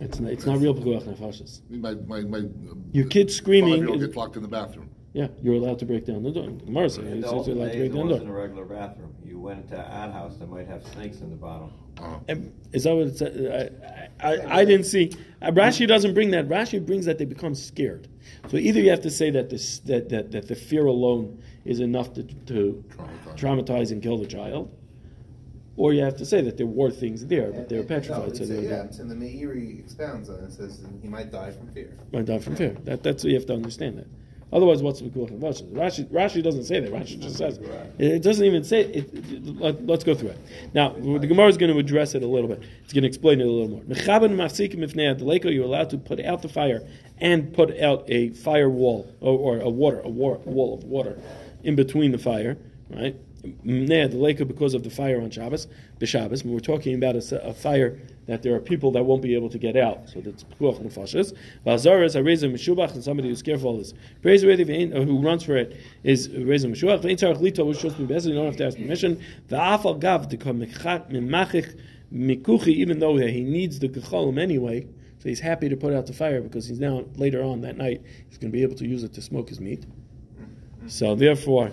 It's 0.00 0.18
not, 0.18 0.32
it's 0.32 0.46
not 0.46 0.58
real 0.60 0.74
pekuach 0.74 1.04
nefashis. 1.04 1.60
My, 1.70 1.94
my, 1.94 2.22
my, 2.22 2.48
Your 2.92 3.06
kid 3.06 3.30
screaming 3.30 3.72
Five-year-old 3.74 4.00
is- 4.00 4.06
gets 4.06 4.16
locked 4.16 4.36
in 4.36 4.42
the 4.42 4.48
bathroom. 4.48 4.90
Yeah, 5.12 5.26
you're 5.42 5.54
allowed 5.54 5.80
to 5.80 5.86
break 5.86 6.06
down 6.06 6.22
the 6.22 6.30
door. 6.30 6.48
Gemara 6.50 6.88
says 6.88 6.98
In 6.98 7.06
it 7.18 7.20
the 7.22 7.22
says 7.22 7.30
you're 7.32 7.34
old 7.34 7.48
allowed 7.48 7.64
to 7.64 7.72
days, 7.72 7.78
break 7.80 7.90
it 7.90 7.94
down 7.96 8.06
the 8.06 8.12
wasn't 8.14 8.28
door. 8.28 8.38
a 8.38 8.42
regular 8.42 8.64
bathroom. 8.64 9.14
You 9.24 9.40
went 9.40 9.68
to 9.70 9.74
an 9.74 9.90
outhouse 9.92 10.36
that 10.36 10.48
might 10.48 10.68
have 10.68 10.86
snakes 10.86 11.18
in 11.20 11.30
the 11.30 11.36
bottom. 11.36 11.72
And 12.28 12.52
Is 12.72 12.84
that 12.84 12.94
what 12.94 13.08
it 13.08 13.16
said? 13.18 14.10
I, 14.20 14.28
I, 14.28 14.58
I 14.60 14.64
didn't 14.64 14.86
see. 14.86 15.10
Uh, 15.42 15.50
Rashi 15.50 15.86
doesn't 15.88 16.14
bring 16.14 16.30
that. 16.30 16.48
Rashi 16.48 16.84
brings 16.84 17.06
that 17.06 17.18
they 17.18 17.24
become 17.24 17.56
scared. 17.56 18.06
So 18.50 18.56
either 18.56 18.78
you 18.80 18.90
have 18.90 19.00
to 19.02 19.10
say 19.10 19.30
that 19.32 19.50
this 19.50 19.80
that, 19.80 20.08
that, 20.10 20.30
that 20.30 20.46
the 20.46 20.54
fear 20.54 20.86
alone 20.86 21.42
is 21.64 21.80
enough 21.80 22.14
to, 22.14 22.22
to 22.22 22.84
Traumatize. 22.96 23.36
traumatize 23.36 23.90
and 23.90 24.00
kill 24.02 24.16
the 24.16 24.26
child, 24.26 24.72
or 25.76 25.92
you 25.92 26.02
have 26.02 26.16
to 26.16 26.26
say 26.26 26.40
that 26.42 26.56
there 26.56 26.66
were 26.66 26.90
things 26.90 27.26
there, 27.26 27.52
but 27.52 27.68
they 27.68 27.78
were 27.78 27.84
petrified. 27.84 28.36
so 28.36 28.44
they 28.44 28.68
yeah, 28.68 28.86
in 28.98 29.08
the 29.08 29.14
Meiri 29.14 29.78
expounds 29.78 30.28
on 30.28 30.36
it. 30.40 30.44
It 30.44 30.52
says 30.52 30.80
he 31.02 31.08
might 31.08 31.30
die 31.30 31.50
from 31.52 31.68
fear. 31.68 31.96
might 32.12 32.26
die 32.26 32.38
from 32.38 32.56
fear. 32.56 32.76
That, 32.84 33.02
that's 33.02 33.24
what 33.24 33.30
you 33.30 33.36
have 33.36 33.46
to 33.46 33.54
understand 33.54 33.98
that. 33.98 34.06
Otherwise, 34.52 34.82
what's 34.82 35.00
the 35.00 35.08
Rashi? 35.08 35.70
Rashi? 35.70 36.06
Rashi 36.06 36.42
doesn't 36.42 36.64
say 36.64 36.80
that. 36.80 36.92
Rashi 36.92 37.20
just 37.20 37.36
says 37.36 37.58
it, 37.58 38.04
it 38.14 38.22
doesn't 38.22 38.44
even 38.44 38.64
say 38.64 38.80
it. 38.80 39.14
it- 39.14 39.60
let, 39.60 39.88
us 39.88 40.02
go 40.02 40.14
through 40.14 40.30
it. 40.30 40.38
Now, 40.74 40.88
the 40.90 41.26
Gemara 41.26 41.46
is 41.46 41.56
going 41.56 41.72
to 41.72 41.78
address 41.78 42.16
it 42.16 42.22
a 42.24 42.26
little 42.26 42.48
bit. 42.48 42.60
It's 42.82 42.92
going 42.92 43.02
to 43.02 43.08
explain 43.08 43.40
it 43.40 43.46
a 43.46 43.50
little 43.50 43.68
more. 43.68 43.82
Mechaben 43.82 44.34
mafsikim 44.34 44.78
ifnei 44.78 45.54
You're 45.54 45.64
allowed 45.64 45.90
to 45.90 45.98
put 45.98 46.24
out 46.24 46.42
the 46.42 46.48
fire 46.48 46.82
and 47.18 47.52
put 47.52 47.78
out 47.78 48.04
a 48.08 48.30
firewall 48.30 49.08
or, 49.20 49.38
or 49.38 49.60
a 49.60 49.70
water, 49.70 50.00
a, 50.00 50.08
war, 50.08 50.40
a 50.44 50.48
wall 50.50 50.74
of 50.74 50.82
water 50.84 51.16
in 51.62 51.76
between 51.76 52.10
the 52.10 52.18
fire, 52.18 52.56
right? 52.88 53.14
Mnei 53.42 54.08
adeleko 54.08 54.46
because 54.46 54.74
of 54.74 54.82
the 54.82 54.90
fire 54.90 55.20
on 55.20 55.30
Shabbos, 55.30 55.66
b'Shabbos. 55.98 56.44
We're 56.44 56.60
talking 56.60 56.94
about 56.94 57.16
a 57.16 57.54
fire 57.54 57.98
that 58.26 58.42
there 58.42 58.54
are 58.54 58.60
people 58.60 58.92
that 58.92 59.04
won't 59.04 59.22
be 59.22 59.34
able 59.34 59.48
to 59.50 59.58
get 59.58 59.76
out. 59.76 60.08
So 60.10 60.20
that's 60.20 60.44
pekuach 60.44 60.80
nefashis. 60.80 61.36
Vazaras 61.66 62.16
are 62.16 62.22
raising 62.22 62.52
meshubach, 62.52 62.92
and 62.94 63.02
somebody 63.02 63.28
who's 63.28 63.42
careful 63.42 63.80
is 63.80 63.94
praiseworthy. 64.22 64.64
v'ein- 64.64 64.94
or 64.94 65.04
Who 65.04 65.20
runs 65.20 65.44
for 65.44 65.56
it 65.56 65.76
is 66.04 66.28
raising 66.30 66.72
meshubach. 66.72 67.02
V'ein 67.02 67.18
tzarich 67.18 67.40
lito 67.40 67.66
v'shus 67.66 67.92
mibezin. 67.92 68.28
You 68.28 68.34
don't 68.34 68.46
have 68.46 68.56
to 68.56 68.66
ask 68.66 68.76
permission. 68.76 69.20
V'afal 69.48 69.98
gav 69.98 70.28
dekam 70.28 70.66
mimachich 71.10 71.78
mikuchi. 72.12 72.74
Even 72.74 72.98
though 72.98 73.16
he 73.16 73.42
needs 73.42 73.78
the 73.78 73.88
gecholim 73.88 74.38
anyway, 74.38 74.86
so 75.18 75.28
he's 75.28 75.40
happy 75.40 75.68
to 75.68 75.76
put 75.76 75.92
out 75.92 76.06
the 76.06 76.12
fire 76.12 76.40
because 76.40 76.66
he's 76.66 76.80
now 76.80 77.04
later 77.16 77.42
on 77.42 77.60
that 77.62 77.76
night 77.76 78.02
he's 78.28 78.38
going 78.38 78.50
to 78.50 78.56
be 78.56 78.62
able 78.62 78.76
to 78.76 78.86
use 78.86 79.04
it 79.04 79.12
to 79.14 79.22
smoke 79.22 79.48
his 79.48 79.60
meat. 79.60 79.84
So 80.86 81.14
therefore, 81.14 81.72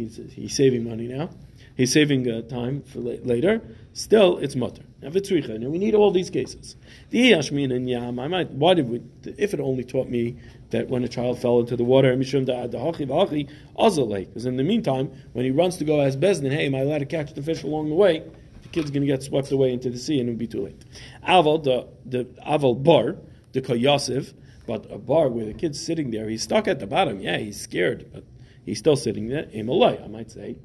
he's 0.00 0.32
he's 0.32 0.56
saving 0.56 0.88
money 0.88 1.06
now. 1.06 1.30
He's 1.76 1.92
saving 1.92 2.30
uh, 2.30 2.42
time 2.42 2.82
for 2.82 2.98
la- 3.00 3.22
later. 3.22 3.62
Still, 3.92 4.38
it's 4.38 4.54
mutter. 4.54 4.82
Now, 5.02 5.08
we 5.10 5.78
need 5.78 5.94
all 5.94 6.10
these 6.10 6.28
cases. 6.30 6.76
The 7.08 7.30
yashmin 7.30 7.74
and 7.74 7.88
yam. 7.88 8.18
I 8.18 8.28
might. 8.28 8.50
Why 8.50 8.74
did 8.74 8.88
we? 8.88 9.00
If 9.24 9.54
it 9.54 9.60
only 9.60 9.84
taught 9.84 10.08
me 10.08 10.36
that 10.70 10.88
when 10.88 11.04
a 11.04 11.08
child 11.08 11.38
fell 11.40 11.60
into 11.60 11.76
the 11.76 11.84
water. 11.84 12.14
Because 12.14 12.34
in 14.46 14.56
the 14.56 14.62
meantime, 14.62 15.10
when 15.32 15.44
he 15.44 15.50
runs 15.50 15.76
to 15.78 15.84
go 15.84 16.00
ask 16.02 16.18
Bezdin, 16.18 16.52
hey, 16.52 16.66
am 16.66 16.74
I 16.74 16.80
allowed 16.80 16.98
to 16.98 17.06
catch 17.06 17.32
the 17.34 17.42
fish 17.42 17.62
along 17.62 17.88
the 17.88 17.94
way? 17.94 18.24
The 18.62 18.68
kid's 18.68 18.90
going 18.90 19.00
to 19.02 19.06
get 19.06 19.22
swept 19.22 19.50
away 19.50 19.72
into 19.72 19.90
the 19.90 19.98
sea, 19.98 20.20
and 20.20 20.28
it'll 20.28 20.38
be 20.38 20.46
too 20.46 20.64
late. 20.64 20.84
Aval 21.26 21.64
the 21.64 21.88
the 22.04 22.24
aval 22.46 22.82
bar 22.82 23.16
the 23.52 23.62
koyasiv. 23.62 24.34
But 24.66 24.86
a 24.92 24.98
bar 24.98 25.28
where 25.28 25.46
the 25.46 25.54
kid's 25.54 25.84
sitting 25.84 26.10
there, 26.12 26.28
he's 26.28 26.42
stuck 26.42 26.68
at 26.68 26.78
the 26.78 26.86
bottom. 26.86 27.20
Yeah, 27.20 27.38
he's 27.38 27.60
scared, 27.60 28.10
but 28.12 28.22
he's 28.70 28.78
still 28.78 28.96
sitting 28.96 29.26
there. 29.26 29.44
Emalai, 29.46 30.02
I 30.02 30.06
might 30.06 30.30
say 30.30 30.56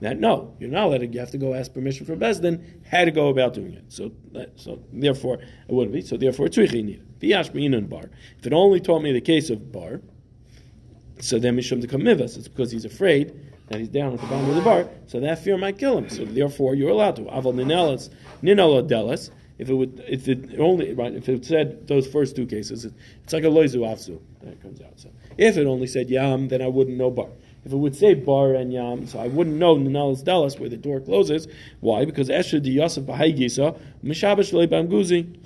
that 0.00 0.20
no, 0.20 0.54
you're 0.60 0.70
not 0.70 0.90
letting. 0.90 1.12
You 1.14 1.20
have 1.20 1.30
to 1.30 1.38
go 1.38 1.54
ask 1.54 1.72
permission 1.72 2.04
from 2.04 2.20
Bezdin 2.20 2.62
how 2.90 3.04
to 3.04 3.10
go 3.10 3.28
about 3.28 3.54
doing 3.54 3.72
it. 3.72 3.84
So, 3.88 4.12
so 4.56 4.82
therefore, 4.92 5.38
it 5.38 5.72
wouldn't 5.72 5.94
be. 5.94 6.02
So 6.02 6.18
therefore, 6.18 6.48
tzrichi 6.48 6.84
need 6.84 7.00
it. 7.00 7.20
V'yash 7.20 7.50
b'inan 7.50 7.88
bar. 7.88 8.10
If 8.38 8.46
it 8.46 8.52
only 8.52 8.80
taught 8.80 9.00
me 9.00 9.12
the 9.12 9.22
case 9.22 9.48
of 9.48 9.72
bar, 9.72 10.02
so 11.20 11.38
then 11.38 11.56
mishum 11.56 11.80
to 11.80 11.88
kamivas. 11.88 12.36
It's 12.36 12.48
because 12.48 12.70
he's 12.70 12.84
afraid 12.84 13.32
that 13.68 13.78
he's 13.78 13.88
down 13.88 14.12
at 14.12 14.20
the 14.20 14.26
bottom 14.26 14.50
of 14.50 14.56
the 14.56 14.60
bar, 14.60 14.86
so 15.06 15.20
that 15.20 15.38
fear 15.38 15.56
might 15.56 15.78
kill 15.78 15.96
him. 15.96 16.10
So 16.10 16.26
therefore, 16.26 16.74
you're 16.74 16.90
allowed 16.90 17.16
to. 17.16 17.22
Aval 17.22 17.54
ninelas, 17.54 18.10
ninala 18.42 18.86
delas. 18.86 19.30
If 19.56 19.70
it 19.70 19.74
would, 19.74 20.04
if 20.06 20.28
it 20.28 20.58
only 20.58 20.92
right, 20.92 21.14
if 21.14 21.28
it 21.30 21.46
said 21.46 21.86
those 21.86 22.06
first 22.06 22.36
two 22.36 22.44
cases, 22.44 22.84
it, 22.84 22.92
it's 23.22 23.32
like 23.32 23.44
a 23.44 23.46
loizu 23.46 23.76
afzu 23.76 24.20
that 24.42 24.60
comes 24.60 24.82
out. 24.82 24.98
So 25.00 25.08
if 25.38 25.56
it 25.56 25.66
only 25.66 25.86
said 25.86 26.10
yam, 26.10 26.48
then 26.48 26.60
I 26.60 26.66
wouldn't 26.66 26.98
know 26.98 27.10
bar. 27.10 27.28
If 27.64 27.72
it 27.72 27.76
would 27.76 27.96
say 27.96 28.14
bar 28.14 28.54
and 28.54 28.72
yam, 28.72 29.06
so 29.06 29.18
I 29.18 29.28
wouldn't 29.28 29.56
know 29.56 29.76
ninelas 29.76 30.22
delas 30.22 30.58
where 30.60 30.68
the 30.68 30.76
door 30.76 31.00
closes. 31.00 31.48
Why? 31.80 32.04
Because 32.04 32.28
esher 32.28 32.60
di 32.60 32.72
yosef 32.72 33.04
b'haygisa 33.04 33.78
mishabesh 34.04 34.52
leibam 34.52 34.88
guzi 34.88 35.36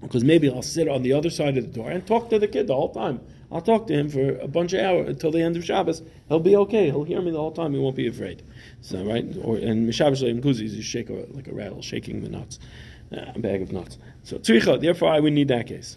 because 0.00 0.24
maybe 0.24 0.48
I'll 0.48 0.62
sit 0.62 0.88
on 0.88 1.02
the 1.02 1.12
other 1.12 1.30
side 1.30 1.56
of 1.56 1.64
the 1.64 1.80
door 1.80 1.90
and 1.90 2.06
talk 2.06 2.30
to 2.30 2.38
the 2.38 2.48
kid 2.48 2.66
the 2.66 2.74
whole 2.74 2.92
time. 2.92 3.20
I'll 3.50 3.62
talk 3.62 3.86
to 3.86 3.94
him 3.94 4.10
for 4.10 4.36
a 4.38 4.46
bunch 4.46 4.74
of 4.74 4.80
hours 4.80 5.08
until 5.08 5.30
the 5.30 5.42
end 5.42 5.56
of 5.56 5.64
Shabbos. 5.64 6.02
He'll 6.28 6.38
be 6.40 6.54
okay. 6.56 6.86
He'll 6.86 7.04
hear 7.04 7.22
me 7.22 7.30
the 7.30 7.38
whole 7.38 7.52
time. 7.52 7.72
He 7.72 7.78
won't 7.78 7.96
be 7.96 8.06
afraid. 8.06 8.42
So 8.82 9.02
right, 9.04 9.24
or 9.42 9.56
and 9.56 9.88
Mishabbos 9.88 10.22
Leim 10.22 10.42
Kuzi 10.42 10.64
is 10.64 10.84
shake 10.84 11.08
like 11.08 11.48
a 11.48 11.54
rattle, 11.54 11.80
shaking 11.80 12.20
the 12.20 12.28
nuts, 12.28 12.58
uh, 13.10 13.32
a 13.34 13.38
bag 13.38 13.62
of 13.62 13.72
nuts. 13.72 13.98
So 14.22 14.38
tzricha. 14.38 14.80
Therefore, 14.80 15.10
I 15.10 15.20
would 15.20 15.32
need 15.32 15.48
that 15.48 15.66
case. 15.66 15.96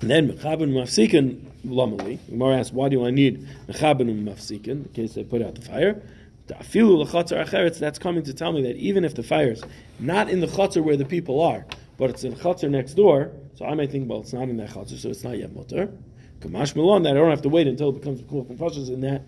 And 0.00 0.10
then 0.10 0.28
mechabin 0.28 0.72
mafsikin 0.72 1.49
lamali. 1.66 2.18
Gemara 2.28 2.58
asks, 2.58 2.72
why 2.72 2.88
do 2.88 3.04
I 3.04 3.10
need 3.10 3.46
mechabin 3.68 4.24
mafsikin? 4.24 4.86
In 4.86 4.90
case 4.94 5.14
they 5.14 5.24
put 5.24 5.42
out 5.42 5.54
the 5.54 5.62
fire. 5.62 6.02
Afilu 6.48 7.06
acheretz. 7.06 7.78
That's 7.78 7.98
coming 7.98 8.24
to 8.24 8.34
tell 8.34 8.52
me 8.52 8.62
that 8.62 8.76
even 8.76 9.04
if 9.04 9.14
the 9.14 9.22
fire's 9.22 9.62
not 9.98 10.28
in 10.28 10.40
the 10.40 10.46
chatzar 10.46 10.82
where 10.82 10.96
the 10.96 11.04
people 11.04 11.40
are, 11.40 11.64
but 11.96 12.10
it's 12.10 12.24
in 12.24 12.34
the 12.34 12.40
chatzar 12.40 12.70
next 12.70 12.94
door, 12.94 13.30
so 13.54 13.66
I 13.66 13.74
may 13.74 13.86
think, 13.86 14.08
well, 14.08 14.20
it's 14.20 14.32
not 14.32 14.48
in 14.48 14.56
that 14.56 14.70
chatzar, 14.70 14.98
so 14.98 15.10
it's 15.10 15.22
not 15.22 15.38
yet 15.38 15.54
mutter. 15.54 15.92
Kamash 16.40 16.74
Malon, 16.74 17.02
that 17.02 17.10
I 17.10 17.14
don't 17.14 17.30
have 17.30 17.42
to 17.42 17.48
wait 17.48 17.66
until 17.66 17.90
it 17.90 18.00
becomes 18.00 18.22
Nefashis 18.22 18.88
in 18.88 19.00
that 19.02 19.22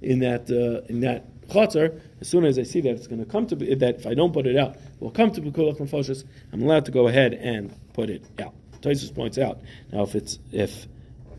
in 0.00 0.20
that 0.20 0.50
uh, 0.50 0.86
in 0.88 1.00
that 1.00 1.24
chatzar. 1.48 2.00
As 2.20 2.28
soon 2.28 2.44
as 2.44 2.58
I 2.58 2.62
see 2.62 2.80
that 2.82 2.90
it's 2.90 3.06
going 3.06 3.22
to 3.24 3.30
come 3.30 3.46
to 3.48 3.56
be, 3.56 3.74
that 3.74 3.96
if 3.96 4.06
I 4.06 4.14
don't 4.14 4.32
put 4.32 4.46
it 4.46 4.56
out, 4.56 4.76
will 5.00 5.10
come 5.10 5.32
to 5.32 5.40
Bekuach 5.40 5.78
Nefashis, 5.78 6.24
I'm 6.52 6.62
allowed 6.62 6.84
to 6.86 6.92
go 6.92 7.08
ahead 7.08 7.34
and 7.34 7.74
put 7.92 8.08
it 8.08 8.24
out. 8.40 8.54
Toisus 8.80 9.14
points 9.14 9.38
out 9.38 9.60
now 9.92 10.02
if 10.02 10.14
it's 10.14 10.38
if 10.52 10.86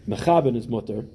Mechaben 0.08 0.56
is 0.56 0.68
mutter, 0.68 1.06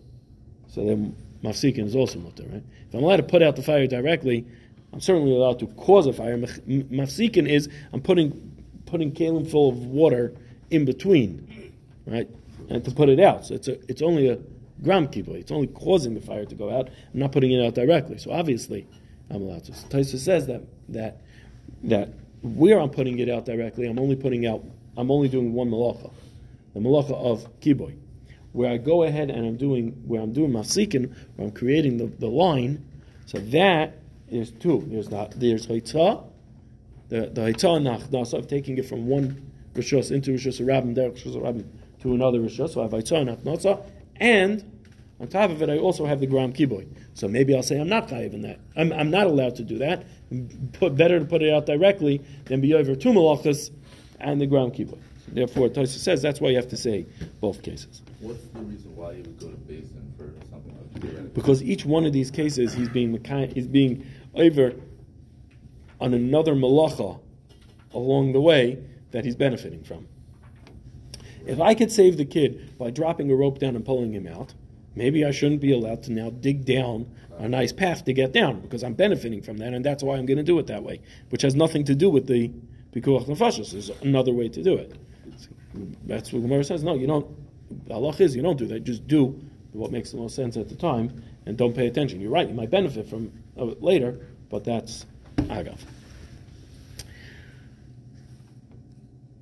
so 0.68 0.84
then 0.84 1.16
Mafsikin 1.42 1.86
is 1.86 1.96
also 1.96 2.18
mutter, 2.18 2.44
right? 2.50 2.62
If 2.88 2.94
I'm 2.94 3.04
allowed 3.04 3.16
to 3.16 3.22
put 3.22 3.42
out 3.42 3.56
the 3.56 3.62
fire 3.62 3.86
directly, 3.86 4.46
I'm 4.92 5.00
certainly 5.00 5.34
allowed 5.34 5.58
to 5.60 5.66
cause 5.68 6.06
a 6.06 6.12
fire. 6.12 6.36
Mafsikin 6.36 7.48
is 7.48 7.68
I'm 7.92 8.00
putting 8.00 8.46
putting 8.86 9.12
kalim 9.12 9.48
full 9.48 9.68
of 9.68 9.86
water 9.86 10.34
in 10.70 10.84
between, 10.84 11.72
right? 12.06 12.28
and 12.70 12.84
to 12.84 12.90
put 12.92 13.08
it 13.08 13.20
out. 13.20 13.44
So 13.44 13.54
it's 13.54 13.68
a, 13.68 13.78
it's 13.90 14.00
only 14.00 14.28
a 14.28 14.38
gram 14.82 15.08
kibbutz. 15.08 15.40
It's 15.40 15.52
only 15.52 15.66
causing 15.66 16.14
the 16.14 16.20
fire 16.20 16.46
to 16.46 16.54
go 16.54 16.70
out. 16.70 16.88
I'm 17.12 17.20
not 17.20 17.32
putting 17.32 17.52
it 17.52 17.64
out 17.64 17.74
directly. 17.74 18.16
So 18.18 18.30
obviously, 18.30 18.86
I'm 19.28 19.42
allowed 19.42 19.64
to. 19.64 19.72
Taisa 19.72 20.18
says 20.18 20.46
that 20.46 20.62
that 20.88 21.20
that 21.84 22.10
where 22.42 22.80
I'm 22.80 22.90
putting 22.90 23.18
it 23.18 23.28
out 23.28 23.44
directly, 23.44 23.86
I'm 23.86 23.98
only 23.98 24.16
putting 24.16 24.46
out. 24.46 24.64
I'm 24.96 25.10
only 25.10 25.28
doing 25.28 25.52
one 25.52 25.70
malacha, 25.70 26.10
the 26.74 26.80
malacha 26.80 27.12
of 27.12 27.46
kibbutz. 27.60 27.96
Where 28.52 28.70
I 28.70 28.78
go 28.78 29.04
ahead 29.04 29.30
and 29.30 29.46
I'm 29.46 29.56
doing 29.56 29.92
where 30.06 30.20
I'm 30.20 30.32
doing 30.32 30.50
masikin, 30.50 31.14
where 31.36 31.48
I'm 31.48 31.54
creating 31.54 31.98
the, 31.98 32.06
the 32.06 32.28
line. 32.28 32.84
So 33.26 33.38
that 33.38 33.98
is 34.28 34.50
two. 34.50 34.84
There's 34.88 35.10
not 35.10 35.32
there's 35.38 35.66
haitzah, 35.66 36.24
the 37.08 37.20
the 37.32 37.40
haitzah 37.42 37.76
and 37.76 37.86
nachnasa 37.86 38.34
of 38.38 38.48
taking 38.48 38.78
it 38.78 38.86
from 38.86 39.06
one 39.06 39.50
rishus 39.74 40.10
into 40.10 40.32
rishus 40.32 40.60
rabbim, 40.60 40.94
derek 40.94 41.14
rishus 41.14 41.36
rabbim 41.36 41.64
to 42.02 42.14
another 42.14 42.40
rishus. 42.40 42.70
So 42.70 42.80
I 42.80 42.84
have 42.84 42.92
haitzah 42.92 43.28
and 43.28 43.38
nachnasa, 43.38 43.84
and 44.16 44.64
on 45.20 45.28
top 45.28 45.50
of 45.50 45.60
it, 45.60 45.68
I 45.68 45.76
also 45.76 46.06
have 46.06 46.18
the 46.20 46.26
gram 46.26 46.52
kiboy. 46.52 46.88
So 47.12 47.28
maybe 47.28 47.54
I'll 47.54 47.62
say 47.62 47.78
I'm 47.78 47.90
not 47.90 48.08
chayiv 48.08 48.32
in 48.32 48.40
that. 48.42 48.58
I'm, 48.74 48.90
I'm 48.92 49.10
not 49.10 49.26
allowed 49.26 49.56
to 49.56 49.62
do 49.62 49.76
that. 49.78 50.06
Put, 50.72 50.96
better 50.96 51.18
to 51.18 51.26
put 51.26 51.42
it 51.42 51.52
out 51.52 51.66
directly 51.66 52.22
than 52.46 52.62
be 52.62 52.72
over 52.72 52.94
two 52.94 53.10
malachas 53.10 53.70
and 54.18 54.40
the 54.40 54.46
gram 54.46 54.70
kiboy. 54.70 54.98
Therefore, 55.32 55.68
Taisa 55.68 55.98
says 55.98 56.22
that's 56.22 56.40
why 56.40 56.50
you 56.50 56.56
have 56.56 56.68
to 56.68 56.76
say 56.76 57.06
both 57.40 57.62
cases. 57.62 58.02
What's 58.20 58.42
the 58.46 58.60
reason 58.60 58.96
why 58.96 59.12
you 59.12 59.22
would 59.22 59.38
go 59.38 59.48
to 59.48 59.56
basin 59.56 60.12
for 60.16 60.32
something 60.50 60.76
like 60.76 61.14
that? 61.14 61.34
Because 61.34 61.62
each 61.62 61.84
one 61.84 62.04
of 62.04 62.12
these 62.12 62.30
cases, 62.30 62.74
he's 62.74 62.88
being 62.88 63.12
he's 63.54 63.68
being 63.68 64.06
over 64.34 64.74
on 66.00 66.14
another 66.14 66.54
malacha 66.54 67.20
along 67.92 68.32
the 68.32 68.40
way 68.40 68.82
that 69.12 69.24
he's 69.24 69.36
benefiting 69.36 69.82
from. 69.82 70.06
If 71.46 71.60
I 71.60 71.74
could 71.74 71.90
save 71.90 72.16
the 72.16 72.24
kid 72.24 72.76
by 72.78 72.90
dropping 72.90 73.30
a 73.30 73.34
rope 73.34 73.58
down 73.58 73.76
and 73.76 73.84
pulling 73.84 74.12
him 74.12 74.26
out, 74.26 74.54
maybe 74.94 75.24
I 75.24 75.30
shouldn't 75.30 75.60
be 75.60 75.72
allowed 75.72 76.02
to 76.04 76.12
now 76.12 76.30
dig 76.30 76.64
down 76.64 77.10
a 77.38 77.48
nice 77.48 77.72
path 77.72 78.04
to 78.04 78.12
get 78.12 78.32
down 78.32 78.60
because 78.60 78.84
I'm 78.84 78.94
benefiting 78.94 79.42
from 79.42 79.56
that, 79.58 79.72
and 79.72 79.84
that's 79.84 80.02
why 80.02 80.16
I'm 80.16 80.26
going 80.26 80.36
to 80.36 80.42
do 80.42 80.58
it 80.58 80.66
that 80.66 80.82
way, 80.82 81.00
which 81.30 81.42
has 81.42 81.54
nothing 81.54 81.84
to 81.84 81.94
do 81.94 82.10
with 82.10 82.26
the 82.26 82.50
pikuach 82.92 83.26
nefashos. 83.26 83.72
There's 83.72 83.90
another 84.02 84.32
way 84.32 84.48
to 84.48 84.62
do 84.62 84.74
it. 84.74 84.92
That's 86.06 86.32
what 86.32 86.42
Gemara 86.42 86.64
says. 86.64 86.82
No, 86.82 86.94
you 86.94 87.06
don't. 87.06 87.26
Allah 87.90 88.14
is 88.18 88.34
you 88.34 88.42
don't 88.42 88.58
do 88.58 88.66
that. 88.66 88.84
Just 88.84 89.06
do 89.06 89.40
what 89.72 89.92
makes 89.92 90.10
the 90.10 90.16
most 90.16 90.34
sense 90.34 90.56
at 90.56 90.68
the 90.68 90.74
time, 90.74 91.22
and 91.46 91.56
don't 91.56 91.74
pay 91.74 91.86
attention. 91.86 92.20
You're 92.20 92.30
right. 92.30 92.48
You 92.48 92.54
might 92.54 92.70
benefit 92.70 93.08
from 93.08 93.32
it 93.56 93.82
later, 93.82 94.26
but 94.48 94.64
that's 94.64 95.06
agav. 95.36 95.78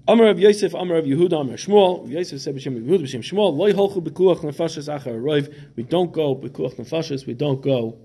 Amar 0.07 0.29
of 0.29 0.39
Yosef, 0.39 0.73
Amar 0.73 0.97
of 0.97 1.05
Yehuda, 1.05 1.41
Amar 1.41 1.57
Shmuel. 1.57 2.09
Yosef 2.09 2.41
said 2.41 2.55
b'shem 2.55 2.83
Yehuda, 2.83 3.03
b'shem 3.03 3.21
Shmuel. 3.21 3.55
Loi 3.55 3.73
holchu 3.73 4.03
b'kuach 4.03 4.41
nefashis 4.41 4.89
achar 4.89 5.21
roiv. 5.21 5.55
We 5.77 5.83
don't 5.83 6.13
go 6.13 6.35
b'kuach 6.35 6.77
nefashis. 6.77 7.27
We 7.27 7.35
don't 7.35 7.61
go 7.61 7.99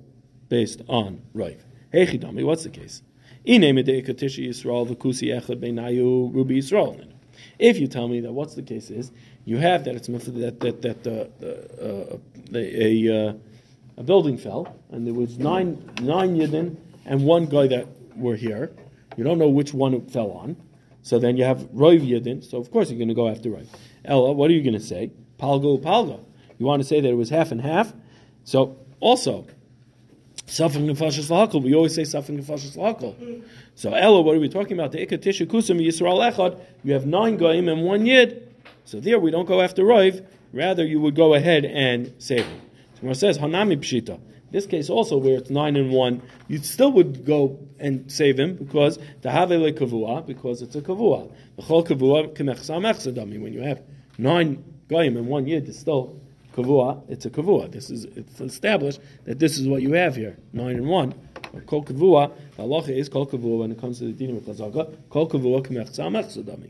based 0.49 0.81
on 0.89 1.21
roiv. 1.33 1.59
Hey 1.91 2.05
chidami, 2.05 2.45
what's 2.45 2.63
the 2.63 2.69
case? 2.69 3.01
Ine 3.45 3.73
medei 3.73 4.05
katishi 4.05 4.47
Yisrael 4.47 4.87
v'kusi 4.87 5.29
echad 5.33 5.61
beinayu 5.61 6.33
rubi 6.33 6.59
Yisrael. 6.59 7.12
If 7.59 7.77
you 7.77 7.87
tell 7.87 8.07
me 8.07 8.21
that 8.21 8.31
what's 8.31 8.55
the 8.55 8.61
case 8.61 8.89
is, 8.89 9.11
you 9.45 9.57
have 9.57 9.83
that 9.85 9.95
it's 9.95 10.07
that 10.07 10.59
that 10.59 10.81
that 10.81 11.07
uh, 11.07 11.83
uh, 11.83 12.17
a 12.55 13.29
uh, 13.29 13.33
a 13.97 14.03
building 14.03 14.37
fell 14.37 14.75
and 14.91 15.05
there 15.05 15.13
was 15.13 15.37
nine 15.37 15.89
nine 16.01 16.35
yidden 16.35 16.77
and 17.05 17.25
one 17.25 17.45
guy 17.45 17.67
that 17.67 17.87
were 18.15 18.35
here. 18.35 18.71
You 19.17 19.23
don't 19.23 19.37
know 19.37 19.49
which 19.49 19.73
one 19.73 19.93
it 19.93 20.09
fell 20.11 20.31
on. 20.31 20.57
So 21.01 21.19
then 21.19 21.37
you 21.37 21.43
have 21.43 21.59
Roiv 21.73 22.01
Yidin. 22.01 22.43
So 22.49 22.57
of 22.57 22.71
course 22.71 22.89
you're 22.89 22.97
going 22.97 23.09
to 23.09 23.13
go 23.13 23.27
after 23.27 23.49
Roiv. 23.49 23.67
Ella, 24.05 24.31
what 24.31 24.49
are 24.49 24.53
you 24.53 24.63
going 24.63 24.73
to 24.73 24.79
say? 24.79 25.11
Palgo, 25.37 25.81
Palgo. 25.81 26.23
You 26.57 26.65
want 26.65 26.81
to 26.81 26.87
say 26.87 27.01
that 27.01 27.09
it 27.09 27.15
was 27.15 27.29
half 27.29 27.51
and 27.51 27.61
half? 27.61 27.93
So 28.45 28.77
also, 28.99 29.45
Suffering 30.45 30.87
Nefashis 30.87 31.29
Lahakal. 31.29 31.61
We 31.61 31.75
always 31.75 31.95
say 31.95 32.03
Suffering 32.03 32.39
Nefashis 32.41 32.77
Lahakal. 32.77 33.43
So 33.75 33.93
Ella, 33.93 34.21
what 34.21 34.35
are 34.35 34.39
we 34.39 34.49
talking 34.49 34.73
about? 34.73 34.91
The 34.91 35.05
Ikatisha 35.05 35.47
Kusum 35.47 35.83
Yisrael 35.83 36.31
Echad. 36.31 36.59
You 36.83 36.93
have 36.93 37.05
nine 37.05 37.37
Goyim 37.37 37.67
and 37.67 37.83
one 37.83 38.05
Yid. 38.05 38.53
So 38.85 38.99
there 38.99 39.19
we 39.19 39.31
don't 39.31 39.45
go 39.45 39.61
after 39.61 39.83
Roiv. 39.83 40.25
Rather, 40.51 40.85
you 40.85 41.01
would 41.01 41.15
go 41.15 41.33
ahead 41.33 41.65
and 41.65 42.13
save 42.19 42.45
him. 42.45 42.61
So 43.01 43.09
it 43.09 43.15
says 43.15 43.39
Hanami 43.39 43.77
Pshita. 43.77 44.19
This 44.51 44.67
case 44.67 44.87
also, 44.87 45.17
where 45.17 45.37
it's 45.37 45.49
nine 45.49 45.75
and 45.75 45.91
one, 45.91 46.21
you 46.47 46.59
still 46.59 46.91
would 46.91 47.25
go 47.25 47.59
and 47.79 48.09
save 48.11 48.37
him 48.39 48.55
because 48.55 48.99
tahavele 49.21 49.73
kavua 49.73 50.23
because 50.27 50.61
it's 50.61 50.75
a 50.75 50.81
kavua. 50.81 51.31
The 51.55 51.63
whole 51.63 51.83
kavua 51.83 52.35
kemechsamechsadami. 52.35 53.41
When 53.41 53.51
you 53.51 53.61
have 53.61 53.81
nine 54.19 54.63
goyim 54.89 55.17
and 55.17 55.27
one 55.27 55.47
yid, 55.47 55.67
it's 55.67 55.79
still 55.79 56.21
kavua. 56.55 57.01
It's 57.09 57.25
a 57.25 57.31
kavua. 57.31 57.71
This 57.71 57.89
is 57.89 58.05
it's 58.05 58.39
established 58.39 58.99
that 59.25 59.39
this 59.39 59.57
is 59.57 59.67
what 59.67 59.81
you 59.81 59.93
have 59.93 60.15
here, 60.15 60.37
nine 60.53 60.75
and 60.75 60.87
one. 60.87 61.15
Kol 61.61 61.83
kavua. 61.83 62.31
The 62.57 62.63
halacha 62.63 62.89
is 62.89 63.09
kol 63.09 63.25
kavua 63.27 63.59
when 63.59 63.71
it 63.71 63.79
comes 63.79 63.99
to 63.99 64.11
the 64.11 64.13
dinim 64.13 64.37
of 64.37 64.43
chazaka. 64.43 64.95
Kol 65.09 65.29
kavua 65.29 65.65
kemechsamechsadami. 65.65 66.69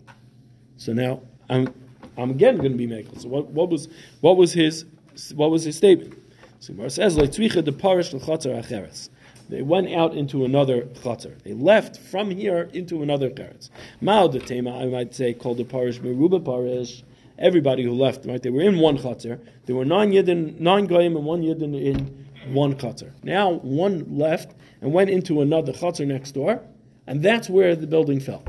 So 0.77 0.93
now 0.93 1.21
I'm 1.49 1.73
I'm 2.17 2.31
again 2.31 2.57
going 2.57 2.71
to 2.71 2.77
be 2.77 2.87
making. 2.87 3.19
So 3.19 3.29
what, 3.29 3.47
what 3.47 3.69
was 3.69 3.87
what 4.21 4.37
was 4.37 4.53
his 4.53 4.85
what 5.33 5.51
was 5.51 5.63
his 5.63 5.77
statement? 5.77 6.17
So 6.59 6.73
Gemara 6.73 6.89
says, 6.89 7.17
"Leitzvicha 7.17 7.63
de 7.63 7.71
parish 7.71 8.13
l'chatzar 8.13 8.63
acheres." 8.63 9.09
They 9.49 9.61
went 9.61 9.93
out 9.93 10.15
into 10.15 10.45
another 10.45 10.83
chatzar. 10.83 11.41
They 11.43 11.53
left 11.53 11.97
from 11.97 12.31
here 12.31 12.69
into 12.73 13.03
another 13.03 13.29
charetz. 13.29 13.69
Mao 14.01 14.27
de 14.27 14.39
tema, 14.39 14.79
I 14.79 14.85
might 14.85 15.13
say, 15.13 15.33
called 15.33 15.57
the 15.57 15.65
parish 15.65 15.99
meruba 15.99 16.43
parish. 16.43 17.03
Everybody 17.37 17.83
who 17.83 17.91
left, 17.91 18.25
right? 18.25 18.41
They 18.41 18.49
were 18.49 18.61
in 18.61 18.79
one 18.79 18.97
chatzar. 18.97 19.39
There 19.65 19.75
were 19.75 19.85
nine 19.85 20.11
yidden, 20.11 20.59
nine 20.59 20.85
goyim, 20.85 21.17
and 21.17 21.25
one 21.25 21.41
yidden 21.41 21.79
in 21.79 22.53
one 22.53 22.75
chatzar. 22.75 23.11
Now 23.23 23.51
one 23.51 24.17
left 24.17 24.55
and 24.83 24.93
went 24.93 25.09
into 25.09 25.41
another 25.41 25.71
chatzar 25.71 26.05
next 26.05 26.33
door, 26.33 26.61
and 27.07 27.23
that's 27.23 27.49
where 27.49 27.73
the 27.75 27.87
building 27.87 28.19
fell. 28.19 28.43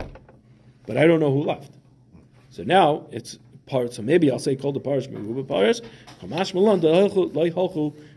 But 0.85 0.97
I 0.99 1.07
don't 1.07 1.20
know 1.20 1.32
who 1.32 1.45
left. 1.45 1.72
So 2.51 2.64
now 2.64 3.07
it's 3.12 3.39
part. 3.66 3.95
So 3.95 4.03
maybe 4.03 4.30
I'll 4.30 4.41
say 4.41 4.57
called 4.57 4.74
the 4.74 4.80
parish 4.80 5.09
meruba 5.09 5.47
parish. 5.47 5.80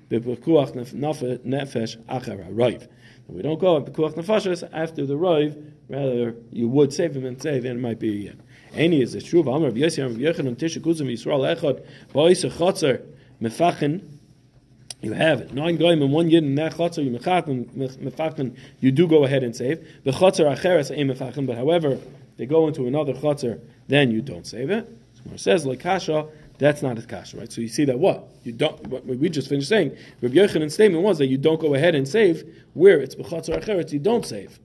Bepekuach 0.10 0.72
nefesh 0.74 1.98
achar 2.08 2.54
roiv. 2.54 2.88
We 3.28 3.42
don't 3.44 3.60
go 3.60 3.78
at 3.78 3.86
pekuach 3.86 4.70
after 4.74 5.06
the 5.06 5.14
roiv. 5.14 5.74
Rather, 5.90 6.36
you 6.52 6.68
would 6.70 6.92
save 6.94 7.16
him 7.16 7.26
and 7.26 7.40
say 7.42 7.60
then 7.60 7.78
it 7.78 7.80
might 7.80 8.00
be 8.00 8.28
a. 8.28 8.34
Any 8.74 9.02
is 9.02 9.14
the 9.14 9.22
true. 9.22 9.42
Amar 9.42 9.70
Yosef 9.70 10.06
Amar 10.06 10.18
Yochanan 10.18 10.56
Tisha 10.56 10.82
Kuzim 10.82 11.08
Yisrael 11.12 11.56
Echad 11.56 11.86
Va'isa 12.14 12.52
Chotzer 12.52 13.04
Mefachen 13.42 14.17
You 15.02 15.14
have 15.14 15.42
it. 15.42 15.54
Nine 15.54 15.78
goyim 15.78 16.02
and 16.02 16.12
one 16.12 16.30
yid 16.30 16.44
in 16.44 16.56
that 16.56 16.74
chutzner, 16.74 17.06
you 17.06 17.12
mefachten, 17.12 18.58
you 18.80 18.92
do 18.92 19.08
go 19.08 19.26
ahead 19.26 19.44
and 19.44 19.56
save. 19.56 19.86
The 20.04 20.12
chutzner 20.12 20.58
acheres 20.58 20.92
ein 20.92 21.08
mefachen, 21.08 21.46
but 21.46 21.56
however, 21.56 22.00
they 22.38 22.46
go 22.46 22.68
into 22.68 22.88
another 22.88 23.14
chutzner, 23.14 23.60
then 23.88 24.12
you 24.12 24.22
don't 24.22 24.48
save 24.48 24.72
it. 24.72 24.88
So 25.14 25.34
it 25.34 25.40
says, 25.40 25.66
like 25.66 25.82
kasha, 25.82 26.28
that's 26.58 26.82
not 26.82 26.98
a 26.98 27.04
kasha, 27.04 27.38
right? 27.38 27.52
So 27.52 27.62
you 27.62 27.68
see 27.68 27.86
that 27.86 28.00
what? 28.00 28.28
You 28.44 28.54
don't, 28.54 28.88
what 28.88 29.06
we 29.06 29.30
just 29.30 29.50
finished 29.50 29.70
saying, 29.70 29.96
Rabbi 30.22 30.36
Yochanan's 30.36 30.74
statement 30.74 31.04
was 31.04 31.20
that 31.20 31.28
you 31.28 31.38
don't 31.38 31.60
go 31.60 31.76
ahead 31.76 31.94
and 31.94 32.08
save 32.08 32.44
where 32.74 33.00
it's 33.00 33.16
b'chutzner 33.16 33.64
acheres, 33.64 33.92
you 33.92 34.00
don't 34.00 34.26
save. 34.26 34.60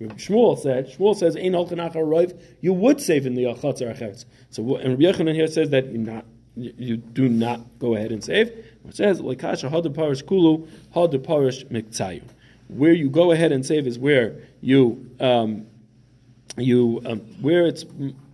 Shmuel 0.00 0.58
said, 0.58 0.88
Shmuel 0.90 1.16
says, 1.16 1.36
Ein 1.36 1.52
roiv, 1.52 2.38
you 2.60 2.72
would 2.72 3.00
save 3.00 3.24
in 3.24 3.34
the 3.34 3.44
chutzner 3.44 3.96
acheres. 3.96 4.24
So, 4.50 4.76
and 4.76 4.90
Rabbi 4.90 5.02
Yochanan 5.04 5.34
here 5.34 5.46
says 5.46 5.70
that 5.70 5.86
you 5.86 5.98
not, 5.98 6.24
you 6.56 6.96
do 6.96 7.28
not 7.28 7.78
go 7.78 7.94
ahead 7.94 8.10
and 8.12 8.24
save. 8.24 8.52
It 8.88 8.96
says, 8.96 9.20
Lekasha 9.20 9.70
had 9.70 9.94
parish 9.94 10.22
kulu, 10.22 10.66
had 10.92 11.24
parish 11.24 11.64
miktayu. 11.66 12.22
Where 12.68 12.92
you 12.92 13.08
go 13.08 13.32
ahead 13.32 13.52
and 13.52 13.64
save 13.64 13.86
is 13.86 13.98
where 13.98 14.36
you, 14.60 15.10
um, 15.20 15.66
you, 16.56 17.00
um, 17.04 17.20
where 17.40 17.66
it's, 17.66 17.84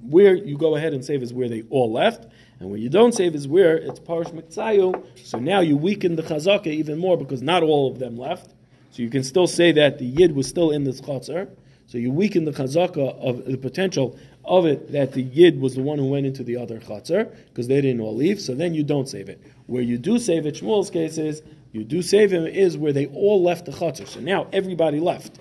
where 0.02 0.34
you 0.34 0.56
go 0.56 0.76
ahead 0.76 0.94
and 0.94 1.04
save 1.04 1.22
is 1.22 1.32
where 1.32 1.48
they 1.48 1.62
all 1.70 1.92
left. 1.92 2.26
And 2.60 2.70
where 2.70 2.78
you 2.78 2.88
don't 2.88 3.12
save 3.12 3.34
is 3.34 3.48
where 3.48 3.76
it's 3.76 3.98
parish 3.98 4.28
miktayu. 4.28 5.04
So 5.18 5.38
now 5.38 5.60
you 5.60 5.76
weaken 5.76 6.16
the 6.16 6.22
chazaka 6.22 6.68
even 6.68 6.98
more 6.98 7.16
because 7.16 7.42
not 7.42 7.62
all 7.62 7.90
of 7.90 7.98
them 7.98 8.16
left. 8.16 8.54
So 8.92 9.02
you 9.02 9.10
can 9.10 9.24
still 9.24 9.46
say 9.46 9.72
that 9.72 9.98
the 9.98 10.04
yid 10.04 10.34
was 10.34 10.46
still 10.46 10.70
in 10.70 10.84
this 10.84 11.00
chatzar. 11.00 11.48
So 11.86 11.98
you 11.98 12.10
weaken 12.10 12.44
the 12.44 12.52
chazaka 12.52 13.18
of 13.20 13.44
the 13.44 13.56
potential 13.56 14.18
of 14.44 14.66
it 14.66 14.92
that 14.92 15.12
the 15.12 15.22
yid 15.22 15.60
was 15.60 15.74
the 15.74 15.82
one 15.82 15.98
who 15.98 16.06
went 16.06 16.26
into 16.26 16.42
the 16.42 16.56
other 16.56 16.78
chatzar 16.78 17.34
because 17.48 17.68
they 17.68 17.80
didn't 17.80 18.00
all 18.00 18.14
leave. 18.14 18.40
So 18.40 18.54
then 18.54 18.74
you 18.74 18.82
don't 18.82 19.08
save 19.08 19.28
it. 19.28 19.42
Where 19.72 19.82
you 19.82 19.96
do 19.96 20.18
save 20.18 20.44
it, 20.44 20.56
Shmuel's 20.56 20.90
case 20.90 21.16
is 21.16 21.42
you 21.72 21.82
do 21.82 22.02
save 22.02 22.30
him 22.30 22.46
is 22.46 22.76
where 22.76 22.92
they 22.92 23.06
all 23.06 23.42
left 23.42 23.64
the 23.64 23.72
chatzar. 23.72 24.06
So 24.06 24.20
now 24.20 24.46
everybody 24.52 25.00
left. 25.00 25.40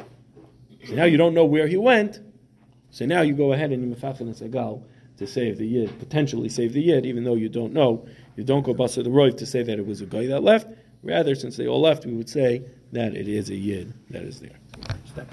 So 0.85 0.93
now 0.93 1.03
you 1.03 1.17
don't 1.17 1.33
know 1.33 1.43
where 1.43 1.67
he 1.67 1.75
went. 1.75 2.21
So 2.91 3.05
now 3.05 3.23
you 3.23 3.33
go 3.33 3.51
ahead 3.51 3.73
and 3.73 3.83
you 3.83 3.93
mefachin 3.93 4.21
and 4.21 4.33
segal 4.33 4.85
to 5.17 5.27
save 5.27 5.57
the 5.57 5.67
yid, 5.67 5.99
potentially 5.99 6.47
save 6.47 6.71
the 6.71 6.81
yid, 6.81 7.05
even 7.05 7.25
though 7.25 7.35
you 7.35 7.49
don't 7.49 7.73
know. 7.73 8.07
You 8.37 8.45
don't 8.45 8.63
go 8.63 8.73
bust 8.73 8.95
the 8.95 9.03
roiv 9.03 9.35
to 9.35 9.45
say 9.45 9.63
that 9.63 9.77
it 9.77 9.85
was 9.85 9.99
a 9.99 10.05
guy 10.05 10.27
that 10.27 10.43
left. 10.43 10.69
Rather, 11.03 11.35
since 11.35 11.57
they 11.57 11.67
all 11.67 11.81
left, 11.81 12.05
we 12.05 12.13
would 12.13 12.29
say 12.29 12.63
that 12.93 13.13
it 13.13 13.27
is 13.27 13.49
a 13.49 13.55
yid 13.55 13.93
that 14.11 14.23
is 14.23 14.39
there. 14.39 14.57
Step. 15.03 15.29